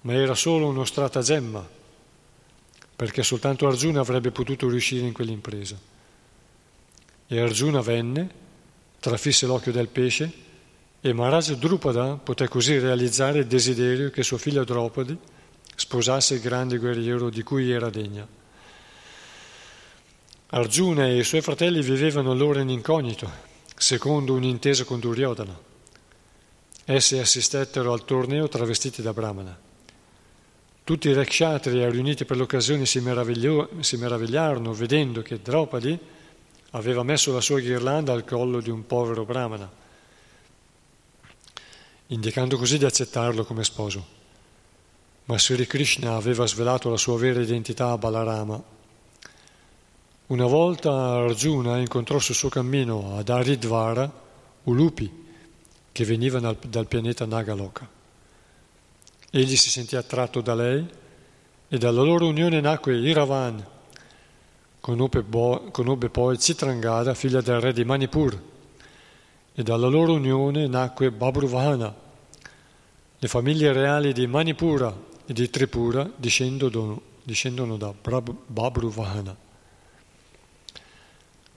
Ma 0.00 0.14
era 0.14 0.34
solo 0.34 0.66
uno 0.66 0.84
stratagemma, 0.84 1.68
perché 2.94 3.22
soltanto 3.22 3.66
Arjuna 3.66 4.00
avrebbe 4.00 4.30
potuto 4.30 4.68
riuscire 4.68 5.06
in 5.06 5.12
quell'impresa. 5.12 5.76
E 7.26 7.40
Arjuna 7.40 7.80
venne, 7.80 8.30
trafisse 9.00 9.46
l'occhio 9.46 9.72
del 9.72 9.88
pesce 9.88 10.32
e 11.00 11.12
Maharaj 11.12 11.54
Drupada 11.54 12.14
poté 12.14 12.46
così 12.46 12.78
realizzare 12.78 13.40
il 13.40 13.46
desiderio 13.46 14.10
che 14.10 14.22
sua 14.22 14.38
figlia 14.38 14.62
Draupadi 14.62 15.18
sposasse 15.74 16.34
il 16.34 16.40
grande 16.40 16.78
guerriero 16.78 17.28
di 17.28 17.42
cui 17.42 17.72
era 17.72 17.90
degna. 17.90 18.26
Arjuna 20.54 21.06
e 21.06 21.18
i 21.18 21.24
suoi 21.24 21.40
fratelli 21.40 21.82
vivevano 21.82 22.30
allora 22.30 22.60
in 22.60 22.68
incognito, 22.68 23.30
secondo 23.74 24.34
un'intesa 24.34 24.84
con 24.84 25.00
Duryodhana. 25.00 25.58
Essi 26.84 27.18
assistettero 27.18 27.92
al 27.92 28.04
torneo 28.04 28.48
travestiti 28.48 29.02
da 29.02 29.12
Brahmana. 29.12 29.58
Tutti 30.84 31.08
i 31.08 31.12
Rekshatri 31.12 31.88
riuniti 31.90 32.24
per 32.24 32.36
l'occasione 32.36 32.86
si, 32.86 33.00
si 33.80 33.96
meravigliarono 33.96 34.72
vedendo 34.72 35.22
che 35.22 35.40
Draupadi 35.40 35.96
aveva 36.70 37.04
messo 37.04 37.32
la 37.32 37.40
sua 37.40 37.60
ghirlanda 37.60 38.12
al 38.12 38.24
collo 38.24 38.60
di 38.60 38.68
un 38.68 38.84
povero 38.84 39.24
brahmana, 39.24 39.70
indicando 42.08 42.56
così 42.56 42.78
di 42.78 42.84
accettarlo 42.84 43.44
come 43.44 43.62
sposo. 43.62 44.20
Ma 45.26 45.38
Sri 45.38 45.66
Krishna 45.68 46.16
aveva 46.16 46.48
svelato 46.48 46.90
la 46.90 46.96
sua 46.96 47.16
vera 47.16 47.40
identità 47.40 47.90
a 47.90 47.98
Balarama. 47.98 48.60
Una 50.26 50.46
volta 50.46 50.90
Arjuna 50.90 51.78
incontrò 51.78 52.18
sul 52.18 52.34
suo 52.34 52.48
cammino 52.48 53.16
ad 53.16 53.28
Aridvara 53.28 54.10
Ulupi, 54.64 55.24
che 55.92 56.04
venivano 56.04 56.56
dal 56.66 56.88
pianeta 56.88 57.24
Nagaloka. 57.24 58.00
Egli 59.34 59.56
si 59.56 59.70
sentì 59.70 59.96
attratto 59.96 60.42
da 60.42 60.54
lei 60.54 60.86
e 61.66 61.78
dalla 61.78 62.02
loro 62.02 62.26
unione 62.26 62.60
nacque 62.60 62.98
Iravan, 62.98 63.66
Conobbe, 64.78 65.22
bo, 65.22 65.70
conobbe 65.70 66.10
poi 66.10 66.38
Citrangada, 66.38 67.14
figlia 67.14 67.40
del 67.40 67.60
re 67.60 67.72
di 67.72 67.82
Manipur, 67.82 68.38
e 69.54 69.62
dalla 69.62 69.86
loro 69.86 70.12
unione 70.12 70.66
nacque 70.66 71.10
Babruvahana. 71.10 71.94
Le 73.16 73.28
famiglie 73.28 73.72
reali 73.72 74.12
di 74.12 74.26
Manipura 74.26 74.94
e 75.24 75.32
di 75.32 75.48
Tripura 75.48 76.10
discendono, 76.14 77.00
discendono 77.22 77.78
da 77.78 77.94
Babruvahana. 77.94 79.36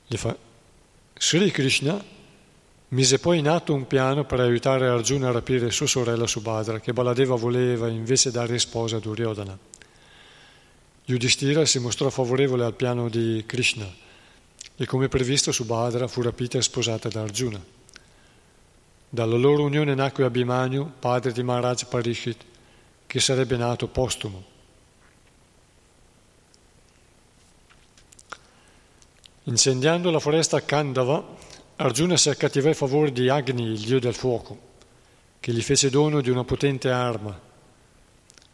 Fa... 0.08 0.38
Sri 1.18 1.52
Krishna 1.52 2.02
mise 2.90 3.20
poi 3.20 3.40
in 3.40 3.48
atto 3.48 3.74
un 3.74 3.88
piano 3.88 4.26
per 4.26 4.40
aiutare 4.40 4.88
Arjuna 4.88 5.30
a 5.30 5.32
rapire 5.32 5.72
sua 5.72 5.88
sorella 5.88 6.28
Subhadra, 6.28 6.80
che 6.80 6.94
Baladeva 6.94 7.36
voleva 7.36 7.88
invece 7.90 8.32
dare 8.32 8.60
sposa 8.60 8.98
a 8.98 9.00
Duryodhana. 9.00 9.58
Yudhishthira 11.06 11.66
si 11.66 11.80
mostrò 11.80 12.10
favorevole 12.10 12.64
al 12.64 12.74
piano 12.74 13.10
di 13.10 13.44
Krishna 13.46 13.88
e 14.76 14.86
come 14.86 15.08
previsto 15.08 15.52
Subhadra 15.52 16.08
fu 16.08 16.22
rapita 16.22 16.58
e 16.58 16.62
sposata 16.62 17.10
da 17.10 17.22
Arjuna. 17.22 17.64
Dalla 19.08 19.38
loro 19.38 19.64
unione 19.64 19.94
nacque 19.96 20.26
Abhimanyu, 20.26 20.94
padre 21.00 21.32
di 21.32 21.44
Maharaj 21.44 21.86
Parishit, 21.86 22.44
che 23.06 23.20
sarebbe 23.20 23.56
nato 23.56 23.88
postumo. 23.88 24.44
Incendiando 29.44 30.10
la 30.10 30.20
foresta 30.20 30.66
Kandava, 30.66 31.24
Arjuna 31.78 32.16
si 32.16 32.30
accattivò 32.30 32.70
in 32.70 32.74
favore 32.74 33.12
di 33.12 33.28
Agni, 33.28 33.64
il 33.64 33.80
dio 33.80 34.00
del 34.00 34.14
fuoco, 34.14 34.58
che 35.42 35.52
gli 35.52 35.62
fece 35.62 35.90
dono 35.90 36.22
di 36.22 36.30
una 36.30 36.46
potente 36.46 36.90
arma, 36.90 37.38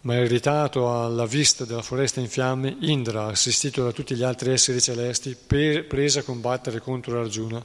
ma 0.01 0.15
irritato 0.15 1.03
alla 1.03 1.27
vista 1.27 1.63
della 1.63 1.83
foresta 1.83 2.19
in 2.19 2.27
fiamme, 2.27 2.77
Indra, 2.79 3.27
assistito 3.27 3.83
da 3.83 3.91
tutti 3.91 4.15
gli 4.15 4.23
altri 4.23 4.51
esseri 4.51 4.81
celesti, 4.81 5.35
per, 5.35 5.85
prese 5.85 6.19
a 6.19 6.23
combattere 6.23 6.79
contro 6.79 7.19
Arjuna 7.19 7.63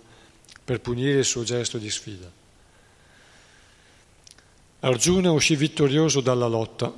per 0.62 0.82
punire 0.82 1.20
il 1.20 1.24
suo 1.24 1.42
gesto 1.42 1.78
di 1.78 1.90
sfida. 1.90 2.30
Arjuna 4.80 5.30
uscì 5.30 5.56
vittorioso 5.56 6.20
dalla 6.20 6.48
lotta 6.48 6.92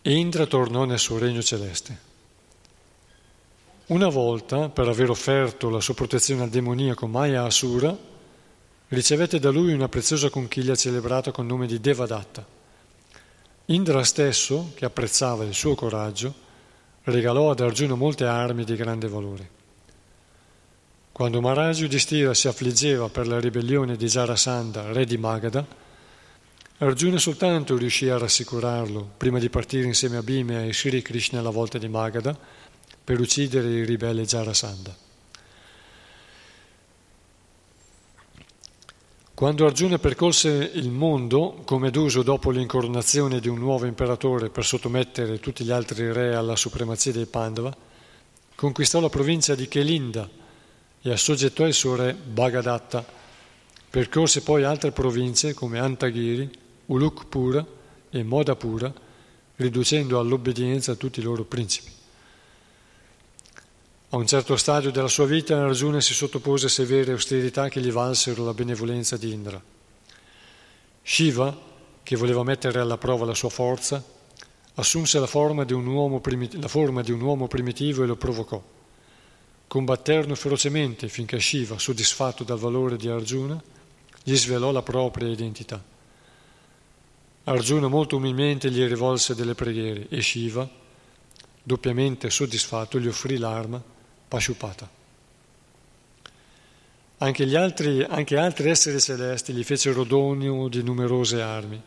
e 0.00 0.14
Indra 0.14 0.46
tornò 0.46 0.84
nel 0.84 0.98
suo 0.98 1.18
regno 1.18 1.42
celeste. 1.42 2.07
Una 3.88 4.08
volta, 4.08 4.68
per 4.68 4.86
aver 4.86 5.08
offerto 5.08 5.70
la 5.70 5.80
sua 5.80 5.94
protezione 5.94 6.42
al 6.42 6.50
demoniaco 6.50 7.06
Maya 7.06 7.44
Asura, 7.44 7.96
ricevette 8.88 9.38
da 9.38 9.48
lui 9.48 9.72
una 9.72 9.88
preziosa 9.88 10.28
conchiglia 10.28 10.74
celebrata 10.74 11.30
con 11.30 11.46
nome 11.46 11.66
di 11.66 11.80
Devadatta. 11.80 12.46
Indra 13.64 14.04
stesso, 14.04 14.72
che 14.74 14.84
apprezzava 14.84 15.44
il 15.44 15.54
suo 15.54 15.74
coraggio, 15.74 16.34
regalò 17.04 17.50
ad 17.50 17.60
Arjuna 17.60 17.94
molte 17.94 18.26
armi 18.26 18.64
di 18.64 18.76
grande 18.76 19.08
valore. 19.08 19.50
Quando 21.10 21.40
Maharaj 21.40 21.80
Yudhishthira 21.80 22.34
si 22.34 22.46
affliggeva 22.46 23.08
per 23.08 23.26
la 23.26 23.40
ribellione 23.40 23.96
di 23.96 24.04
Jarasandha, 24.04 24.92
re 24.92 25.06
di 25.06 25.16
Magadha, 25.16 25.66
Arjuna 26.76 27.16
soltanto 27.16 27.78
riuscì 27.78 28.10
a 28.10 28.18
rassicurarlo 28.18 29.12
prima 29.16 29.38
di 29.38 29.48
partire 29.48 29.86
insieme 29.86 30.18
a 30.18 30.22
Bhima 30.22 30.62
e 30.62 30.74
Sri 30.74 31.00
Krishna 31.00 31.40
alla 31.40 31.48
volta 31.48 31.78
di 31.78 31.88
Magadha 31.88 32.57
per 33.08 33.20
uccidere 33.20 33.70
il 33.70 33.86
ribelle 33.86 34.26
Jarasandha. 34.26 34.94
Quando 39.32 39.64
Arjuna 39.64 39.98
percorse 39.98 40.72
il 40.74 40.90
mondo, 40.90 41.62
come 41.64 41.90
d'uso 41.90 42.22
dopo 42.22 42.50
l'incoronazione 42.50 43.40
di 43.40 43.48
un 43.48 43.60
nuovo 43.60 43.86
imperatore 43.86 44.50
per 44.50 44.66
sottomettere 44.66 45.40
tutti 45.40 45.64
gli 45.64 45.70
altri 45.70 46.12
re 46.12 46.34
alla 46.34 46.54
supremazia 46.54 47.12
dei 47.12 47.24
Pandava, 47.24 47.74
conquistò 48.54 49.00
la 49.00 49.08
provincia 49.08 49.54
di 49.54 49.68
Kelinda 49.68 50.28
e 51.00 51.10
assoggettò 51.10 51.66
il 51.66 51.72
suo 51.72 51.96
re 51.96 52.12
Bhagadatta. 52.12 53.02
Percorse 53.88 54.42
poi 54.42 54.64
altre 54.64 54.92
province 54.92 55.54
come 55.54 55.78
Antagiri, 55.78 56.46
Ulukpura 56.84 57.64
e 58.10 58.22
Modapura, 58.22 58.92
riducendo 59.56 60.18
all'obbedienza 60.18 60.94
tutti 60.94 61.20
i 61.20 61.22
loro 61.22 61.44
principi. 61.44 61.96
A 64.10 64.16
un 64.16 64.26
certo 64.26 64.56
stadio 64.56 64.90
della 64.90 65.06
sua 65.06 65.26
vita 65.26 65.62
Arjuna 65.62 66.00
si 66.00 66.14
sottopose 66.14 66.64
a 66.64 66.70
severe 66.70 67.12
austerità 67.12 67.68
che 67.68 67.82
gli 67.82 67.92
valsero 67.92 68.42
la 68.42 68.54
benevolenza 68.54 69.18
di 69.18 69.30
Indra. 69.30 69.62
Shiva, 71.02 71.54
che 72.02 72.16
voleva 72.16 72.42
mettere 72.42 72.80
alla 72.80 72.96
prova 72.96 73.26
la 73.26 73.34
sua 73.34 73.50
forza, 73.50 74.02
assunse 74.76 75.20
la 75.20 75.26
forma 75.26 75.64
di 75.64 75.74
un 75.74 75.86
uomo, 75.86 76.20
primit- 76.20 76.56
di 76.56 77.12
un 77.12 77.20
uomo 77.20 77.48
primitivo 77.48 78.02
e 78.02 78.06
lo 78.06 78.16
provocò. 78.16 78.62
Combatterono 79.66 80.34
ferocemente 80.34 81.08
finché 81.08 81.38
Shiva, 81.38 81.78
soddisfatto 81.78 82.44
dal 82.44 82.58
valore 82.58 82.96
di 82.96 83.08
Arjuna, 83.08 83.62
gli 84.22 84.36
svelò 84.36 84.72
la 84.72 84.80
propria 84.80 85.28
identità. 85.28 85.84
Arjuna 87.44 87.88
molto 87.88 88.16
umilmente 88.16 88.70
gli 88.70 88.82
rivolse 88.86 89.34
delle 89.34 89.54
preghiere 89.54 90.08
e 90.08 90.22
Shiva, 90.22 90.66
doppiamente 91.62 92.30
soddisfatto, 92.30 92.98
gli 92.98 93.06
offrì 93.06 93.36
l'arma 93.36 93.96
Pashupata. 94.28 94.88
Anche, 97.20 97.56
altri, 97.56 98.04
anche 98.04 98.36
altri 98.36 98.70
esseri 98.70 99.00
celesti 99.00 99.52
gli 99.52 99.64
fecero 99.64 100.04
dono 100.04 100.68
di 100.68 100.82
numerose 100.82 101.42
armi. 101.42 101.82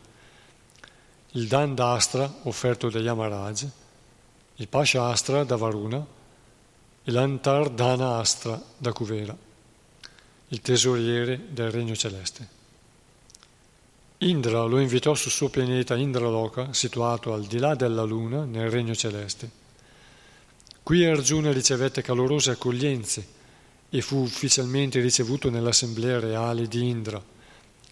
Il 1.30 1.46
Dandastra, 1.46 2.30
offerto 2.42 2.90
da 2.90 2.98
Yamaraj, 2.98 3.66
il 4.56 4.68
Pashastra 4.68 5.44
da 5.44 5.56
Varuna 5.56 6.04
e 7.04 7.10
l'Antardana 7.10 8.18
Astra 8.18 8.60
da 8.76 8.92
Kuvera, 8.92 9.34
il 10.48 10.60
tesoriere 10.60 11.46
del 11.48 11.70
regno 11.70 11.94
celeste. 11.94 12.60
Indra 14.18 14.64
lo 14.64 14.78
invitò 14.78 15.14
sul 15.14 15.32
suo 15.32 15.48
pianeta 15.48 15.96
Indraloka, 15.96 16.72
situato 16.72 17.32
al 17.32 17.44
di 17.44 17.58
là 17.58 17.74
della 17.74 18.02
Luna, 18.02 18.44
nel 18.44 18.70
regno 18.70 18.94
celeste. 18.94 19.60
Qui 20.84 21.04
Arjuna 21.04 21.52
ricevette 21.52 22.02
calorose 22.02 22.50
accoglienze 22.50 23.24
e 23.88 24.00
fu 24.00 24.18
ufficialmente 24.18 25.00
ricevuto 25.00 25.48
nell'assemblea 25.48 26.18
reale 26.18 26.66
di 26.66 26.88
Indra, 26.88 27.22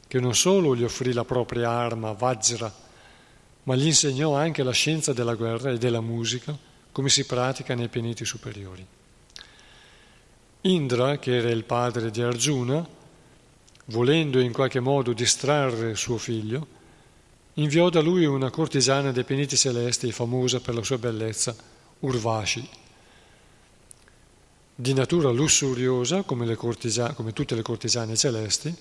che 0.08 0.18
non 0.18 0.34
solo 0.34 0.74
gli 0.74 0.82
offrì 0.82 1.12
la 1.12 1.24
propria 1.24 1.70
arma, 1.70 2.10
Vajra, 2.12 2.74
ma 3.62 3.76
gli 3.76 3.86
insegnò 3.86 4.34
anche 4.34 4.64
la 4.64 4.72
scienza 4.72 5.12
della 5.12 5.36
guerra 5.36 5.70
e 5.70 5.78
della 5.78 6.00
musica, 6.00 6.56
come 6.90 7.08
si 7.08 7.24
pratica 7.26 7.76
nei 7.76 7.86
pianeti 7.86 8.24
superiori. 8.24 8.84
Indra, 10.62 11.18
che 11.18 11.36
era 11.36 11.50
il 11.50 11.62
padre 11.62 12.10
di 12.10 12.20
Arjuna, 12.22 12.84
volendo 13.84 14.40
in 14.40 14.52
qualche 14.52 14.80
modo 14.80 15.12
distrarre 15.12 15.94
suo 15.94 16.18
figlio, 16.18 16.66
inviò 17.54 17.88
da 17.88 18.00
lui 18.00 18.24
una 18.24 18.50
cortigiana 18.50 19.12
dei 19.12 19.22
pianeti 19.22 19.56
celesti 19.56 20.10
famosa 20.10 20.58
per 20.58 20.74
la 20.74 20.82
sua 20.82 20.98
bellezza, 20.98 21.69
Urvashi. 22.00 22.68
Di 24.74 24.94
natura 24.94 25.30
lussuriosa, 25.30 26.22
come, 26.22 26.54
cortisa- 26.54 27.12
come 27.12 27.32
tutte 27.32 27.54
le 27.54 27.62
cortigiane 27.62 28.16
celesti, 28.16 28.74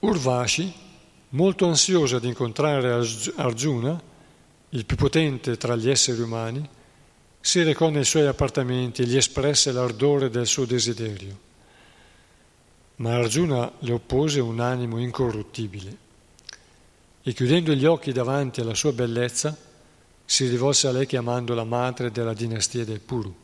Urvashi, 0.00 0.72
molto 1.30 1.66
ansiosa 1.66 2.18
di 2.18 2.28
incontrare 2.28 2.92
Arjuna, 3.36 4.00
il 4.70 4.84
più 4.84 4.96
potente 4.96 5.56
tra 5.56 5.74
gli 5.76 5.88
esseri 5.88 6.20
umani, 6.20 6.68
si 7.40 7.62
recò 7.62 7.88
nei 7.88 8.04
suoi 8.04 8.26
appartamenti 8.26 9.02
e 9.02 9.06
gli 9.06 9.16
espresse 9.16 9.72
l'ardore 9.72 10.28
del 10.28 10.46
suo 10.46 10.66
desiderio. 10.66 11.46
Ma 12.96 13.14
Arjuna 13.14 13.72
le 13.78 13.92
oppose 13.92 14.40
un 14.40 14.60
animo 14.60 14.98
incorruttibile 14.98 15.96
e 17.22 17.32
chiudendo 17.32 17.72
gli 17.72 17.86
occhi 17.86 18.12
davanti 18.12 18.60
alla 18.60 18.74
sua 18.74 18.92
bellezza 18.92 19.56
si 20.30 20.46
rivolse 20.46 20.86
a 20.86 20.92
lei 20.92 21.06
chiamandola 21.06 21.64
madre 21.64 22.10
della 22.10 22.34
dinastia 22.34 22.84
dei 22.84 22.98
Puru, 22.98 23.34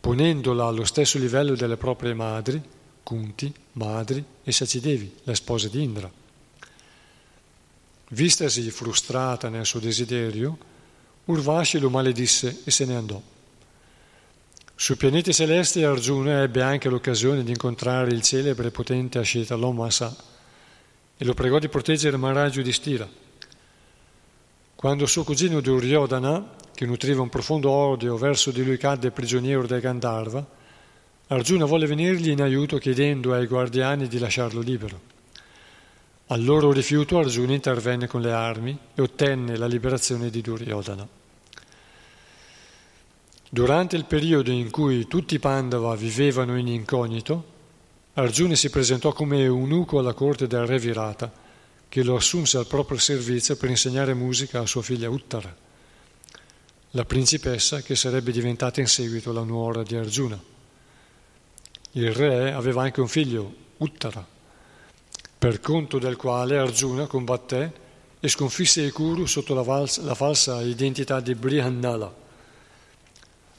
ponendola 0.00 0.64
allo 0.64 0.86
stesso 0.86 1.18
livello 1.18 1.54
delle 1.54 1.76
proprie 1.76 2.14
madri, 2.14 2.62
Kunti, 3.02 3.52
Madri 3.72 4.24
e 4.42 4.50
Sacidevi, 4.50 5.16
le 5.22 5.34
spose 5.34 5.68
di 5.68 5.82
Indra. 5.82 6.10
Vistasi 8.08 8.70
frustrata 8.70 9.50
nel 9.50 9.66
suo 9.66 9.80
desiderio, 9.80 10.56
Urvashi 11.26 11.78
lo 11.78 11.90
maledisse 11.90 12.62
e 12.64 12.70
se 12.70 12.86
ne 12.86 12.96
andò. 12.96 13.20
Sui 14.74 14.96
pianeti 14.96 15.34
celesti 15.34 15.82
Arjuna 15.82 16.40
ebbe 16.40 16.62
anche 16.62 16.88
l'occasione 16.88 17.44
di 17.44 17.50
incontrare 17.50 18.12
il 18.12 18.22
celebre 18.22 18.68
e 18.68 18.70
potente 18.70 19.18
Ashita 19.18 19.56
Lomasa 19.56 20.16
e 21.18 21.22
lo 21.22 21.34
pregò 21.34 21.58
di 21.58 21.68
proteggere 21.68 22.16
Maharaj 22.16 22.56
Yudhishthira. 22.56 23.23
Quando 24.84 25.06
suo 25.06 25.24
cugino 25.24 25.62
Duryodhana, 25.62 26.56
che 26.74 26.84
nutriva 26.84 27.22
un 27.22 27.30
profondo 27.30 27.70
odio 27.70 28.18
verso 28.18 28.50
di 28.50 28.62
lui, 28.62 28.76
cadde 28.76 29.12
prigioniero 29.12 29.66
del 29.66 29.80
Gandharva, 29.80 30.46
Arjuna 31.28 31.64
volle 31.64 31.86
venirgli 31.86 32.28
in 32.28 32.42
aiuto 32.42 32.76
chiedendo 32.76 33.32
ai 33.32 33.46
guardiani 33.46 34.08
di 34.08 34.18
lasciarlo 34.18 34.60
libero. 34.60 35.00
Al 36.26 36.44
loro 36.44 36.70
rifiuto 36.70 37.18
Arjuna 37.18 37.54
intervenne 37.54 38.06
con 38.06 38.20
le 38.20 38.32
armi 38.32 38.78
e 38.94 39.00
ottenne 39.00 39.56
la 39.56 39.66
liberazione 39.66 40.28
di 40.28 40.42
Duryodhana. 40.42 41.08
Durante 43.48 43.96
il 43.96 44.04
periodo 44.04 44.50
in 44.50 44.70
cui 44.70 45.06
tutti 45.06 45.36
i 45.36 45.38
Pandava 45.38 45.94
vivevano 45.94 46.58
in 46.58 46.68
incognito, 46.68 47.44
Arjuna 48.12 48.54
si 48.54 48.68
presentò 48.68 49.14
come 49.14 49.44
eunuco 49.44 49.98
alla 49.98 50.12
corte 50.12 50.46
del 50.46 50.66
re 50.66 50.78
Virata, 50.78 51.43
che 51.94 52.02
lo 52.02 52.16
assunse 52.16 52.58
al 52.58 52.66
proprio 52.66 52.98
servizio 52.98 53.54
per 53.54 53.70
insegnare 53.70 54.14
musica 54.14 54.58
a 54.58 54.66
sua 54.66 54.82
figlia 54.82 55.08
Uttara, 55.08 55.56
la 56.90 57.04
principessa 57.04 57.82
che 57.82 57.94
sarebbe 57.94 58.32
diventata 58.32 58.80
in 58.80 58.88
seguito 58.88 59.32
la 59.32 59.44
nuora 59.44 59.84
di 59.84 59.94
Arjuna. 59.94 60.42
Il 61.92 62.12
re 62.12 62.52
aveva 62.52 62.82
anche 62.82 63.00
un 63.00 63.06
figlio, 63.06 63.54
Uttara, 63.76 64.26
per 65.38 65.60
conto 65.60 66.00
del 66.00 66.16
quale 66.16 66.58
Arjuna 66.58 67.06
combatté 67.06 67.72
e 68.18 68.26
sconfisse 68.26 68.82
i 68.82 68.90
Kuru 68.90 69.26
sotto 69.26 69.54
la, 69.54 69.62
vals- 69.62 70.00
la 70.00 70.16
falsa 70.16 70.62
identità 70.62 71.20
di 71.20 71.36
Brihannala. 71.36 72.12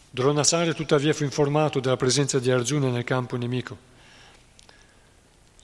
Dronacharya 0.09 0.73
tuttavia 0.73 1.13
fu 1.13 1.23
informato 1.23 1.79
della 1.79 1.95
presenza 1.95 2.37
di 2.39 2.51
Arjuna 2.51 2.89
nel 2.89 3.05
campo 3.05 3.37
nemico. 3.37 3.93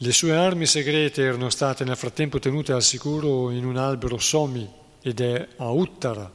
Le 0.03 0.11
sue 0.13 0.35
armi 0.35 0.65
segrete 0.65 1.21
erano 1.21 1.51
state 1.51 1.83
nel 1.83 1.95
frattempo 1.95 2.39
tenute 2.39 2.73
al 2.73 2.81
sicuro 2.81 3.51
in 3.51 3.63
un 3.63 3.77
albero 3.77 4.17
Somi 4.17 4.67
ed 4.99 5.21
è 5.21 5.47
a 5.57 5.69
Uttara, 5.69 6.33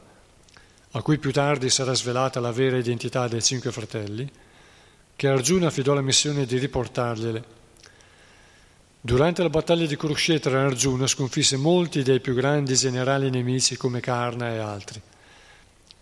a 0.91 1.01
cui 1.01 1.17
più 1.17 1.33
tardi 1.33 1.69
sarà 1.69 1.93
svelata 1.93 2.39
la 2.39 2.53
vera 2.53 2.77
identità 2.77 3.27
dei 3.27 3.41
cinque 3.41 3.73
fratelli, 3.73 4.25
che 5.17 5.27
Arjuna 5.27 5.67
affidò 5.67 5.93
la 5.93 6.01
missione 6.01 6.45
di 6.45 6.57
riportargliele. 6.59 7.43
Durante 9.01 9.43
la 9.43 9.49
battaglia 9.49 9.85
di 9.85 9.97
Kurukshetra 9.97 10.63
Arjuna 10.63 11.05
sconfisse 11.05 11.57
molti 11.57 12.03
dei 12.03 12.21
più 12.21 12.33
grandi 12.35 12.73
generali 12.73 13.29
nemici 13.29 13.75
come 13.75 13.99
Karna 13.99 14.47
e 14.47 14.59
altri. 14.59 15.01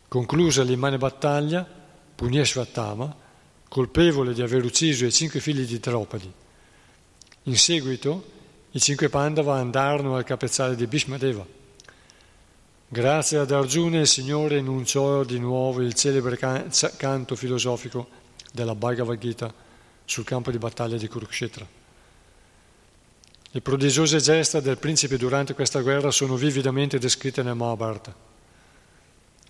Conclusa 0.07 0.61
l'immane 0.61 0.99
battaglia, 0.99 1.68
punì 2.13 2.38
Ashvatthama, 2.38 3.16
colpevole 3.68 4.36
di 4.36 4.43
aver 4.43 4.63
ucciso 4.63 5.05
i 5.05 5.11
cinque 5.11 5.39
figli 5.39 5.66
di 5.66 5.80
Draupadi. 5.80 6.43
In 7.47 7.57
seguito 7.57 8.33
i 8.71 8.79
cinque 8.79 9.07
Pandava 9.07 9.57
andarono 9.57 10.15
al 10.15 10.23
capezzale 10.23 10.75
di 10.75 10.87
Bhishmadeva. 10.87 11.45
Grazie 12.87 13.37
ad 13.37 13.51
Arjuna 13.51 13.99
il 13.99 14.07
Signore 14.07 14.57
enunciò 14.57 15.23
di 15.23 15.37
nuovo 15.37 15.81
il 15.81 15.93
celebre 15.93 16.39
canto 16.97 17.35
filosofico 17.35 18.07
della 18.51 18.73
Bhagavad 18.73 19.19
Gita 19.19 19.53
sul 20.05 20.23
campo 20.23 20.49
di 20.49 20.57
battaglia 20.57 20.97
di 20.97 21.07
Kurukshetra. 21.07 21.67
Le 23.51 23.61
prodigiose 23.61 24.17
gesta 24.17 24.59
del 24.59 24.79
principe 24.79 25.15
durante 25.15 25.53
questa 25.53 25.81
guerra 25.81 26.09
sono 26.09 26.35
vividamente 26.37 26.97
descritte 26.97 27.43
nel 27.43 27.55
Mahabharata. 27.55 28.15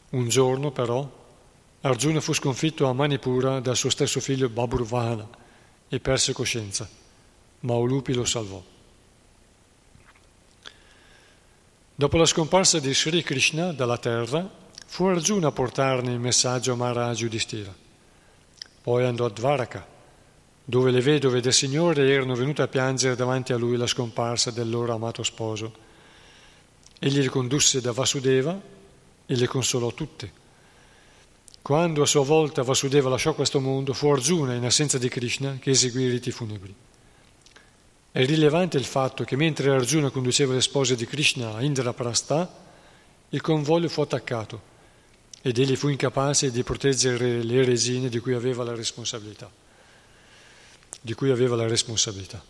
Un 0.09 0.27
giorno, 0.27 0.71
però, 0.71 1.09
Arjuna 1.79 2.19
fu 2.19 2.33
sconfitto 2.33 2.87
a 2.87 2.93
Manipura 2.93 3.61
dal 3.61 3.77
suo 3.77 3.89
stesso 3.89 4.19
figlio 4.19 4.49
Baburvahana 4.49 5.27
e 5.87 5.99
perse 6.01 6.33
coscienza, 6.33 6.87
ma 7.65 7.75
Ulupi 7.75 8.13
lo 8.13 8.25
salvò. 8.25 8.63
Dopo 11.95 12.17
la 12.17 12.25
scomparsa 12.25 12.79
di 12.79 12.93
Sri 12.93 13.23
Krishna 13.23 13.71
dalla 13.71 13.97
terra, 13.97 14.47
fu 14.85 15.05
Arjuna 15.05 15.47
a 15.47 15.51
portarne 15.51 16.11
il 16.11 16.19
messaggio 16.19 16.73
a 16.73 16.75
Maharaj 16.75 17.21
Yudhishthira. 17.21 17.73
Poi 18.81 19.03
andò 19.03 19.25
a 19.25 19.29
Dvaraka, 19.29 19.85
dove 20.63 20.91
le 20.91 21.01
vedove 21.01 21.41
del 21.41 21.53
Signore 21.53 22.07
erano 22.07 22.35
venute 22.35 22.61
a 22.61 22.67
piangere 22.67 23.15
davanti 23.15 23.51
a 23.51 23.57
lui 23.57 23.77
la 23.77 23.87
scomparsa 23.87 24.51
del 24.51 24.69
loro 24.69 24.93
amato 24.93 25.23
sposo. 25.23 25.83
Egli 26.99 27.21
le 27.21 27.29
condusse 27.29 27.81
da 27.81 27.91
Vasudeva 27.91 28.59
e 29.25 29.35
le 29.35 29.47
consolò 29.47 29.91
tutte. 29.91 30.43
Quando 31.63 32.03
a 32.03 32.05
sua 32.05 32.23
volta 32.23 32.61
Vasudeva 32.61 33.09
lasciò 33.09 33.33
questo 33.33 33.59
mondo, 33.59 33.93
fu 33.93 34.07
Arjuna, 34.09 34.53
in 34.53 34.65
assenza 34.65 34.99
di 34.99 35.09
Krishna, 35.09 35.57
che 35.59 35.71
eseguì 35.71 36.03
i 36.03 36.09
riti 36.09 36.29
funebri. 36.29 36.75
È 38.15 38.25
rilevante 38.25 38.77
il 38.77 38.85
fatto 38.85 39.25
che 39.25 39.35
mentre 39.35 39.71
Arjuna 39.71 40.09
conduceva 40.09 40.53
le 40.53 40.61
spose 40.61 40.95
di 40.95 41.05
Krishna 41.05 41.55
a 41.55 41.61
Indraprastha, 41.61 42.49
il 43.27 43.41
convoglio 43.41 43.89
fu 43.89 43.99
attaccato 43.99 44.61
ed 45.41 45.59
egli 45.59 45.75
fu 45.75 45.89
incapace 45.89 46.49
di 46.49 46.63
proteggere 46.63 47.43
le 47.43 47.65
resine 47.65 48.07
di 48.07 48.19
cui 48.19 48.33
aveva 48.33 48.63
la 48.63 48.73
responsabilità. 48.73 49.51
Aveva 51.29 51.57
la 51.57 51.67
responsabilità. 51.67 52.41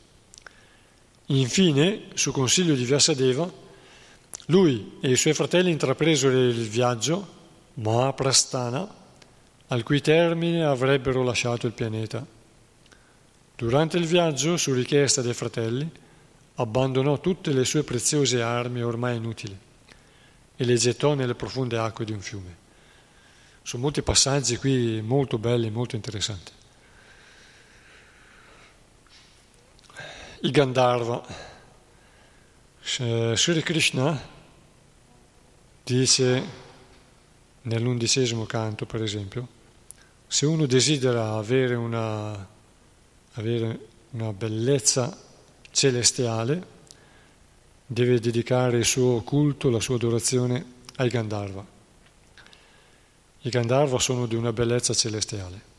Infine, 1.26 2.10
su 2.14 2.32
consiglio 2.32 2.76
di 2.76 2.86
Vyasadeva, 2.86 3.52
lui 4.46 5.00
e 5.02 5.10
i 5.10 5.16
suoi 5.16 5.34
fratelli 5.34 5.72
intrapresero 5.72 6.38
il 6.38 6.70
viaggio 6.70 7.28
Mahaprasthana, 7.74 8.96
al 9.70 9.82
cui 9.82 10.00
termine 10.00 10.64
avrebbero 10.64 11.24
lasciato 11.24 11.66
il 11.66 11.74
pianeta. 11.74 12.35
Durante 13.58 13.98
il 13.98 14.06
viaggio, 14.06 14.58
su 14.58 14.74
richiesta 14.74 15.22
dei 15.22 15.34
fratelli, 15.34 15.90
abbandonò 16.56 17.20
tutte 17.22 17.54
le 17.54 17.64
sue 17.64 17.84
preziose 17.84 18.42
armi 18.42 18.84
ormai 18.84 19.16
inutili 19.16 19.58
e 20.58 20.64
le 20.66 20.76
gettò 20.76 21.14
nelle 21.14 21.36
profonde 21.36 21.78
acque 21.78 22.04
di 22.04 22.12
un 22.12 22.20
fiume. 22.20 22.64
Sono 23.62 23.84
molti 23.84 24.02
passaggi 24.02 24.58
qui 24.58 25.02
molto 25.02 25.38
belli, 25.38 25.70
molto 25.70 25.96
interessanti. 25.96 26.52
Il 30.42 30.52
Gandharva. 30.52 31.54
Sri 32.82 33.64
Krishna 33.64 34.22
dice 35.82 36.44
nell'undicesimo 37.62 38.46
canto, 38.46 38.86
per 38.86 39.02
esempio, 39.02 39.48
se 40.28 40.46
uno 40.46 40.66
desidera 40.66 41.36
avere 41.36 41.74
una, 41.76 42.48
avere 43.36 43.88
una 44.12 44.34
bellezza 44.34 45.18
celestiale, 45.72 46.74
deve 47.86 48.20
dedicare 48.20 48.78
il 48.78 48.86
suo 48.86 49.22
culto, 49.22 49.70
la 49.70 49.80
sua 49.80 49.96
adorazione 49.96 50.74
ai 50.96 51.10
Gandharva. 51.10 51.66
I 53.42 53.50
Gandharva 53.50 54.00
sono 54.00 54.26
di 54.26 54.36
una 54.36 54.52
bellezza 54.52 54.94
celestiale. 54.94 55.74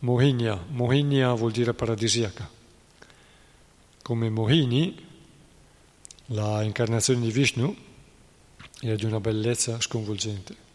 Mohinia, 0.00 0.64
Mohinia 0.68 1.32
vuol 1.32 1.52
dire 1.52 1.74
paradisiaca. 1.74 2.48
Come 4.02 4.30
Mohini, 4.30 5.06
la 6.26 6.62
incarnazione 6.62 7.20
di 7.20 7.32
Vishnu, 7.32 7.76
è 8.80 8.94
di 8.94 9.04
una 9.04 9.20
bellezza 9.20 9.80
sconvolgente. 9.80 10.66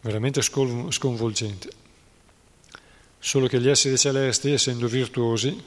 veramente 0.00 0.42
sconvolgente. 0.42 1.83
Solo 3.26 3.46
che 3.46 3.58
gli 3.58 3.70
esseri 3.70 3.96
celesti, 3.96 4.50
essendo 4.50 4.86
virtuosi, 4.86 5.64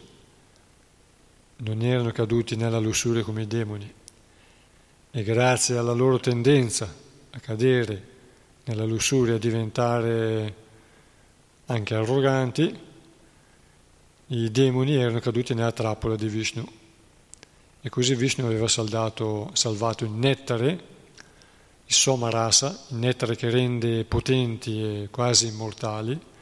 non 1.55 1.82
erano 1.82 2.12
caduti 2.12 2.55
nella 2.55 2.78
lussuria 2.78 3.24
come 3.24 3.41
i 3.41 3.47
demoni 3.47 3.91
e 5.10 5.24
grazie 5.24 5.76
alla 5.76 5.93
loro 5.93 6.20
tendenza 6.20 6.88
a 7.32 7.39
cadere 7.39 8.08
nella 8.66 8.86
lussuria, 8.86 9.34
a 9.34 9.39
diventare 9.39 10.53
anche 11.66 11.95
arroganti, 11.95 12.80
i 14.28 14.51
demoni 14.51 14.95
erano 14.95 15.20
caduti 15.20 15.55
nella 15.55 15.72
trappola 15.72 16.16
di 16.16 16.28
Vishnu. 16.28 16.64
E 17.82 17.89
così 17.89 18.14
Vishnu 18.14 18.45
aveva 18.45 18.68
saldato, 18.68 19.49
salvato 19.53 20.03
il 20.03 20.12
nettare, 20.12 20.70
il 21.86 21.93
somarasa, 21.93 22.86
il 22.89 22.97
nettare 22.97 23.36
che 23.36 23.49
rende 23.49 24.03
potenti 24.03 24.84
e 24.84 25.08
quasi 25.10 25.47
immortali, 25.47 26.36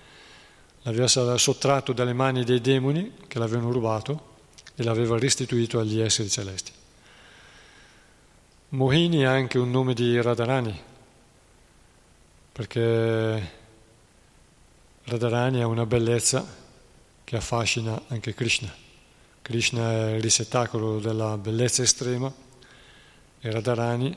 l'aveva 0.85 1.37
sottratto 1.37 1.93
dalle 1.93 2.13
mani 2.13 2.43
dei 2.43 2.61
demoni 2.61 3.13
che 3.27 3.39
l'avevano 3.39 3.71
rubato 3.71 4.33
e 4.75 4.83
l'aveva 4.83 5.17
restituito 5.17 5.79
agli 5.79 5.99
esseri 5.99 6.29
celesti. 6.29 6.71
Mohini 8.69 9.19
è 9.19 9.25
anche 9.25 9.57
un 9.57 9.71
nome 9.71 9.93
di 9.93 10.21
Radharani, 10.21 10.79
perché 12.51 13.51
Radharani 15.03 15.61
ha 15.61 15.67
una 15.67 15.85
bellezza 15.85 16.45
che 17.23 17.35
affascina 17.35 18.03
anche 18.07 18.35
Krishna. 18.35 18.73
Krishna 19.41 19.91
è 19.91 20.15
il 20.15 20.21
ricettacolo 20.21 20.99
della 20.99 21.37
bellezza 21.37 21.81
estrema 21.81 22.31
e 23.39 23.51
Radharani 23.51 24.15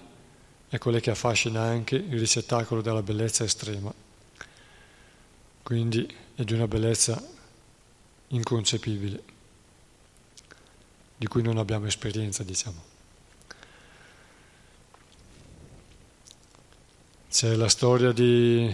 è 0.69 0.79
quella 0.79 1.01
che 1.01 1.11
affascina 1.11 1.63
anche 1.63 1.97
il 1.97 2.19
ricettacolo 2.19 2.83
della 2.83 3.03
bellezza 3.03 3.45
estrema. 3.45 3.93
Quindi 5.63 6.27
è 6.39 6.45
di 6.45 6.53
una 6.53 6.69
bellezza 6.69 7.21
inconcepibile 8.29 9.23
di 11.17 11.27
cui 11.27 11.43
non 11.43 11.59
abbiamo 11.59 11.87
esperienza, 11.87 12.45
diciamo. 12.45 12.81
C'è 17.29 17.57
la 17.57 17.69
storia 17.69 18.13
di 18.13 18.73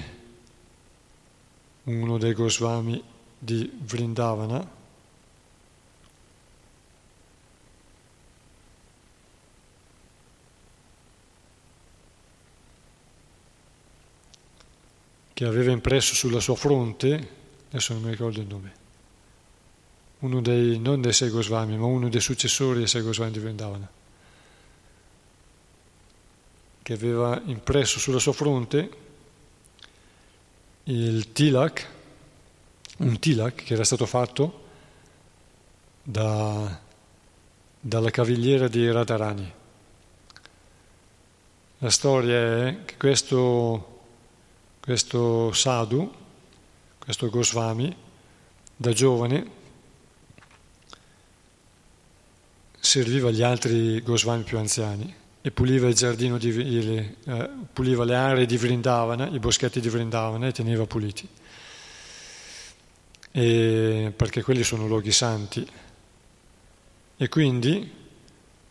uno 1.84 2.18
dei 2.18 2.34
Goswami 2.34 3.02
di 3.38 3.72
Vrindavana, 3.80 4.70
che 15.32 15.44
aveva 15.46 15.72
impresso 15.72 16.14
sulla 16.14 16.40
sua 16.40 16.56
fronte, 16.56 17.43
adesso 17.74 17.92
non 17.92 18.02
mi 18.02 18.10
ricordo 18.10 18.40
il 18.40 18.46
nome, 18.46 18.72
uno 20.20 20.40
dei, 20.40 20.78
non 20.78 21.00
dei 21.00 21.12
sei 21.12 21.28
Goswami, 21.28 21.76
ma 21.76 21.86
uno 21.86 22.08
dei 22.08 22.20
successori 22.20 22.78
dei 22.78 22.86
sei 22.86 23.02
Goswami 23.02 23.32
di 23.32 23.40
Vrindavana, 23.40 23.90
che 26.82 26.92
aveva 26.92 27.40
impresso 27.46 27.98
sulla 27.98 28.20
sua 28.20 28.32
fronte 28.32 28.90
il 30.84 31.32
tilak, 31.32 31.90
un 32.98 33.18
tilak 33.18 33.64
che 33.64 33.74
era 33.74 33.82
stato 33.82 34.06
fatto 34.06 34.62
da, 36.00 36.80
dalla 37.80 38.10
cavigliera 38.10 38.68
di 38.68 38.88
Radharani. 38.88 39.52
La 41.78 41.90
storia 41.90 42.68
è 42.68 42.84
che 42.84 42.96
questo, 42.96 44.02
questo 44.80 45.52
sadhu, 45.52 46.22
questo 47.04 47.28
Goswami, 47.28 47.94
da 48.76 48.92
giovane 48.92 49.62
serviva 52.80 53.30
gli 53.30 53.42
altri 53.42 54.00
Goswami 54.02 54.42
più 54.42 54.58
anziani 54.58 55.14
e 55.42 55.50
puliva 55.50 55.86
il 55.88 55.94
giardino, 55.94 56.38
di, 56.38 56.48
eh, 56.48 57.50
puliva 57.70 58.04
le 58.04 58.14
aree 58.14 58.46
di 58.46 58.56
Vrindavana, 58.56 59.28
i 59.28 59.38
boschetti 59.38 59.80
di 59.80 59.90
Vrindavana 59.90 60.46
e 60.46 60.52
teneva 60.52 60.86
puliti. 60.86 61.28
E, 63.30 64.12
perché 64.16 64.42
quelli 64.42 64.62
sono 64.62 64.86
luoghi 64.86 65.12
santi. 65.12 65.68
E 67.16 67.28
quindi 67.28 67.92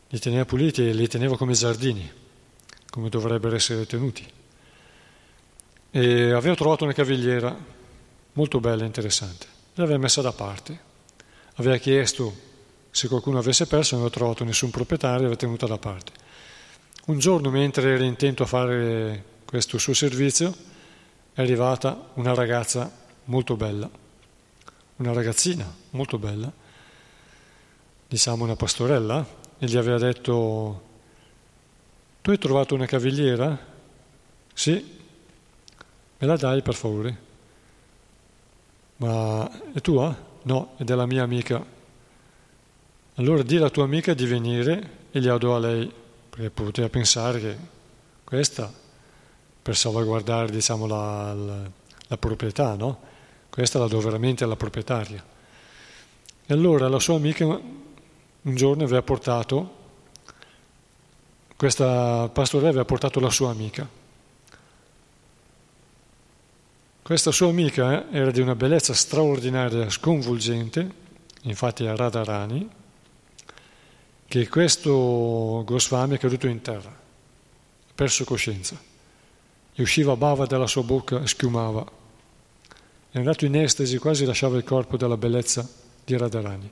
li 0.08 0.20
teneva 0.20 0.46
puliti 0.46 0.88
e 0.88 0.94
li 0.94 1.08
teneva 1.08 1.38
come 1.38 1.54
giardini, 1.54 2.12
come 2.90 3.10
dovrebbero 3.10 3.56
essere 3.56 3.86
tenuti. 3.86 4.26
E 5.92 6.32
aveva 6.32 6.56
trovato 6.56 6.86
una 6.86 6.94
cavigliera 6.94 7.56
molto 8.34 8.60
bella 8.60 8.84
e 8.84 8.88
interessante, 8.88 9.46
l'aveva 9.76 9.98
messa 9.98 10.22
da 10.22 10.32
parte, 10.32 10.80
aveva 11.56 11.78
chiesto 11.78 12.52
se 12.92 13.08
qualcuno 13.08 13.40
avesse 13.40 13.66
perso 13.66 13.96
non 13.96 14.04
aveva 14.04 14.20
trovato 14.20 14.44
nessun 14.44 14.70
proprietario, 14.70 15.22
aveva 15.22 15.36
tenuta 15.36 15.66
da 15.66 15.78
parte. 15.80 16.12
Un 17.06 17.18
giorno, 17.18 17.50
mentre 17.50 17.96
era 17.96 18.04
intento 18.04 18.44
a 18.44 18.46
fare 18.46 19.24
questo 19.46 19.80
suo 19.80 19.94
servizio, 19.94 20.54
è 21.34 21.42
arrivata 21.42 22.12
una 22.14 22.36
ragazza 22.36 22.92
molto 23.26 23.56
bella, 23.56 23.90
una 24.98 25.12
ragazzina 25.12 25.72
molto 25.90 26.20
bella, 26.20 26.52
diciamo 28.08 28.44
una 28.44 28.56
pastorella, 28.56 29.26
e 29.58 29.66
gli 29.66 29.76
aveva 29.76 29.98
detto, 29.98 30.84
tu 32.22 32.30
hai 32.30 32.38
trovato 32.38 32.76
una 32.76 32.86
cavigliera? 32.86 33.58
Sì, 34.54 35.00
me 36.20 36.28
la 36.28 36.38
dai 36.38 36.62
per 36.62 36.76
favore. 36.76 37.32
Ma 39.08 39.50
è 39.74 39.82
tua? 39.82 40.16
No, 40.44 40.74
è 40.78 40.84
della 40.84 41.06
mia 41.06 41.24
amica 41.24 41.74
allora 43.16 43.44
di 43.44 43.58
alla 43.58 43.70
tua 43.70 43.84
amica 43.84 44.16
di 44.16 44.26
venire 44.26 45.02
e 45.12 45.20
gliela 45.20 45.38
do 45.38 45.56
a 45.56 45.60
lei, 45.60 45.92
perché 46.30 46.50
poteva 46.50 46.90
pensare 46.90 47.40
che 47.40 47.58
questa, 48.24 48.74
per 49.62 49.76
salvaguardare 49.76 50.50
diciamo, 50.50 50.88
la, 50.88 51.32
la, 51.36 51.60
la 52.08 52.18
proprietà, 52.18 52.74
no? 52.76 53.00
questa 53.52 53.78
la 53.78 53.86
do 53.86 54.00
veramente 54.00 54.44
alla 54.44 54.56
proprietaria. 54.56 55.24
E 56.46 56.54
allora 56.54 56.90
la 56.90 56.98
sua 56.98 57.16
amica 57.16 57.46
un 57.46 58.56
giorno 58.56 58.84
aveva 58.84 59.04
portato, 59.04 59.82
questa 61.56 62.30
pastorella 62.34 62.70
aveva 62.70 62.86
portato 62.86 63.20
la 63.20 63.30
sua 63.30 63.52
amica. 63.52 63.88
Questa 67.04 67.32
sua 67.32 67.50
amica 67.50 68.10
era 68.12 68.32
di 68.32 68.40
una 68.40 68.56
bellezza 68.56 68.94
straordinaria, 68.94 69.90
sconvolgente, 69.90 70.90
infatti 71.42 71.84
era 71.84 71.98
Radharani, 71.98 72.70
che 74.26 74.48
questo 74.48 75.64
Goswami 75.66 76.16
è 76.16 76.18
caduto 76.18 76.48
in 76.48 76.62
terra, 76.62 76.90
ha 76.90 77.92
perso 77.94 78.24
coscienza, 78.24 78.80
e 79.74 79.82
usciva 79.82 80.16
bava 80.16 80.46
dalla 80.46 80.66
sua 80.66 80.84
bocca, 80.84 81.28
schiumava. 81.28 81.86
È 83.12 83.18
andato 83.18 83.44
in 83.44 83.58
estasi, 83.58 83.98
quasi 83.98 84.24
lasciava 84.24 84.56
il 84.56 84.64
corpo 84.64 84.96
della 84.96 85.18
bellezza 85.18 85.70
di 86.06 86.16
Radharani. 86.16 86.72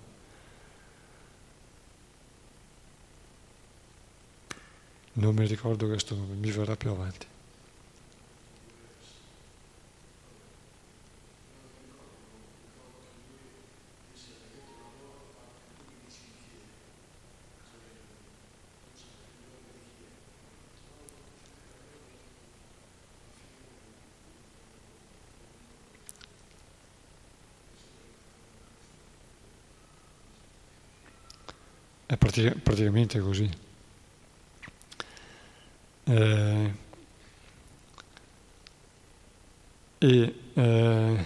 Non 5.13 5.35
mi 5.35 5.45
ricordo 5.45 5.87
questo 5.87 6.15
nome, 6.15 6.35
mi 6.35 6.51
verrà 6.51 6.77
più 6.77 6.89
avanti. 6.89 7.30
È 32.11 32.17
praticamente 32.17 33.21
così. 33.21 33.49
Eh, 36.03 36.71
e 39.97 40.35
eh, 40.53 41.25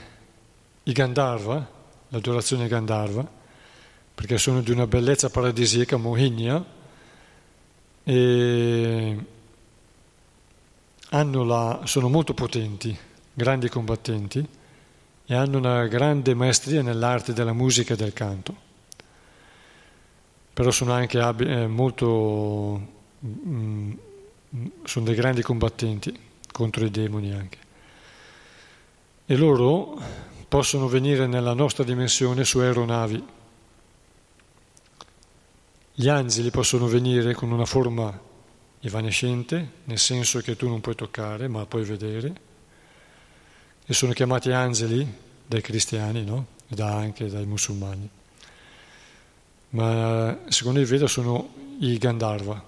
i 0.84 0.92
Gandharva, 0.92 1.68
l'adorazione 2.10 2.68
Gandharva, 2.68 3.28
perché 4.14 4.38
sono 4.38 4.62
di 4.62 4.70
una 4.70 4.86
bellezza 4.86 5.32
paradisiaca, 5.32 5.98
Mohinia, 5.98 6.64
e 8.04 9.26
la, 11.10 11.82
sono 11.86 12.10
molto 12.10 12.36
potenti, 12.36 12.96
grandi 13.34 13.70
combattenti, 13.70 14.48
e 15.26 15.34
hanno 15.34 15.58
una 15.58 15.88
grande 15.88 16.36
maestria 16.36 16.84
nell'arte 16.84 17.34
della 17.34 17.54
musica 17.54 17.96
e 17.96 17.98
del 17.98 18.14
canto 18.14 18.65
però 20.56 20.72
sono 20.72 20.94
anche 20.94 21.20
eh, 21.20 21.68
molto, 21.68 22.82
mm, 23.26 23.92
sono 24.86 25.06
dei 25.06 25.14
grandi 25.14 25.42
combattenti 25.42 26.18
contro 26.50 26.86
i 26.86 26.90
demoni 26.90 27.34
anche. 27.34 27.58
e 29.26 29.36
loro 29.36 30.00
possono 30.48 30.88
venire 30.88 31.28
nella 31.28 31.54
nostra 31.54 31.84
dimensione 31.84 32.46
su 32.46 32.60
aeronavi. 32.60 33.26
Gli 35.94 36.08
angeli 36.08 36.50
possono 36.52 36.88
venire 36.88 37.34
con 37.34 37.52
una 37.52 37.66
forma 37.66 38.18
evanescente, 38.80 39.72
nel 39.84 40.00
senso 40.00 40.40
che 40.40 40.56
tu 40.56 40.70
non 40.70 40.80
puoi 40.80 40.96
toccare, 40.96 41.50
ma 41.50 41.66
puoi 41.66 41.84
vedere, 41.84 42.34
e 43.86 43.94
sono 43.94 44.14
chiamati 44.14 44.52
angeli 44.52 45.06
dai 45.46 45.62
cristiani, 45.62 46.24
no? 46.24 46.46
E 46.70 46.76
da 46.76 46.96
anche 46.96 47.28
dai 47.28 47.46
musulmani. 47.46 48.10
Ma 49.70 50.40
secondo 50.48 50.80
i 50.80 50.86
Veda 50.86 51.08
sono 51.08 51.54
i 51.80 51.98
Gandharva, 51.98 52.64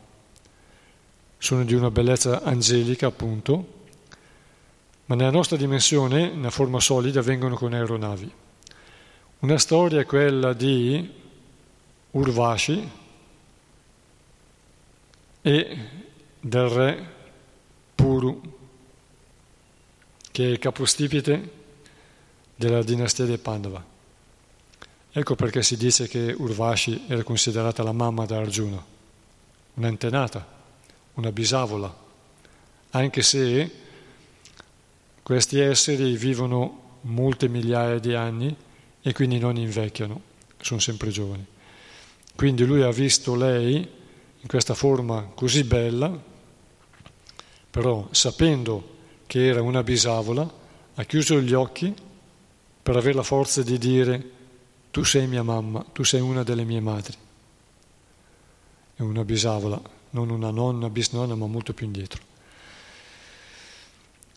sono 1.37 1.63
di 1.63 1.73
una 1.73 1.91
bellezza 1.91 2.41
angelica 2.43 3.07
appunto, 3.07 3.75
ma 5.05 5.15
nella 5.15 5.31
nostra 5.31 5.55
dimensione, 5.55 6.31
nella 6.33 6.49
forma 6.49 6.79
solida, 6.79 7.21
vengono 7.21 7.55
con 7.55 7.73
aeronavi. 7.73 8.31
Una 9.39 9.57
storia 9.57 10.01
è 10.01 10.05
quella 10.05 10.51
di 10.53 11.09
Urvashi 12.11 12.89
e 15.41 15.77
del 16.39 16.67
re 16.67 17.13
Puru, 17.95 18.41
che 20.31 20.43
è 20.43 20.47
il 20.47 20.59
capostipite 20.59 21.51
della 22.55 22.83
dinastia 22.83 23.25
dei 23.25 23.37
Pandava. 23.37 23.96
Ecco 25.17 25.33
perché 25.33 25.63
si 25.63 25.77
dice 25.77 26.07
che 26.07 26.31
Urvashi 26.37 27.05
era 27.07 27.23
considerata 27.23 27.81
la 27.81 27.91
mamma 27.91 28.27
da 28.27 28.37
Arjuna, 28.37 28.85
un'antenata, 29.73 30.45
una 31.15 31.31
bisavola, 31.31 31.91
anche 32.91 33.23
se 33.23 33.71
questi 35.23 35.59
esseri 35.59 36.15
vivono 36.15 36.99
molte 37.01 37.47
migliaia 37.47 37.97
di 37.97 38.13
anni 38.13 38.55
e 39.01 39.13
quindi 39.13 39.39
non 39.39 39.57
invecchiano, 39.57 40.21
sono 40.61 40.79
sempre 40.79 41.09
giovani. 41.09 41.47
Quindi 42.35 42.63
lui 42.63 42.83
ha 42.83 42.91
visto 42.91 43.33
lei 43.33 43.75
in 43.77 44.47
questa 44.47 44.75
forma 44.75 45.31
così 45.33 45.63
bella, 45.63 46.15
però 47.71 48.07
sapendo 48.11 48.97
che 49.25 49.47
era 49.47 49.63
una 49.63 49.81
bisavola, 49.81 50.47
ha 50.93 51.03
chiuso 51.05 51.41
gli 51.41 51.53
occhi 51.53 51.91
per 52.83 52.95
avere 52.95 53.15
la 53.15 53.23
forza 53.23 53.63
di 53.63 53.79
dire 53.79 54.35
tu 54.97 55.03
sei 55.03 55.27
mia 55.27 55.43
mamma, 55.43 55.85
tu 55.93 56.03
sei 56.03 56.21
una 56.21 56.41
delle 56.41 56.63
mie 56.63 56.79
madri. 56.79 57.15
È 58.95 59.03
una 59.03 59.23
bisavola, 59.23 59.79
non 60.09 60.31
una 60.31 60.49
nonna, 60.49 60.89
bisnonna, 60.89 61.35
ma 61.35 61.45
molto 61.45 61.71
più 61.71 61.85
indietro. 61.85 62.19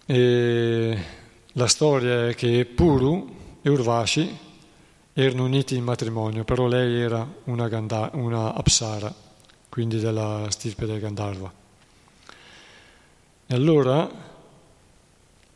E 0.04 1.04
la 1.52 1.66
storia 1.66 2.28
è 2.28 2.34
che 2.34 2.66
Puru 2.66 3.58
e 3.62 3.70
Urvashi 3.70 4.38
erano 5.14 5.44
uniti 5.44 5.76
in 5.76 5.84
matrimonio, 5.84 6.44
però 6.44 6.66
lei 6.66 7.00
era 7.00 7.26
una, 7.44 7.66
Gandha, 7.68 8.10
una 8.12 8.52
Apsara, 8.52 9.14
quindi 9.66 9.98
della 9.98 10.44
stirpe 10.50 10.84
del 10.84 11.00
Gandharva. 11.00 11.50
E 13.46 13.54
allora 13.54 14.10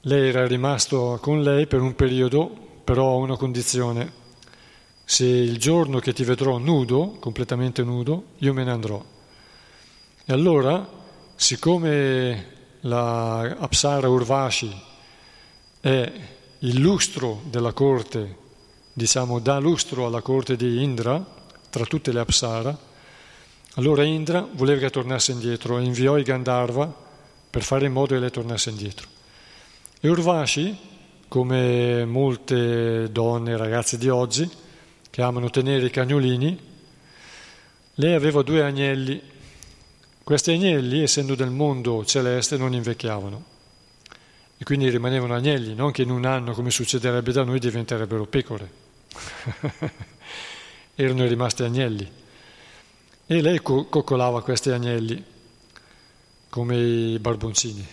lei 0.00 0.28
era 0.30 0.46
rimasto 0.46 1.18
con 1.20 1.42
lei 1.42 1.66
per 1.66 1.82
un 1.82 1.94
periodo, 1.94 2.48
però 2.82 3.12
a 3.12 3.16
una 3.16 3.36
condizione. 3.36 4.22
Se 5.06 5.26
il 5.26 5.58
giorno 5.58 5.98
che 5.98 6.14
ti 6.14 6.24
vedrò 6.24 6.56
nudo, 6.56 7.16
completamente 7.20 7.82
nudo, 7.82 8.24
io 8.38 8.54
me 8.54 8.64
ne 8.64 8.70
andrò. 8.70 9.04
E 10.24 10.32
allora, 10.32 10.88
siccome 11.36 12.52
la 12.80 13.40
Apsara 13.58 14.08
Urvashi 14.08 14.74
è 15.80 16.12
il 16.60 16.80
lustro 16.80 17.42
della 17.50 17.72
corte, 17.72 18.36
diciamo 18.94 19.38
dà 19.40 19.58
lustro 19.58 20.06
alla 20.06 20.22
corte 20.22 20.56
di 20.56 20.82
Indra, 20.82 21.22
tra 21.68 21.84
tutte 21.84 22.10
le 22.10 22.20
Apsara, 22.20 22.76
allora 23.74 24.04
Indra 24.04 24.48
voleva 24.52 24.80
che 24.80 24.90
tornasse 24.90 25.32
indietro 25.32 25.78
e 25.78 25.82
inviò 25.82 26.16
i 26.16 26.22
Gandharva 26.22 26.90
per 27.50 27.62
fare 27.62 27.86
in 27.86 27.92
modo 27.92 28.14
che 28.14 28.20
lei 28.20 28.30
tornasse 28.30 28.70
indietro. 28.70 29.08
E 30.00 30.08
Urvashi, 30.08 30.76
come 31.28 32.04
molte 32.06 33.10
donne 33.12 33.52
e 33.52 33.56
ragazze 33.56 33.98
di 33.98 34.08
oggi, 34.08 34.48
che 35.14 35.22
amano 35.22 35.48
tenere 35.48 35.86
i 35.86 35.90
cagnolini, 35.90 36.58
lei 37.94 38.14
aveva 38.14 38.42
due 38.42 38.64
agnelli 38.64 39.22
questi 40.24 40.50
agnelli, 40.50 41.02
essendo 41.02 41.36
del 41.36 41.50
mondo 41.50 42.04
celeste, 42.04 42.56
non 42.56 42.74
invecchiavano 42.74 43.44
e 44.56 44.64
quindi 44.64 44.90
rimanevano 44.90 45.36
agnelli, 45.36 45.76
non 45.76 45.92
che 45.92 46.02
in 46.02 46.10
un 46.10 46.24
anno, 46.24 46.52
come 46.52 46.72
succederebbe 46.72 47.30
da 47.30 47.44
noi, 47.44 47.60
diventerebbero 47.60 48.26
pecore. 48.26 48.70
Erano 50.96 51.26
rimasti 51.26 51.62
agnelli. 51.62 52.10
E 53.24 53.40
lei 53.40 53.60
co- 53.62 53.84
coccolava 53.84 54.42
questi 54.42 54.70
agnelli 54.70 55.22
come 56.48 56.76
i 56.76 57.18
barboncini. 57.20 57.86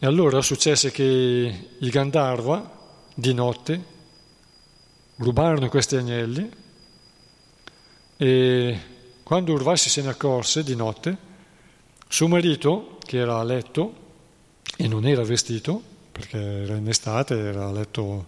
E 0.00 0.06
allora 0.06 0.42
successe 0.42 0.90
che 0.90 1.68
i 1.78 1.88
Gandharva 1.88 2.78
di 3.14 3.32
notte 3.32 3.98
rubarono 5.20 5.68
questi 5.68 5.96
agnelli 5.96 6.50
e 8.16 8.80
quando 9.22 9.52
Urvasi 9.52 9.88
se 9.88 10.02
ne 10.02 10.08
accorse 10.08 10.64
di 10.64 10.74
notte, 10.74 11.16
suo 12.08 12.26
marito, 12.26 12.98
che 13.04 13.18
era 13.18 13.38
a 13.38 13.44
letto 13.44 13.94
e 14.76 14.88
non 14.88 15.06
era 15.06 15.22
vestito, 15.22 15.80
perché 16.10 16.38
era 16.38 16.76
in 16.76 16.88
estate, 16.88 17.38
era 17.38 17.66
a 17.66 17.72
letto, 17.72 18.26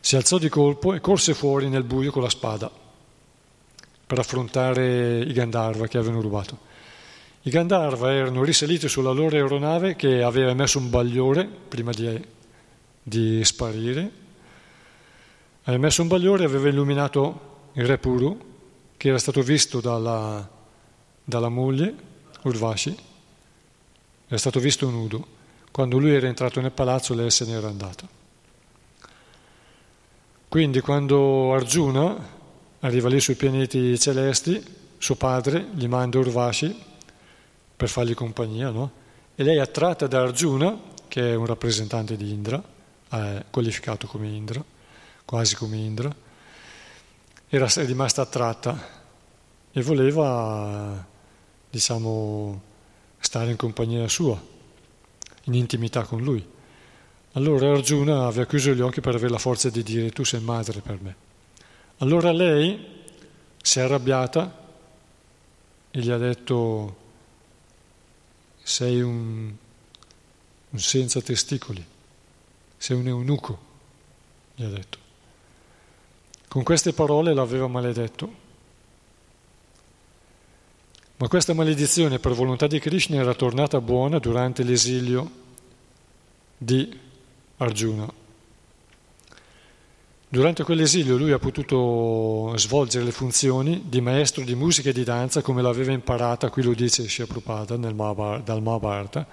si 0.00 0.16
alzò 0.16 0.38
di 0.38 0.48
colpo 0.48 0.94
e 0.94 1.00
corse 1.00 1.34
fuori 1.34 1.68
nel 1.68 1.84
buio 1.84 2.10
con 2.10 2.22
la 2.22 2.28
spada 2.28 2.70
per 4.06 4.18
affrontare 4.18 5.20
i 5.20 5.32
Gandharva 5.32 5.86
che 5.86 5.98
avevano 5.98 6.22
rubato. 6.22 6.66
I 7.42 7.50
Gandharva 7.50 8.12
erano 8.12 8.42
risaliti 8.42 8.88
sulla 8.88 9.12
loro 9.12 9.36
aeronave 9.36 9.94
che 9.94 10.22
aveva 10.22 10.54
messo 10.54 10.78
un 10.78 10.90
bagliore 10.90 11.46
prima 11.46 11.92
di, 11.92 12.20
di 13.02 13.44
sparire, 13.44 14.26
aveva 15.68 15.84
messo 15.84 16.00
un 16.00 16.08
bagliore 16.08 16.42
e 16.42 16.46
aveva 16.46 16.68
illuminato 16.68 17.70
il 17.74 17.84
re 17.84 17.98
Puru 17.98 18.46
che 18.96 19.08
era 19.08 19.18
stato 19.18 19.42
visto 19.42 19.80
dalla, 19.80 20.48
dalla 21.22 21.48
moglie, 21.50 21.94
Urvashi, 22.42 22.96
era 24.26 24.38
stato 24.38 24.60
visto 24.60 24.88
nudo. 24.88 25.36
Quando 25.70 25.98
lui 25.98 26.14
era 26.14 26.26
entrato 26.26 26.60
nel 26.60 26.72
palazzo 26.72 27.14
lei 27.14 27.30
se 27.30 27.44
n'era 27.44 27.68
andata. 27.68 28.08
Quindi 30.48 30.80
quando 30.80 31.52
Arjuna 31.52 32.16
arriva 32.80 33.08
lì 33.08 33.20
sui 33.20 33.34
pianeti 33.34 33.98
celesti, 33.98 34.64
suo 34.96 35.14
padre 35.16 35.68
gli 35.74 35.86
manda 35.86 36.18
Urvashi 36.18 36.76
per 37.76 37.88
fargli 37.88 38.14
compagnia, 38.14 38.70
no? 38.70 38.90
E 39.34 39.44
lei 39.44 39.58
attratta 39.58 40.06
da 40.06 40.22
Arjuna, 40.22 40.76
che 41.06 41.32
è 41.32 41.34
un 41.34 41.46
rappresentante 41.46 42.16
di 42.16 42.32
Indra, 42.32 42.60
è 43.10 43.44
qualificato 43.50 44.06
come 44.06 44.26
Indra, 44.26 44.64
quasi 45.28 45.56
come 45.56 45.76
Indra, 45.76 46.10
era 47.48 47.68
rimasta 47.84 48.22
attratta 48.22 49.04
e 49.70 49.82
voleva, 49.82 51.06
diciamo, 51.68 52.62
stare 53.18 53.50
in 53.50 53.56
compagnia 53.58 54.08
sua, 54.08 54.42
in 55.44 55.52
intimità 55.52 56.04
con 56.04 56.22
lui. 56.22 56.42
Allora 57.32 57.70
Arjuna 57.70 58.24
aveva 58.24 58.46
chiuso 58.46 58.72
gli 58.72 58.80
occhi 58.80 59.02
per 59.02 59.16
avere 59.16 59.28
la 59.28 59.36
forza 59.36 59.68
di 59.68 59.82
dire 59.82 60.08
tu 60.12 60.24
sei 60.24 60.40
madre 60.40 60.80
per 60.80 60.98
me. 60.98 61.16
Allora 61.98 62.32
lei 62.32 63.04
si 63.60 63.80
è 63.80 63.82
arrabbiata 63.82 64.66
e 65.90 66.00
gli 66.00 66.10
ha 66.10 66.16
detto 66.16 66.96
sei 68.62 69.02
un, 69.02 69.52
un 70.70 70.78
senza 70.78 71.20
testicoli, 71.20 71.84
sei 72.78 72.96
un 72.96 73.08
eunuco, 73.08 73.58
gli 74.54 74.64
ha 74.64 74.68
detto. 74.68 75.06
Con 76.48 76.62
queste 76.62 76.94
parole 76.94 77.34
l'aveva 77.34 77.66
maledetto. 77.66 78.46
Ma 81.18 81.28
questa 81.28 81.52
maledizione 81.52 82.18
per 82.18 82.32
volontà 82.32 82.66
di 82.66 82.78
Krishna 82.78 83.16
era 83.16 83.34
tornata 83.34 83.82
buona 83.82 84.18
durante 84.18 84.62
l'esilio 84.62 85.30
di 86.56 86.98
Arjuna. 87.58 88.10
Durante 90.30 90.62
quell'esilio 90.62 91.16
lui 91.18 91.32
ha 91.32 91.38
potuto 91.38 92.56
svolgere 92.56 93.04
le 93.04 93.12
funzioni 93.12 93.84
di 93.86 94.00
maestro 94.00 94.42
di 94.44 94.54
musica 94.54 94.88
e 94.88 94.92
di 94.92 95.04
danza 95.04 95.42
come 95.42 95.60
l'aveva 95.60 95.92
imparata, 95.92 96.50
qui 96.50 96.62
lo 96.62 96.72
dice 96.72 97.08
Shia 97.08 97.26
Prabhupada 97.26 97.76
dal 97.76 98.62
Mahabharata. 98.62 99.26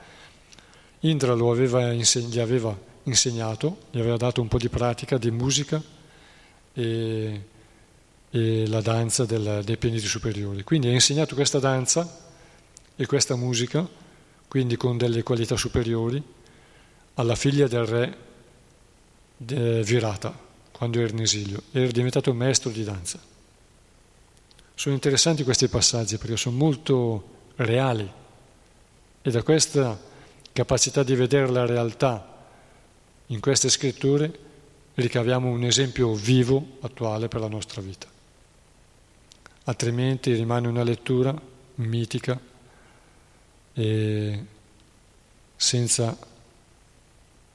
Indra 1.01 1.31
aveva 1.33 1.93
gli 1.93 2.39
aveva 2.39 2.77
insegnato, 3.03 3.77
gli 3.91 3.99
aveva 3.99 4.17
dato 4.17 4.41
un 4.41 4.47
po' 4.47 4.57
di 4.57 4.69
pratica 4.69 5.17
di 5.17 5.31
musica 5.31 5.81
e, 6.75 7.41
e 8.29 8.67
la 8.67 8.81
danza 8.81 9.25
del, 9.25 9.61
dei 9.63 9.77
pianeti 9.77 10.05
superiori. 10.05 10.63
Quindi 10.63 10.87
ha 10.87 10.91
insegnato 10.91 11.33
questa 11.33 11.59
danza 11.59 12.23
e 12.95 13.05
questa 13.05 13.35
musica, 13.35 13.87
quindi 14.47 14.77
con 14.77 14.97
delle 14.97 15.23
qualità 15.23 15.57
superiori, 15.57 16.21
alla 17.15 17.35
figlia 17.35 17.67
del 17.67 17.85
re 17.85 18.17
virata 19.37 20.43
quando 20.71 20.99
era 20.99 21.09
in 21.09 21.21
esilio, 21.21 21.63
era 21.71 21.89
diventato 21.91 22.33
maestro 22.33 22.69
di 22.69 22.83
danza. 22.83 23.19
Sono 24.73 24.93
interessanti 24.93 25.43
questi 25.43 25.69
passaggi 25.69 26.17
perché 26.17 26.35
sono 26.35 26.57
molto 26.57 27.33
reali 27.55 28.11
e 29.21 29.31
da 29.31 29.41
questa 29.41 29.97
capacità 30.51 31.03
di 31.03 31.15
vedere 31.15 31.49
la 31.49 31.65
realtà 31.65 32.33
in 33.27 33.39
queste 33.39 33.69
scritture 33.69 34.44
ricaviamo 34.95 35.49
un 35.49 35.63
esempio 35.63 36.13
vivo, 36.13 36.77
attuale 36.81 37.27
per 37.27 37.41
la 37.41 37.47
nostra 37.47 37.81
vita. 37.81 38.07
Altrimenti 39.65 40.33
rimane 40.33 40.67
una 40.67 40.83
lettura 40.83 41.35
mitica 41.75 42.39
e 43.73 44.45
senza 45.55 46.17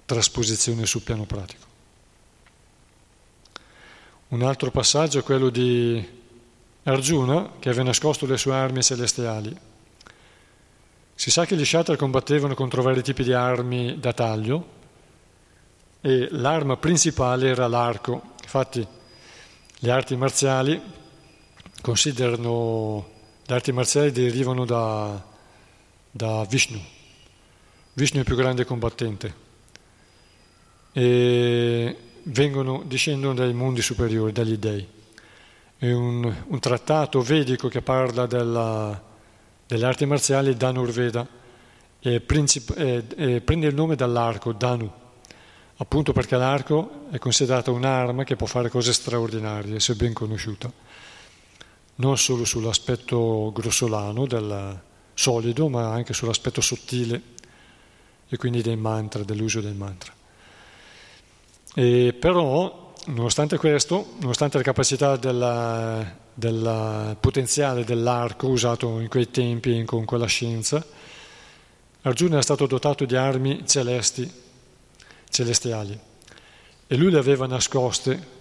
trasposizione 0.05 0.87
sul 0.87 1.03
piano 1.03 1.25
pratico. 1.25 1.69
Un 4.29 4.43
altro 4.43 4.71
passaggio 4.71 5.21
è 5.21 5.23
quello 5.23 5.51
di 5.51 6.19
Arjuna 6.83 7.53
che 7.59 7.69
aveva 7.69 7.85
nascosto 7.85 8.27
le 8.27 8.37
sue 8.37 8.55
armi 8.55 8.83
celestiali. 8.83 9.57
Si 11.15 11.31
sa 11.31 11.45
che 11.45 11.57
gli 11.57 11.65
Shatra 11.65 11.97
combattevano 11.97 12.55
contro 12.55 12.83
vari 12.83 13.03
tipi 13.03 13.23
di 13.23 13.33
armi 13.33 13.99
da 13.99 14.13
taglio 14.13 14.79
e 16.01 16.29
l'arma 16.31 16.77
principale 16.77 17.49
era 17.49 17.67
l'arco. 17.67 18.35
Infatti 18.43 18.87
le 19.79 19.91
arti 19.91 20.17
marziali 20.17 20.81
considerano, 21.81 23.09
le 23.45 23.55
arti 23.55 23.73
marziali 23.73 24.11
derivano 24.11 24.65
da, 24.65 25.23
da 26.11 26.45
Vishnu. 26.45 26.81
Vishnu 27.93 28.17
è 28.17 28.21
il 28.21 28.25
più 28.25 28.37
grande 28.37 28.65
combattente 28.65 29.49
e 30.93 31.97
vengono, 32.25 32.83
discendono 32.85 33.35
dai 33.35 33.53
mondi 33.53 33.83
superiori, 33.83 34.33
dagli 34.33 34.57
dei. 34.57 34.87
È 35.77 35.91
un, 35.91 36.35
un 36.47 36.59
trattato 36.61 37.21
vedico 37.23 37.69
che 37.69 37.81
parla 37.81 38.27
della, 38.27 39.01
delle 39.67 39.87
arti 39.87 40.05
marziali, 40.05 40.55
Dhanurveda, 40.57 41.27
e, 42.03 42.21
princip- 42.21 42.79
e, 42.79 43.05
e 43.17 43.41
prende 43.41 43.67
il 43.67 43.75
nome 43.75 43.97
dall'arco, 43.97 44.53
Danu 44.53 45.00
appunto 45.81 46.13
perché 46.13 46.37
l'arco 46.37 47.07
è 47.11 47.19
considerato 47.19 47.73
un'arma 47.73 48.25
che 48.25 48.37
può 48.37 48.47
fare 48.47 48.69
cose 48.69 48.93
straordinarie, 48.93 49.81
se 49.81 49.95
ben 49.95 50.13
conosciuta, 50.13 50.71
non 51.97 52.19
solo 52.19 52.45
sull'aspetto 52.45 53.51
grossolano 53.55 54.27
del 54.27 54.81
solido, 55.15 55.69
ma 55.69 55.91
anche 55.91 56.13
sull'aspetto 56.13 56.61
sottile 56.61 57.23
e 58.29 58.37
quindi 58.37 58.61
dei 58.61 58.77
mantra, 58.77 59.23
dell'uso 59.23 59.63
del 59.63 59.75
mantra. 59.75 60.13
E 61.75 62.15
però, 62.19 62.93
nonostante 63.07 63.57
questo, 63.57 64.17
nonostante 64.19 64.59
la 64.59 64.63
capacità 64.63 65.17
del, 65.17 67.17
potenziale 67.19 67.85
dell'arco 67.85 68.49
usato 68.49 69.01
in 69.01 69.09
quei 69.09 69.31
tempi 69.31 69.83
con 69.85 70.05
quella 70.05 70.27
scienza, 70.27 70.85
Arjuna 72.03 72.39
è 72.39 72.43
stato 72.43 72.67
dotato 72.67 73.07
di 73.07 73.17
armi 73.17 73.67
celesti 73.67 74.49
celestiali. 75.31 75.99
E 76.87 76.97
lui 76.97 77.11
le 77.11 77.19
aveva 77.19 77.47
nascoste. 77.47 78.39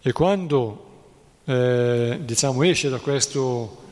E 0.00 0.12
quando 0.12 0.86
eh, 1.44 2.20
diciamo 2.22 2.62
esce 2.64 2.88
da 2.88 2.98
questo, 2.98 3.84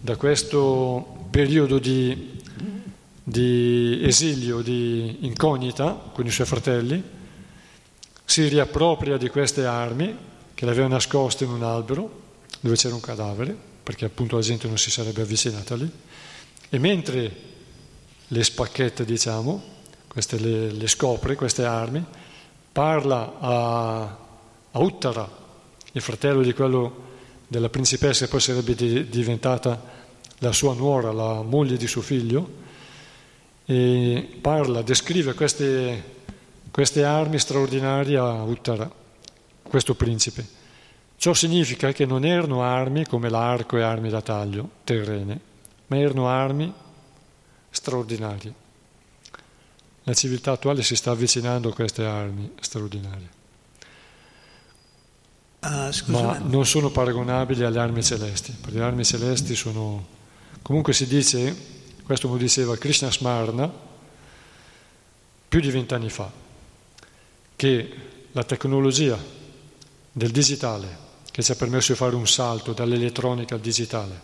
da 0.00 0.16
questo 0.16 1.26
periodo 1.30 1.78
di, 1.78 2.42
di 3.22 4.00
esilio, 4.02 4.60
di 4.60 5.18
incognita 5.20 6.10
con 6.12 6.26
i 6.26 6.30
suoi 6.30 6.46
fratelli, 6.46 7.02
si 8.24 8.48
riappropria 8.48 9.16
di 9.16 9.28
queste 9.28 9.64
armi 9.64 10.16
che 10.54 10.64
le 10.64 10.70
aveva 10.70 10.88
nascoste 10.88 11.44
in 11.44 11.50
un 11.50 11.62
albero 11.62 12.20
dove 12.60 12.76
c'era 12.76 12.94
un 12.94 13.00
cadavere, 13.00 13.56
perché 13.82 14.04
appunto 14.04 14.36
la 14.36 14.42
gente 14.42 14.68
non 14.68 14.78
si 14.78 14.90
sarebbe 14.90 15.22
avvicinata 15.22 15.74
lì, 15.74 15.90
e 16.70 16.78
mentre 16.78 17.36
le 18.28 18.44
spacchette, 18.44 19.04
diciamo, 19.04 19.71
queste 20.12 20.38
le, 20.38 20.70
le 20.70 20.88
scopre, 20.88 21.36
queste 21.36 21.64
armi, 21.64 22.04
parla 22.70 23.38
a, 23.40 24.18
a, 24.70 24.78
Uttara, 24.78 25.26
il 25.92 26.02
fratello 26.02 26.42
di 26.42 26.52
quello 26.52 27.10
della 27.48 27.70
principessa 27.70 28.26
che 28.26 28.30
poi 28.30 28.40
sarebbe 28.40 28.74
di, 28.74 29.08
diventata 29.08 29.82
la 30.40 30.52
sua 30.52 30.74
nuora, 30.74 31.12
la 31.12 31.40
moglie 31.40 31.78
di 31.78 31.86
suo 31.86 32.02
figlio, 32.02 32.60
e 33.64 34.38
parla, 34.38 34.82
descrive 34.82 35.32
queste, 35.32 36.02
queste 36.70 37.04
armi 37.04 37.38
straordinarie 37.38 38.18
a 38.18 38.42
Uttara, 38.42 38.90
questo 39.62 39.94
principe. 39.94 40.46
Ciò 41.16 41.32
significa 41.32 41.90
che 41.92 42.04
non 42.04 42.26
erano 42.26 42.62
armi 42.62 43.06
come 43.06 43.30
l'arco 43.30 43.78
e 43.78 43.82
armi 43.82 44.10
da 44.10 44.20
taglio 44.20 44.68
terrene, 44.84 45.40
ma 45.86 45.96
erano 45.96 46.28
armi 46.28 46.70
straordinarie. 47.70 48.60
La 50.04 50.14
civiltà 50.14 50.52
attuale 50.52 50.82
si 50.82 50.96
sta 50.96 51.12
avvicinando 51.12 51.68
a 51.68 51.74
queste 51.74 52.04
armi 52.04 52.52
straordinarie. 52.60 53.40
Uh, 55.60 55.92
ma 56.06 56.38
non 56.38 56.66
sono 56.66 56.90
paragonabili 56.90 57.62
alle 57.62 57.78
armi 57.78 58.02
celesti, 58.02 58.52
perché 58.60 58.78
le 58.78 58.84
armi 58.84 59.04
celesti 59.04 59.54
sono... 59.54 60.20
Comunque 60.60 60.92
si 60.92 61.06
dice, 61.06 61.54
questo 62.04 62.26
lo 62.26 62.36
diceva 62.36 62.76
Krishna 62.76 63.12
Smarna 63.12 63.70
più 65.48 65.60
di 65.60 65.70
vent'anni 65.70 66.08
fa, 66.08 66.30
che 67.54 67.94
la 68.32 68.42
tecnologia 68.42 69.16
del 70.10 70.30
digitale, 70.30 70.98
che 71.30 71.42
ci 71.42 71.52
ha 71.52 71.56
permesso 71.56 71.92
di 71.92 71.98
fare 71.98 72.16
un 72.16 72.26
salto 72.26 72.72
dall'elettronica 72.72 73.54
al 73.54 73.60
digitale, 73.60 74.20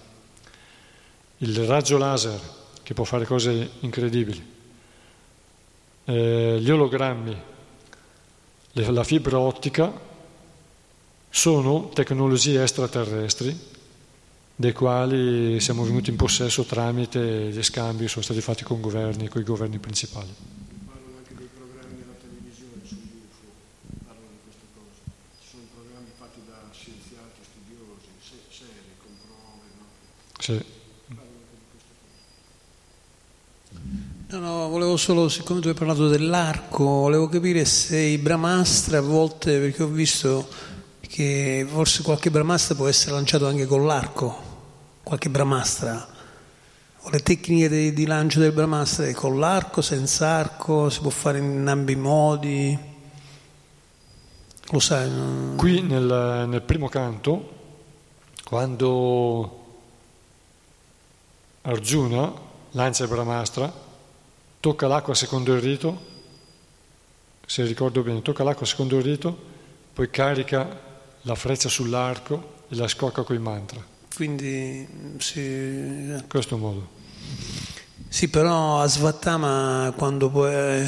il 1.38 1.66
raggio 1.66 1.98
laser, 1.98 2.40
che 2.82 2.94
può 2.94 3.04
fare 3.04 3.26
cose 3.26 3.70
incredibili, 3.80 4.56
eh, 6.08 6.58
gli 6.58 6.70
ologrammi, 6.70 7.36
la 8.72 9.04
fibra 9.04 9.38
ottica 9.38 9.92
sono 11.28 11.90
tecnologie 11.90 12.62
extraterrestri 12.62 13.54
dei 14.56 14.72
quali 14.72 15.60
siamo 15.60 15.84
venuti 15.84 16.08
in 16.08 16.16
possesso 16.16 16.64
tramite 16.64 17.50
gli 17.50 17.62
scambi 17.62 18.04
che 18.04 18.08
sono 18.08 18.24
stati 18.24 18.40
fatti 18.40 18.64
con 18.64 18.80
governi 18.80 19.28
con 19.28 19.42
i 19.42 19.44
governi 19.44 19.78
principali. 19.78 20.32
Parlano 20.86 21.18
anche 21.18 21.34
dei 21.36 21.48
programmi 21.54 22.00
della 22.00 22.16
televisione 22.18 22.80
sugli 22.84 23.28
UFO, 23.28 23.52
parlano 24.06 24.28
di 24.32 24.40
queste 24.48 24.66
cose. 24.72 25.00
Ci 25.42 25.48
sono 25.50 25.62
programmi 25.74 26.10
fatti 26.16 26.40
da 26.48 26.56
scienziati, 26.72 27.40
studiosi, 27.44 28.08
seri, 28.48 28.96
con 28.96 29.12
prove. 29.20 29.68
No? 29.76 29.84
Sì. 30.40 30.77
No, 34.30 34.40
no, 34.40 34.68
volevo 34.68 34.98
solo, 34.98 35.30
siccome 35.30 35.60
tu 35.60 35.68
hai 35.68 35.74
parlato 35.74 36.06
dell'arco, 36.06 36.84
volevo 36.84 37.28
capire 37.28 37.64
se 37.64 37.98
i 37.98 38.18
Brahmastra 38.18 38.98
a 38.98 39.00
volte, 39.00 39.58
perché 39.58 39.82
ho 39.82 39.86
visto 39.86 40.46
che 41.00 41.66
forse 41.66 42.02
qualche 42.02 42.30
Brahmastra 42.30 42.74
può 42.74 42.86
essere 42.88 43.12
lanciato 43.12 43.46
anche 43.46 43.64
con 43.64 43.86
l'arco, 43.86 44.36
qualche 45.02 45.30
Brahmastra. 45.30 46.06
O 46.98 47.08
le 47.08 47.20
tecniche 47.20 47.70
di, 47.70 47.94
di 47.94 48.04
lancio 48.04 48.38
del 48.38 48.52
Brahmastra 48.52 49.06
è 49.06 49.14
con 49.14 49.38
l'arco, 49.38 49.80
senza 49.80 50.26
arco, 50.26 50.90
si 50.90 51.00
può 51.00 51.08
fare 51.08 51.38
in 51.38 51.66
ambi 51.66 51.96
modi. 51.96 52.78
Lo 54.68 54.78
sai? 54.78 55.10
No? 55.10 55.54
Qui 55.56 55.80
nel, 55.80 56.44
nel 56.46 56.62
primo 56.62 56.90
canto, 56.90 57.54
quando 58.44 59.64
Arjuna 61.62 62.30
lancia 62.72 63.04
il 63.04 63.08
Brahmastra, 63.08 63.86
tocca 64.60 64.86
l'acqua 64.86 65.14
secondo 65.14 65.54
il 65.54 65.60
rito, 65.60 66.16
se 67.46 67.64
ricordo 67.64 68.02
bene, 68.02 68.22
tocca 68.22 68.44
l'acqua 68.44 68.66
secondo 68.66 68.96
il 68.96 69.04
rito, 69.04 69.36
poi 69.92 70.10
carica 70.10 70.80
la 71.22 71.34
freccia 71.34 71.68
sull'arco 71.68 72.64
e 72.68 72.76
la 72.76 72.88
scocca 72.88 73.22
con 73.22 73.36
i 73.36 73.38
mantra. 73.38 73.84
Quindi 74.14 74.86
sì. 75.18 75.40
In 75.40 76.24
questo 76.28 76.56
modo. 76.56 76.96
Sì, 78.08 78.28
però 78.28 78.80
a 78.80 78.86
Svattama 78.86 79.92
quando 79.96 80.30
poi... 80.30 80.54
Eh, 80.54 80.86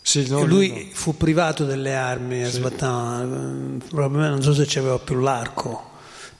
sì, 0.00 0.28
no, 0.28 0.44
lui 0.44 0.68
no. 0.68 0.94
fu 0.94 1.16
privato 1.16 1.64
delle 1.64 1.94
armi 1.94 2.42
a 2.42 2.50
sì. 2.50 2.56
Svattama, 2.56 3.78
probabilmente 3.88 4.30
non 4.30 4.42
so 4.42 4.52
se 4.52 4.64
c'aveva 4.66 4.98
più 4.98 5.16
l'arco 5.20 5.90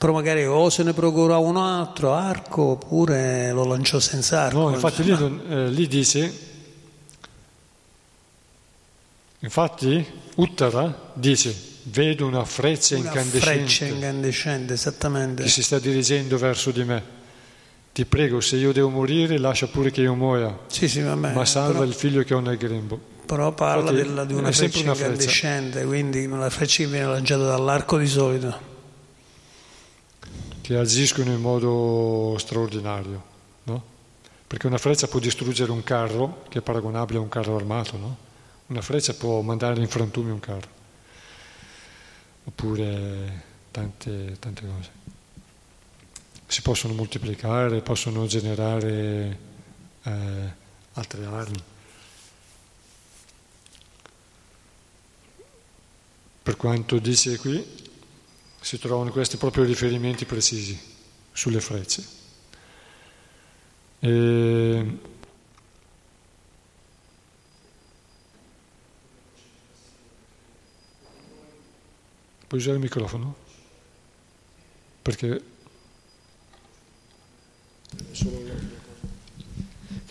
però 0.02 0.14
magari 0.14 0.44
o 0.44 0.68
se 0.68 0.82
ne 0.82 0.92
procurò 0.94 1.40
un 1.40 1.56
altro 1.56 2.12
arco 2.12 2.62
oppure 2.62 3.52
lo 3.52 3.64
lanciò 3.64 4.00
senza 4.00 4.40
arco. 4.40 4.58
No, 4.58 4.70
infatti 4.70 5.04
lì, 5.04 5.12
eh, 5.48 5.68
lì 5.70 5.86
dice, 5.86 6.38
infatti 9.38 10.04
Uttara 10.34 11.12
dice, 11.12 11.54
vedo 11.84 12.26
una 12.26 12.44
freccia 12.44 12.96
una 12.96 13.06
incandescente. 13.10 13.60
freccia 13.60 13.84
incandescente, 13.86 14.72
esattamente. 14.72 15.44
Che 15.44 15.48
si 15.48 15.62
sta 15.62 15.78
dirigendo 15.78 16.36
verso 16.36 16.72
di 16.72 16.82
me. 16.82 17.02
Ti 17.92 18.04
prego, 18.04 18.40
se 18.40 18.56
io 18.56 18.72
devo 18.72 18.88
morire, 18.88 19.38
lascia 19.38 19.68
pure 19.68 19.92
che 19.92 20.00
io 20.00 20.16
muoia. 20.16 20.58
Sì, 20.66 20.88
sì, 20.88 21.00
vabbè, 21.00 21.32
ma 21.32 21.44
salva 21.44 21.74
però... 21.74 21.84
il 21.84 21.94
figlio 21.94 22.24
che 22.24 22.34
ho 22.34 22.40
nel 22.40 22.56
grembo. 22.56 22.98
però 23.24 23.52
parla 23.52 23.90
Infatti, 23.92 24.08
della, 24.08 24.24
di 24.24 24.34
una 24.34 24.50
freccia 24.50 24.80
una 24.80 24.94
freccia. 24.96 25.10
incandescente, 25.12 25.84
quindi 25.84 26.26
la 26.26 26.50
freccia 26.50 26.82
che 26.82 26.88
viene 26.90 27.06
lanciata 27.06 27.44
dall'arco 27.44 27.98
di 27.98 28.08
solito. 28.08 28.71
Che 30.62 30.76
agiscono 30.76 31.32
in 31.32 31.40
modo 31.40 32.36
straordinario, 32.38 33.24
no? 33.64 33.82
Perché 34.46 34.68
una 34.68 34.78
freccia 34.78 35.08
può 35.08 35.18
distruggere 35.18 35.72
un 35.72 35.82
carro, 35.82 36.44
che 36.48 36.60
è 36.60 36.62
paragonabile 36.62 37.18
a 37.18 37.22
un 37.22 37.28
carro 37.28 37.56
armato, 37.56 37.96
no? 37.98 38.16
Una 38.68 38.80
freccia 38.80 39.12
può 39.12 39.40
mandare 39.40 39.80
in 39.80 39.88
frantumi 39.88 40.30
un 40.30 40.38
carro, 40.38 40.68
oppure 42.44 43.42
tante, 43.72 44.36
tante 44.38 44.66
cose. 44.66 44.90
Si 46.46 46.62
possono 46.62 46.94
moltiplicare, 46.94 47.80
possono 47.80 48.26
generare 48.26 49.38
eh, 50.04 50.52
altre 50.92 51.24
armi. 51.24 51.62
Per 56.42 56.56
quanto 56.56 56.98
dice 56.98 57.36
qui, 57.38 57.64
si 58.62 58.78
trovano 58.78 59.10
questi 59.10 59.36
proprio 59.36 59.64
riferimenti 59.64 60.24
precisi 60.24 60.78
sulle 61.32 61.60
frecce. 61.60 62.06
E... 63.98 64.98
Puoi 72.46 72.60
usare 72.60 72.76
il 72.76 72.82
microfono? 72.82 73.34
Perché 75.02 75.42
Solo 78.12 78.71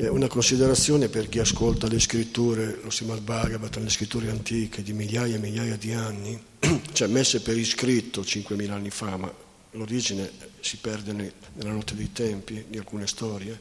una, 0.10 0.28
considerazione 0.28 1.10
per 1.10 1.30
chi 1.30 1.40
ascolta 1.40 1.88
le 1.88 2.00
scritture, 2.00 2.80
lo 2.82 2.90
Srimad 2.90 3.22
Bhagavatam, 3.22 3.84
le 3.84 3.90
scritture 3.90 4.30
antiche 4.30 4.82
di 4.82 4.94
migliaia 4.94 5.36
e 5.36 5.40
migliaia 5.40 5.76
di 5.76 5.94
anni, 5.94 6.42
cioè 6.94 7.08
messe 7.08 7.42
per 7.42 7.58
iscritto 7.58 8.22
5.000 8.22 8.72
anni 8.72 8.90
fa, 8.90 9.18
ma 9.18 9.32
l'origine 9.72 10.30
si 10.60 10.78
perde 10.78 11.14
ne- 11.14 11.34
nella 11.54 11.72
notte 11.72 11.96
dei 11.96 12.12
tempi 12.12 12.66
di 12.68 12.78
alcune 12.78 13.08
storie, 13.08 13.60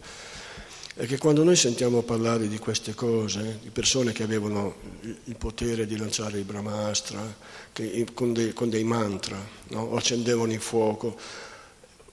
è 0.95 1.07
che 1.07 1.19
quando 1.19 1.45
noi 1.45 1.57
sentiamo 1.57 2.03
parlare 2.03 2.49
di 2.49 2.59
queste 2.59 2.95
cose, 2.95 3.59
di 3.63 3.71
persone 3.71 4.13
che 4.13 4.23
avevano 4.23 4.77
il- 5.03 5.37
potere 5.37 5.87
di 5.87 5.97
lanciare 5.97 6.39
il 6.39 6.45
Brahmastra, 6.45 7.23
con, 8.13 8.33
dei, 8.33 8.53
con 8.53 8.69
dei 8.69 8.85
mantra, 8.85 9.39
no? 9.69 9.81
o 9.81 9.97
accendevano 9.97 10.53
il 10.53 10.61
fuoco, 10.61 11.19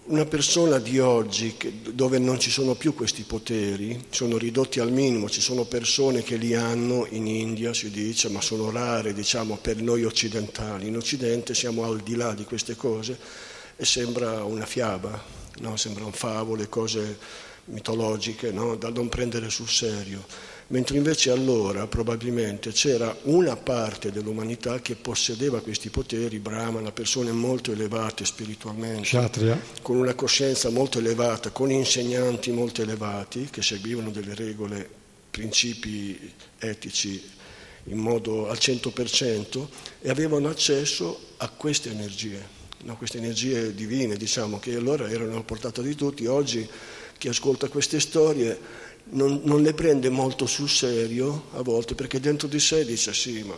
una 0.07 0.25
persona 0.25 0.79
di 0.79 0.99
oggi 0.99 1.57
dove 1.91 2.17
non 2.17 2.39
ci 2.39 2.49
sono 2.49 2.75
più 2.75 2.93
questi 2.93 3.23
poteri, 3.23 4.05
sono 4.09 4.37
ridotti 4.37 4.79
al 4.79 4.91
minimo, 4.91 5.29
ci 5.29 5.41
sono 5.41 5.65
persone 5.65 6.23
che 6.23 6.37
li 6.37 6.53
hanno 6.53 7.05
in 7.09 7.27
India, 7.27 7.73
si 7.73 7.89
dice, 7.89 8.29
ma 8.29 8.39
sono 8.39 8.71
rare 8.71 9.13
diciamo, 9.13 9.57
per 9.57 9.81
noi 9.81 10.05
occidentali. 10.05 10.87
In 10.87 10.95
Occidente 10.95 11.53
siamo 11.53 11.83
al 11.83 11.99
di 11.99 12.15
là 12.15 12.33
di 12.33 12.45
queste 12.45 12.77
cose 12.77 13.17
e 13.75 13.83
sembra 13.83 14.45
una 14.45 14.65
fiaba, 14.65 15.21
no? 15.59 15.75
sembrano 15.75 16.11
favole, 16.11 16.69
cose 16.69 17.17
mitologiche 17.65 18.51
no? 18.51 18.75
da 18.75 18.89
non 18.89 19.09
prendere 19.09 19.49
sul 19.49 19.67
serio. 19.67 20.25
Mentre 20.69 20.97
invece 20.97 21.31
allora 21.31 21.87
probabilmente 21.87 22.71
c'era 22.71 23.15
una 23.23 23.55
parte 23.55 24.11
dell'umanità 24.11 24.81
che 24.81 24.95
possedeva 24.95 25.61
questi 25.61 25.89
poteri, 25.89 26.39
Brahmana, 26.39 26.91
persone 26.91 27.31
molto 27.31 27.71
elevate 27.71 28.25
spiritualmente 28.25 29.03
Kshatriya, 29.03 29.61
con 29.81 29.95
una 29.95 30.13
coscienza 30.13 30.69
molto 30.69 30.99
elevata, 30.99 31.51
con 31.51 31.71
insegnanti 31.71 32.51
molto 32.51 32.81
elevati 32.81 33.47
che 33.49 33.61
seguivano 33.61 34.09
delle 34.09 34.35
regole, 34.35 34.89
principi 35.31 36.33
etici 36.59 37.35
in 37.85 37.97
modo 37.97 38.49
al 38.49 38.57
100% 38.57 39.67
e 40.01 40.09
avevano 40.09 40.49
accesso 40.49 41.17
a 41.37 41.47
queste 41.47 41.91
energie, 41.91 42.45
no? 42.83 42.97
queste 42.97 43.19
energie 43.19 43.73
divine, 43.73 44.17
diciamo, 44.17 44.59
che 44.59 44.75
allora 44.75 45.09
erano 45.09 45.37
a 45.37 45.43
portata 45.43 45.81
di 45.81 45.95
tutti. 45.95 46.25
Oggi 46.25 46.67
chi 47.17 47.29
ascolta 47.29 47.69
queste 47.69 48.01
storie 48.01 48.76
non, 49.09 49.41
non 49.43 49.61
le 49.61 49.73
prende 49.73 50.09
molto 50.09 50.45
sul 50.45 50.69
serio 50.69 51.45
a 51.53 51.61
volte 51.61 51.95
perché 51.95 52.19
dentro 52.19 52.47
di 52.47 52.59
sé 52.59 52.85
dice 52.85 53.13
sì, 53.13 53.43
ma 53.43 53.55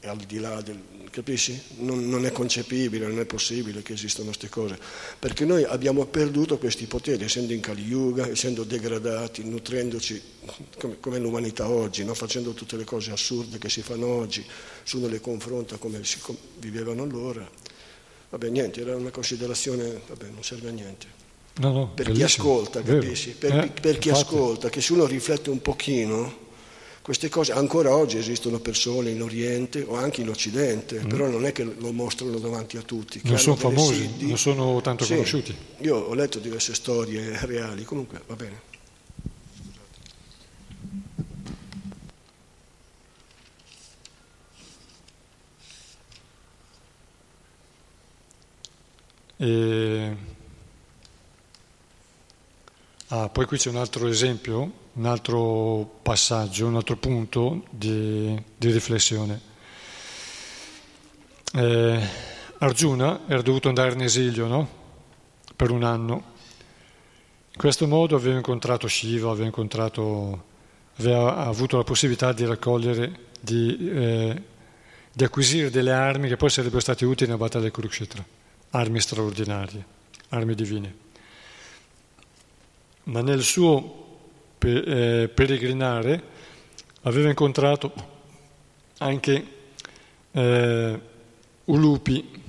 è 0.00 0.06
al 0.06 0.18
di 0.18 0.38
là 0.38 0.60
del... 0.60 0.80
capisci? 1.10 1.60
Non, 1.78 2.08
non 2.08 2.24
è 2.24 2.32
concepibile, 2.32 3.06
non 3.06 3.18
è 3.18 3.24
possibile 3.24 3.82
che 3.82 3.94
esistano 3.94 4.26
queste 4.26 4.48
cose, 4.48 4.78
perché 5.18 5.44
noi 5.44 5.64
abbiamo 5.64 6.06
perduto 6.06 6.58
questi 6.58 6.86
poteri, 6.86 7.24
essendo 7.24 7.52
in 7.52 7.60
Kali 7.60 7.82
Yuga, 7.82 8.28
essendo 8.28 8.64
degradati, 8.64 9.42
nutrendoci 9.44 10.20
come, 10.78 10.96
come 11.00 11.18
l'umanità 11.18 11.68
oggi, 11.68 12.04
no? 12.04 12.14
facendo 12.14 12.52
tutte 12.52 12.76
le 12.76 12.84
cose 12.84 13.10
assurde 13.10 13.58
che 13.58 13.68
si 13.68 13.82
fanno 13.82 14.06
oggi, 14.06 14.44
se 14.82 14.96
uno 14.96 15.08
le 15.08 15.20
confronta 15.20 15.76
come 15.76 16.04
si 16.04 16.18
vivevano 16.58 17.02
allora. 17.02 17.48
Vabbè, 18.30 18.48
niente, 18.50 18.82
era 18.82 18.94
una 18.94 19.10
considerazione, 19.10 20.02
vabbè, 20.06 20.28
non 20.28 20.44
serve 20.44 20.68
a 20.68 20.72
niente 20.72 21.17
no, 21.58 21.72
no, 21.72 21.90
per 21.94 22.10
chi 22.12 22.22
ascolta, 22.22 22.82
capisci? 22.82 23.30
Per, 23.30 23.52
Eh, 23.52 23.66
per 23.80 23.98
chi 23.98 24.08
infatti. 24.08 24.34
ascolta, 24.34 24.68
che 24.70 24.80
se 24.80 24.92
uno 24.92 25.06
riflette 25.06 25.50
un 25.50 25.60
pochino, 25.60 26.46
queste 27.02 27.28
cose, 27.28 27.52
ancora 27.52 27.94
oggi 27.94 28.18
esistono 28.18 28.58
persone 28.60 29.10
in 29.10 29.22
Oriente 29.22 29.82
o 29.86 29.94
anche 29.94 30.20
in 30.20 30.28
Occidente, 30.28 30.96
però 31.08 31.26
non 31.26 31.44
è 31.46 31.52
che 31.52 31.64
lo 31.64 31.92
mostrano 31.92 32.38
davanti 32.38 32.76
a 32.76 32.82
tutti. 32.82 33.20
Mm. 33.24 33.28
Non 33.30 33.38
sono 33.38 33.56
famosi, 33.56 33.94
siddhi. 34.02 34.26
non 34.28 34.38
sono 34.38 34.80
tanto 34.82 35.04
Sì, 35.04 35.14
conosciuti. 35.14 35.56
Io 35.78 35.96
ho 35.96 36.14
letto 36.14 36.38
diverse 36.38 36.74
storie 36.74 37.38
reali, 37.46 37.84
comunque 37.84 38.20
va 38.26 38.34
bene. 38.36 38.60
E... 49.38 50.16
Ah, 53.10 53.30
poi 53.30 53.46
qui 53.46 53.56
c'è 53.56 53.70
un 53.70 53.76
altro 53.76 54.06
esempio, 54.06 54.70
un 54.92 55.06
altro 55.06 55.98
passaggio, 56.02 56.66
un 56.66 56.76
altro 56.76 56.96
punto 56.96 57.64
di, 57.70 58.38
di 58.54 58.70
riflessione. 58.70 59.40
Eh, 61.54 62.06
Arjuna 62.58 63.20
era 63.26 63.40
dovuto 63.40 63.68
andare 63.68 63.94
in 63.94 64.02
esilio, 64.02 64.46
no? 64.46 64.68
Per 65.56 65.70
un 65.70 65.84
anno. 65.84 66.22
In 67.50 67.56
questo 67.56 67.86
modo 67.86 68.14
aveva 68.14 68.36
incontrato 68.36 68.86
Shiva, 68.88 69.30
aveva, 69.30 69.46
incontrato, 69.46 70.44
aveva 70.98 71.36
avuto 71.46 71.78
la 71.78 71.84
possibilità 71.84 72.34
di 72.34 72.44
raccogliere, 72.44 73.28
di, 73.40 73.90
eh, 73.90 74.42
di 75.14 75.24
acquisire 75.24 75.70
delle 75.70 75.92
armi 75.92 76.28
che 76.28 76.36
poi 76.36 76.50
sarebbero 76.50 76.80
state 76.80 77.06
utili 77.06 77.30
nella 77.30 77.42
battaglia 77.42 77.64
di 77.64 77.70
Kurukshetra, 77.70 78.22
armi 78.72 79.00
straordinarie, 79.00 79.82
armi 80.28 80.54
divine 80.54 81.06
ma 83.08 83.22
nel 83.22 83.42
suo 83.42 84.06
eh, 84.58 85.30
peregrinare 85.32 86.22
aveva 87.02 87.28
incontrato 87.28 87.92
anche 88.98 89.46
eh, 90.30 91.00
Ulupi. 91.64 92.42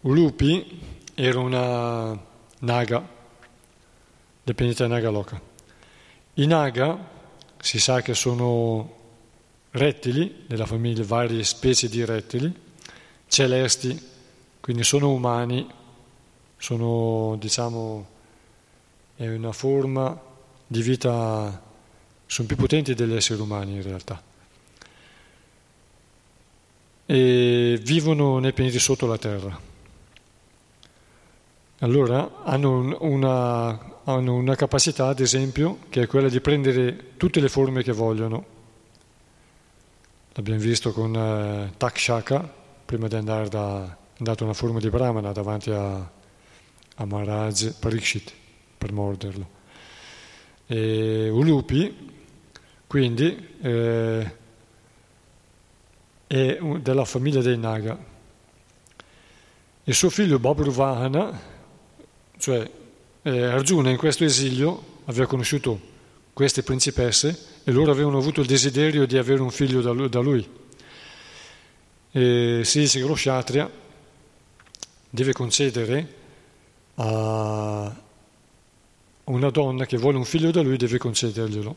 Ulupi 0.00 0.80
era 1.14 1.38
una 1.38 2.18
naga, 2.60 3.08
dipendente 4.42 4.82
da 4.82 4.94
Nagaloka. 4.94 5.40
I 6.34 6.46
naga 6.46 7.12
si 7.58 7.78
sa 7.78 8.02
che 8.02 8.14
sono 8.14 9.02
rettili, 9.70 10.44
della 10.46 10.66
famiglia 10.66 11.04
varie 11.04 11.44
specie 11.44 11.88
di 11.88 12.04
rettili, 12.04 12.52
celesti, 13.26 14.10
quindi 14.60 14.84
sono 14.84 15.10
umani, 15.10 15.66
sono 16.56 17.36
diciamo 17.38 18.12
è 19.16 19.28
una 19.28 19.52
forma 19.52 20.20
di 20.66 20.82
vita, 20.82 21.62
sono 22.26 22.48
più 22.48 22.56
potenti 22.56 22.94
degli 22.94 23.14
esseri 23.14 23.40
umani 23.40 23.74
in 23.74 23.82
realtà. 23.82 24.20
E 27.06 27.78
vivono 27.82 28.38
nei 28.38 28.52
pianeti 28.52 28.78
sotto 28.78 29.06
la 29.06 29.18
Terra. 29.18 29.72
Allora 31.80 32.42
hanno 32.44 32.78
un- 32.78 32.96
una, 33.00 34.02
hanno 34.04 34.34
una 34.34 34.54
capacità, 34.56 35.08
ad 35.08 35.20
esempio, 35.20 35.78
che 35.90 36.02
è 36.02 36.06
quella 36.06 36.28
di 36.28 36.40
prendere 36.40 37.16
tutte 37.16 37.40
le 37.40 37.48
forme 37.48 37.82
che 37.82 37.92
vogliono. 37.92 38.52
L'abbiamo 40.32 40.60
visto 40.60 40.92
con 40.92 41.14
eh, 41.14 41.72
Takshaka, 41.76 42.52
prima 42.84 43.06
di 43.06 43.14
andare 43.14 43.48
da, 43.48 43.84
è 43.86 44.16
andato 44.18 44.44
una 44.44 44.54
forma 44.54 44.80
di 44.80 44.88
Brahmana 44.88 45.32
davanti 45.32 45.70
a, 45.70 45.94
a 45.94 47.04
Maharaj 47.04 47.74
Parikshit 47.78 48.42
per 48.84 48.92
morderlo. 48.92 49.48
E 50.66 51.30
Ulupi, 51.30 52.12
quindi, 52.86 53.48
eh, 53.62 54.36
è 56.26 56.58
della 56.82 57.04
famiglia 57.06 57.40
dei 57.40 57.56
Naga. 57.56 57.98
Il 59.84 59.94
suo 59.94 60.10
figlio 60.10 60.38
Babruvahana, 60.38 61.40
cioè 62.36 62.70
eh, 63.22 63.42
Arjuna 63.44 63.88
in 63.88 63.96
questo 63.96 64.24
esilio, 64.24 65.00
aveva 65.06 65.26
conosciuto 65.26 65.92
queste 66.34 66.62
principesse 66.62 67.62
e 67.64 67.72
loro 67.72 67.90
avevano 67.90 68.18
avuto 68.18 68.42
il 68.42 68.46
desiderio 68.46 69.06
di 69.06 69.16
avere 69.16 69.40
un 69.40 69.50
figlio 69.50 69.80
da 70.08 70.20
lui. 70.20 70.46
E 72.10 72.60
si 72.64 72.80
dice 72.80 73.00
che 73.00 73.06
lo 73.06 73.14
Kshatriya 73.14 73.70
deve 75.08 75.32
concedere 75.32 76.14
a 76.96 78.02
una 79.24 79.50
donna 79.50 79.86
che 79.86 79.96
vuole 79.96 80.16
un 80.16 80.24
figlio 80.24 80.50
da 80.50 80.62
lui, 80.62 80.76
deve 80.76 80.98
concederglielo. 80.98 81.76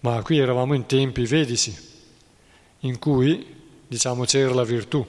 Ma 0.00 0.22
qui 0.22 0.38
eravamo 0.38 0.74
in 0.74 0.86
tempi 0.86 1.26
vedici, 1.26 1.76
in 2.80 2.98
cui 2.98 3.58
diciamo 3.86 4.24
c'era 4.24 4.54
la 4.54 4.64
virtù, 4.64 5.06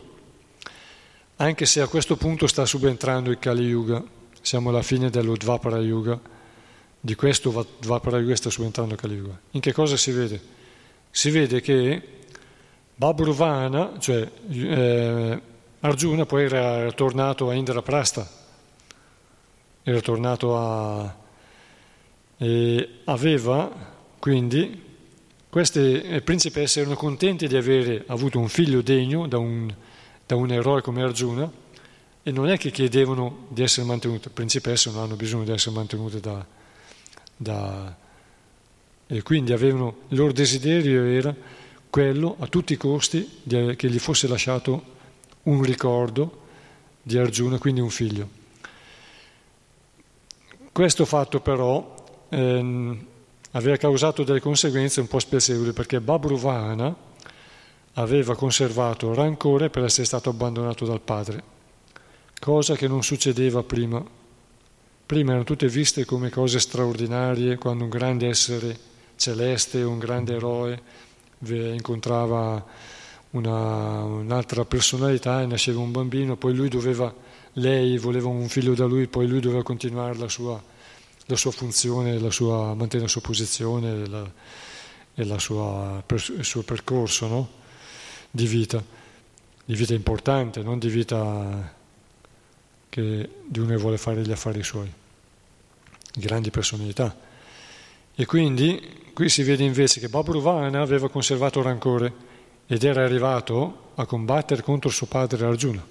anche 1.38 1.66
se 1.66 1.82
a 1.82 1.88
questo 1.88 2.18
punto 2.18 2.46
sta 2.46 2.66
subentrando 2.66 3.32
il 3.32 3.40
Kali 3.40 3.64
Yuga, 3.64 4.04
siamo 4.42 4.70
alla 4.70 4.84
fine 4.84 5.10
dello 5.10 5.36
Dvapara 5.36 5.80
Yuga, 5.80 6.20
di 7.00 7.16
questo 7.16 7.66
Dvapara 7.80 8.20
Yuga 8.20 8.36
sta 8.36 8.52
subentrando 8.52 8.94
il 8.94 9.00
Kali 9.00 9.16
Yuga. 9.16 9.40
In 9.52 9.60
che 9.60 9.74
cosa 9.74 9.98
si 9.98 10.12
vede? 10.12 10.40
Si 11.10 11.32
vede 11.32 11.60
che 11.62 12.00
Babruvana, 12.94 13.98
cioè 13.98 14.30
eh, 14.50 15.42
Arjuna 15.80 16.26
poi 16.28 16.44
era 16.44 16.92
tornato 16.92 17.50
a 17.50 17.56
Indraprasta, 17.56 18.30
era 19.82 20.00
tornato 20.00 20.58
a... 20.58 21.16
e 22.42 22.90
aveva 23.04 23.70
quindi 24.18 24.82
queste 25.48 26.22
principesse 26.24 26.80
erano 26.80 26.96
contenti 26.96 27.48
di 27.48 27.56
avere 27.56 28.04
avuto 28.08 28.40
un 28.40 28.48
figlio 28.48 28.82
degno 28.82 29.28
da 29.28 29.38
un, 29.38 29.72
da 30.26 30.36
un 30.36 30.52
eroe 30.52 30.82
come 30.82 31.04
Arjuna 31.04 31.52
e 32.24 32.32
non 32.32 32.50
è 32.50 32.58
che 32.58 32.72
chiedevano 32.72 33.46
di 33.50 33.62
essere 33.62 33.86
mantenute, 33.86 34.32
principesse 34.32 34.90
non 34.90 35.04
hanno 35.04 35.16
bisogno 35.16 35.44
di 35.44 35.52
essere 35.52 35.76
mantenute 35.76 36.20
da, 36.20 36.44
da 37.38 37.96
e 39.06 39.22
quindi 39.22 39.54
avevano, 39.54 39.98
il 40.08 40.18
loro 40.18 40.32
desiderio 40.32 41.04
era 41.04 41.36
quello 41.92 42.38
a 42.40 42.48
tutti 42.48 42.74
i 42.74 42.78
costi 42.78 43.30
di, 43.44 43.76
che 43.76 43.88
gli 43.88 44.00
fosse 44.00 44.28
lasciato 44.28 44.84
un 45.44 45.62
ricordo 45.62 46.40
di 47.04 47.20
Arjuna, 47.20 47.60
quindi 47.60 47.82
un 47.82 47.90
figlio. 47.92 48.30
Questo 50.72 51.06
fatto 51.06 51.40
però 51.40 52.01
ehm, 52.32 53.06
aveva 53.52 53.78
causato 53.78 54.24
delle 54.24 54.40
conseguenze 54.40 55.02
un 55.02 55.08
po' 55.08 55.20
spiacevoli 55.20 55.74
perché 55.74 56.00
Babruvana 56.00 56.96
aveva 57.96 58.36
conservato 58.36 59.14
rancore 59.14 59.70
per 59.70 59.84
essere 59.84 60.06
stato 60.06 60.30
abbandonato 60.30 60.86
dal 60.86 61.02
padre, 61.02 61.44
cosa 62.40 62.76
che 62.76 62.88
non 62.88 63.04
succedeva 63.04 63.64
prima. 63.64 64.04
Prima 65.06 65.32
erano 65.32 65.44
tutte 65.44 65.68
viste 65.68 66.06
come 66.06 66.30
cose 66.30 66.60
straordinarie 66.60 67.58
quando 67.58 67.84
un 67.84 67.90
grande 67.90 68.30
essere 68.30 68.78
celeste, 69.18 69.84
un 69.84 70.00
grande 70.00 70.36
eroe 70.36 70.82
incontrava 71.40 72.64
una, 73.32 74.04
un'altra 74.04 74.64
personalità 74.64 75.42
e 75.42 75.48
nasceva 75.48 75.82
un 75.82 75.92
bambino, 75.92 76.38
poi 76.38 76.56
lui 76.56 76.70
doveva, 76.70 77.14
lei 77.54 77.98
voleva 77.98 78.30
un 78.30 78.48
figlio 78.48 78.74
da 78.74 78.86
lui, 78.86 79.08
poi 79.08 79.28
lui 79.28 79.42
doveva 79.42 79.64
continuare 79.64 80.18
la 80.18 80.30
sua 80.30 80.62
la 81.32 81.38
sua 81.38 81.52
funzione, 81.52 82.20
la 82.20 82.30
sua, 82.30 82.74
mantenere 82.74 83.04
la 83.04 83.08
sua 83.08 83.22
posizione 83.22 84.08
la, 84.08 84.32
e 85.14 85.24
la 85.24 85.40
sua, 85.40 86.04
il 86.08 86.46
suo 86.46 86.62
percorso 86.64 87.28
no? 87.28 87.50
di 88.30 88.46
vita, 88.46 88.84
di 89.64 89.76
vita 89.76 89.94
importante, 89.94 90.62
non 90.62 90.78
di 90.78 90.90
vita 90.90 91.74
che 92.90 93.30
di 93.46 93.60
uno 93.60 93.78
vuole 93.78 93.98
fare 93.98 94.22
gli 94.22 94.32
affari 94.32 94.64
suoi, 94.64 94.92
grandi 96.16 96.52
personalità. 96.52 97.16
E 98.14 98.26
quindi 98.26 99.12
qui 99.14 99.30
si 99.30 99.44
vede 99.44 99.64
invece 99.64 100.00
che 100.02 100.10
Babruvana 100.10 100.82
aveva 100.82 101.10
conservato 101.10 101.62
rancore 101.62 102.30
ed 102.68 102.84
era 102.84 103.04
arrivato 103.04 103.92
a 103.96 104.06
combattere 104.06 104.62
contro 104.62 104.90
suo 104.90 105.08
padre 105.08 105.46
Arjuna 105.46 105.86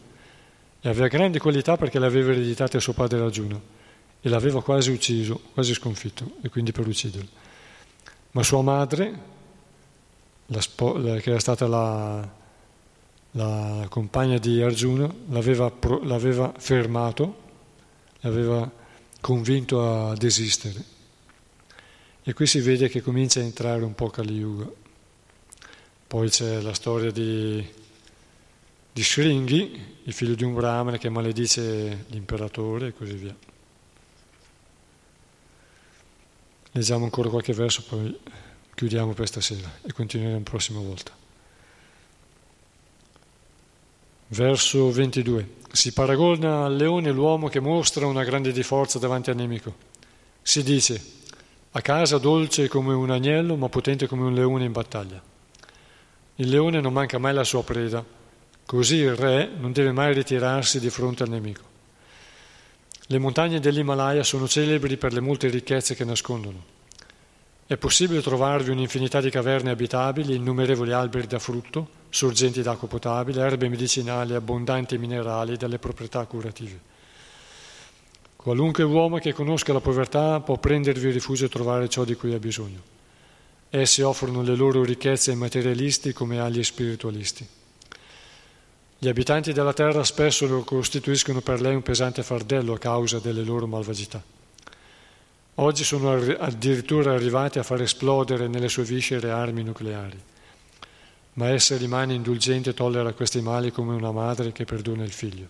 e 0.83 0.89
aveva 0.89 1.09
grandi 1.09 1.39
qualità 1.39 1.77
perché 1.77 1.99
le 1.99 2.07
aveva 2.07 2.33
ereditate 2.33 2.81
suo 2.81 2.93
padre 2.93 3.21
Arjuna 3.21 3.80
e 4.21 4.29
l'aveva 4.29 4.63
quasi 4.63 4.91
ucciso, 4.91 5.41
quasi 5.53 5.73
sconfitto, 5.75 6.33
e 6.43 6.49
quindi 6.49 6.73
per 6.73 6.87
ucciderlo. 6.87 7.29
Ma 8.33 8.43
sua 8.43 8.63
madre, 8.63 9.19
la 10.47 10.61
spo- 10.61 10.97
la, 10.97 11.17
che 11.17 11.31
era 11.31 11.39
stata 11.39 11.67
la, 11.67 12.29
la 13.33 13.87
compagna 13.89 14.39
di 14.39 14.63
Arjuna, 14.63 15.13
l'aveva, 15.29 15.71
pro- 15.71 16.03
l'aveva 16.03 16.53
fermato, 16.57 17.49
l'aveva 18.21 18.71
convinto 19.21 20.09
a 20.09 20.15
desistere. 20.15 20.99
E 22.23 22.33
qui 22.35 22.47
si 22.47 22.61
vede 22.61 22.89
che 22.89 23.01
comincia 23.01 23.41
a 23.41 23.45
entrare 23.45 23.83
un 23.83 23.95
po' 23.95 24.11
Kali 24.11 24.35
Yuga. 24.35 24.71
Poi 26.07 26.29
c'è 26.29 26.61
la 26.61 26.75
storia 26.75 27.11
di, 27.11 27.65
di 28.93 29.03
Shringi, 29.03 29.99
il 30.05 30.13
figlio 30.13 30.35
di 30.35 30.45
un 30.45 30.55
brahmane 30.55 30.99
che 30.99 31.09
maledice 31.09 32.05
l'imperatore 32.09 32.89
e 32.89 32.93
così 32.93 33.15
via. 33.15 33.35
Leggiamo 36.73 37.05
ancora 37.05 37.29
qualche 37.29 37.53
verso, 37.53 37.83
poi 37.89 38.17
chiudiamo 38.75 39.13
per 39.13 39.27
stasera 39.27 39.69
e 39.83 39.93
continueremo 39.93 40.39
la 40.39 40.45
prossima 40.45 40.81
volta. 40.81 41.13
Verso 44.29 44.91
22. 44.93 45.59
Si 45.73 45.93
paragona 45.93 46.65
al 46.65 46.77
leone 46.77 47.11
l'uomo 47.11 47.49
che 47.49 47.59
mostra 47.59 48.07
una 48.07 48.23
grande 48.23 48.53
di 48.53 48.63
forza 48.63 49.01
davanti 49.01 49.31
al 49.31 49.37
nemico. 49.37 49.75
Si 50.43 50.63
dice, 50.63 51.03
a 51.73 51.81
casa 51.81 52.19
dolce 52.19 52.69
come 52.69 52.95
un 52.95 53.11
agnello, 53.11 53.57
ma 53.57 53.69
potente 53.69 54.07
come 54.07 54.25
un 54.25 54.35
leone 54.35 54.65
in 54.65 54.73
battaglia. 54.73 55.21
Il 56.37 56.49
leone 56.49 56.81
non 56.81 56.93
manca 56.93 57.19
mai 57.19 57.35
la 57.35 57.45
sua 57.45 57.65
preda, 57.65 58.05
così 58.65 58.97
il 58.97 59.17
re 59.17 59.51
non 59.59 59.73
deve 59.73 59.91
mai 59.91 60.15
ritirarsi 60.15 60.79
di 60.79 60.91
fronte 60.91 61.25
al 61.25 61.29
nemico. 61.29 61.70
Le 63.13 63.19
montagne 63.19 63.59
dell'Himalaya 63.59 64.23
sono 64.23 64.47
celebri 64.47 64.97
per 64.97 65.13
le 65.13 65.19
molte 65.19 65.49
ricchezze 65.49 65.97
che 65.97 66.05
nascondono. 66.05 66.63
È 67.67 67.77
possibile 67.77 68.23
trovarvi 68.23 68.71
un'infinità 68.71 69.21
di 69.21 69.31
caverne 69.31 69.73
abitabili, 69.73 70.37
innumerevoli 70.37 70.93
alberi 70.93 71.27
da 71.27 71.41
frutto, 71.41 71.89
sorgenti 72.09 72.63
d'acqua 72.63 72.87
potabile, 72.87 73.43
erbe 73.43 73.69
medicinali, 73.69 74.35
abbondanti 74.35 74.97
minerali 74.97 75.57
dalle 75.57 75.81
proprietà 75.81 76.25
curative. 76.27 76.79
Qualunque 78.37 78.85
uomo 78.85 79.19
che 79.19 79.33
conosca 79.33 79.73
la 79.73 79.81
povertà 79.81 80.39
può 80.39 80.57
prendervi 80.59 81.11
rifugio 81.11 81.47
e 81.47 81.49
trovare 81.49 81.89
ciò 81.89 82.05
di 82.05 82.15
cui 82.15 82.33
ha 82.33 82.39
bisogno. 82.39 82.81
Essi 83.71 84.03
offrono 84.03 84.43
le 84.43 84.55
loro 84.55 84.85
ricchezze 84.85 85.33
ai 85.33 85.37
materialisti 85.37 86.13
come 86.13 86.39
agli 86.39 86.63
spiritualisti. 86.63 87.45
Gli 89.03 89.09
abitanti 89.09 89.55
della 89.55 89.73
terra 89.73 90.05
spesso 90.05 90.63
costituiscono 90.63 91.41
per 91.41 91.63
lei 91.63 91.75
un 91.75 91.81
pesante 91.81 92.23
fardello 92.23 92.75
a 92.75 92.79
causa 92.79 93.19
delle 93.19 93.43
loro 93.43 93.67
malvagità. 93.67 94.23
Oggi 95.55 95.85
sono 95.85 96.13
addirittura 96.13 97.15
arrivati 97.15 97.59
a 97.59 97.63
far 97.63 97.81
esplodere 97.81 98.47
nelle 98.47 98.69
sue 98.69 98.83
viscere 98.83 99.31
armi 99.31 99.63
nucleari. 99.63 100.23
Ma 101.33 101.49
essa 101.49 101.79
rimane 101.79 102.13
indulgente 102.13 102.71
e 102.71 102.75
tollera 102.75 103.15
questi 103.15 103.41
mali 103.41 103.73
come 103.73 103.95
una 103.95 104.13
madre 104.13 104.53
che 104.53 104.67
perdona 104.67 105.03
il 105.03 105.13
figlio. 105.13 105.49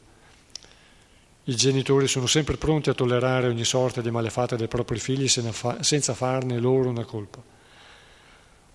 I 1.42 1.56
genitori 1.56 2.06
sono 2.06 2.26
sempre 2.26 2.56
pronti 2.56 2.88
a 2.88 2.94
tollerare 2.94 3.48
ogni 3.48 3.64
sorta 3.64 4.00
di 4.00 4.12
malefatta 4.12 4.54
dei 4.54 4.68
propri 4.68 5.00
figli 5.00 5.26
senza 5.26 6.14
farne 6.14 6.60
loro 6.60 6.88
una 6.88 7.04
colpa. 7.04 7.42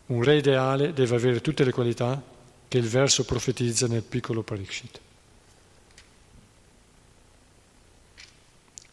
Un 0.08 0.22
re 0.22 0.36
ideale 0.36 0.92
deve 0.92 1.16
avere 1.16 1.40
tutte 1.40 1.64
le 1.64 1.72
qualità 1.72 2.34
che 2.68 2.78
il 2.78 2.88
verso 2.88 3.24
profetizza 3.24 3.88
nel 3.88 4.04
piccolo 4.04 4.44
Parikshit. 4.44 5.00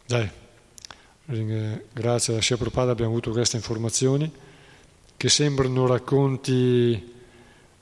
Dai, 0.07 0.31
grazie 1.93 2.36
a 2.36 2.43
Shia 2.43 2.57
Prabhupada 2.57 2.90
abbiamo 2.90 3.12
avuto 3.12 3.31
queste 3.31 3.57
informazioni 3.57 4.31
che 5.16 5.28
sembrano 5.28 5.86
racconti 5.86 7.12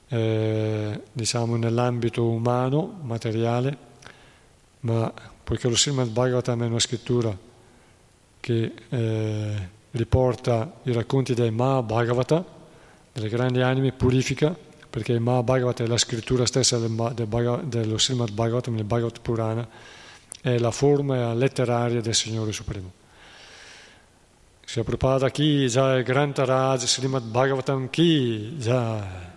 eh, 0.07 1.01
diciamo 1.11 1.55
nell'ambito 1.57 2.23
umano, 2.23 2.99
materiale, 3.01 3.77
ma 4.81 5.11
poiché 5.43 5.67
lo 5.67 5.75
Srimad 5.75 6.09
Bhagavatam 6.09 6.63
è 6.63 6.65
una 6.67 6.79
scrittura 6.79 7.35
che 8.39 8.73
eh, 8.89 9.69
riporta 9.91 10.79
i 10.83 10.93
racconti 10.93 11.33
dei 11.33 11.51
Mahabhagavata, 11.51 12.45
delle 13.11 13.29
grandi 13.29 13.61
anime, 13.61 13.91
purifica 13.91 14.55
perché 14.91 15.13
il 15.13 15.21
Mahabharata 15.21 15.85
è 15.85 15.87
la 15.87 15.97
scrittura 15.97 16.45
stessa 16.45 16.77
del, 16.77 17.13
del, 17.15 17.61
dello 17.63 17.97
Srimad 17.97 18.33
Bhagavatam, 18.33 18.75
il 18.75 18.83
Bhagavat 18.83 19.21
Purana, 19.21 19.67
è 20.41 20.57
la 20.57 20.71
forma 20.71 21.33
letteraria 21.33 22.01
del 22.01 22.13
Signore 22.13 22.51
Supremo. 22.51 22.91
Si 24.65 24.81
è 24.81 24.83
Prabhupada 24.83 25.29
chi, 25.29 25.67
Jai 25.67 26.03
Grantaraj, 26.03 26.83
Srimad 26.83 27.23
Bhagavatam 27.23 27.89
chi, 27.89 28.57
Jai. 28.57 29.30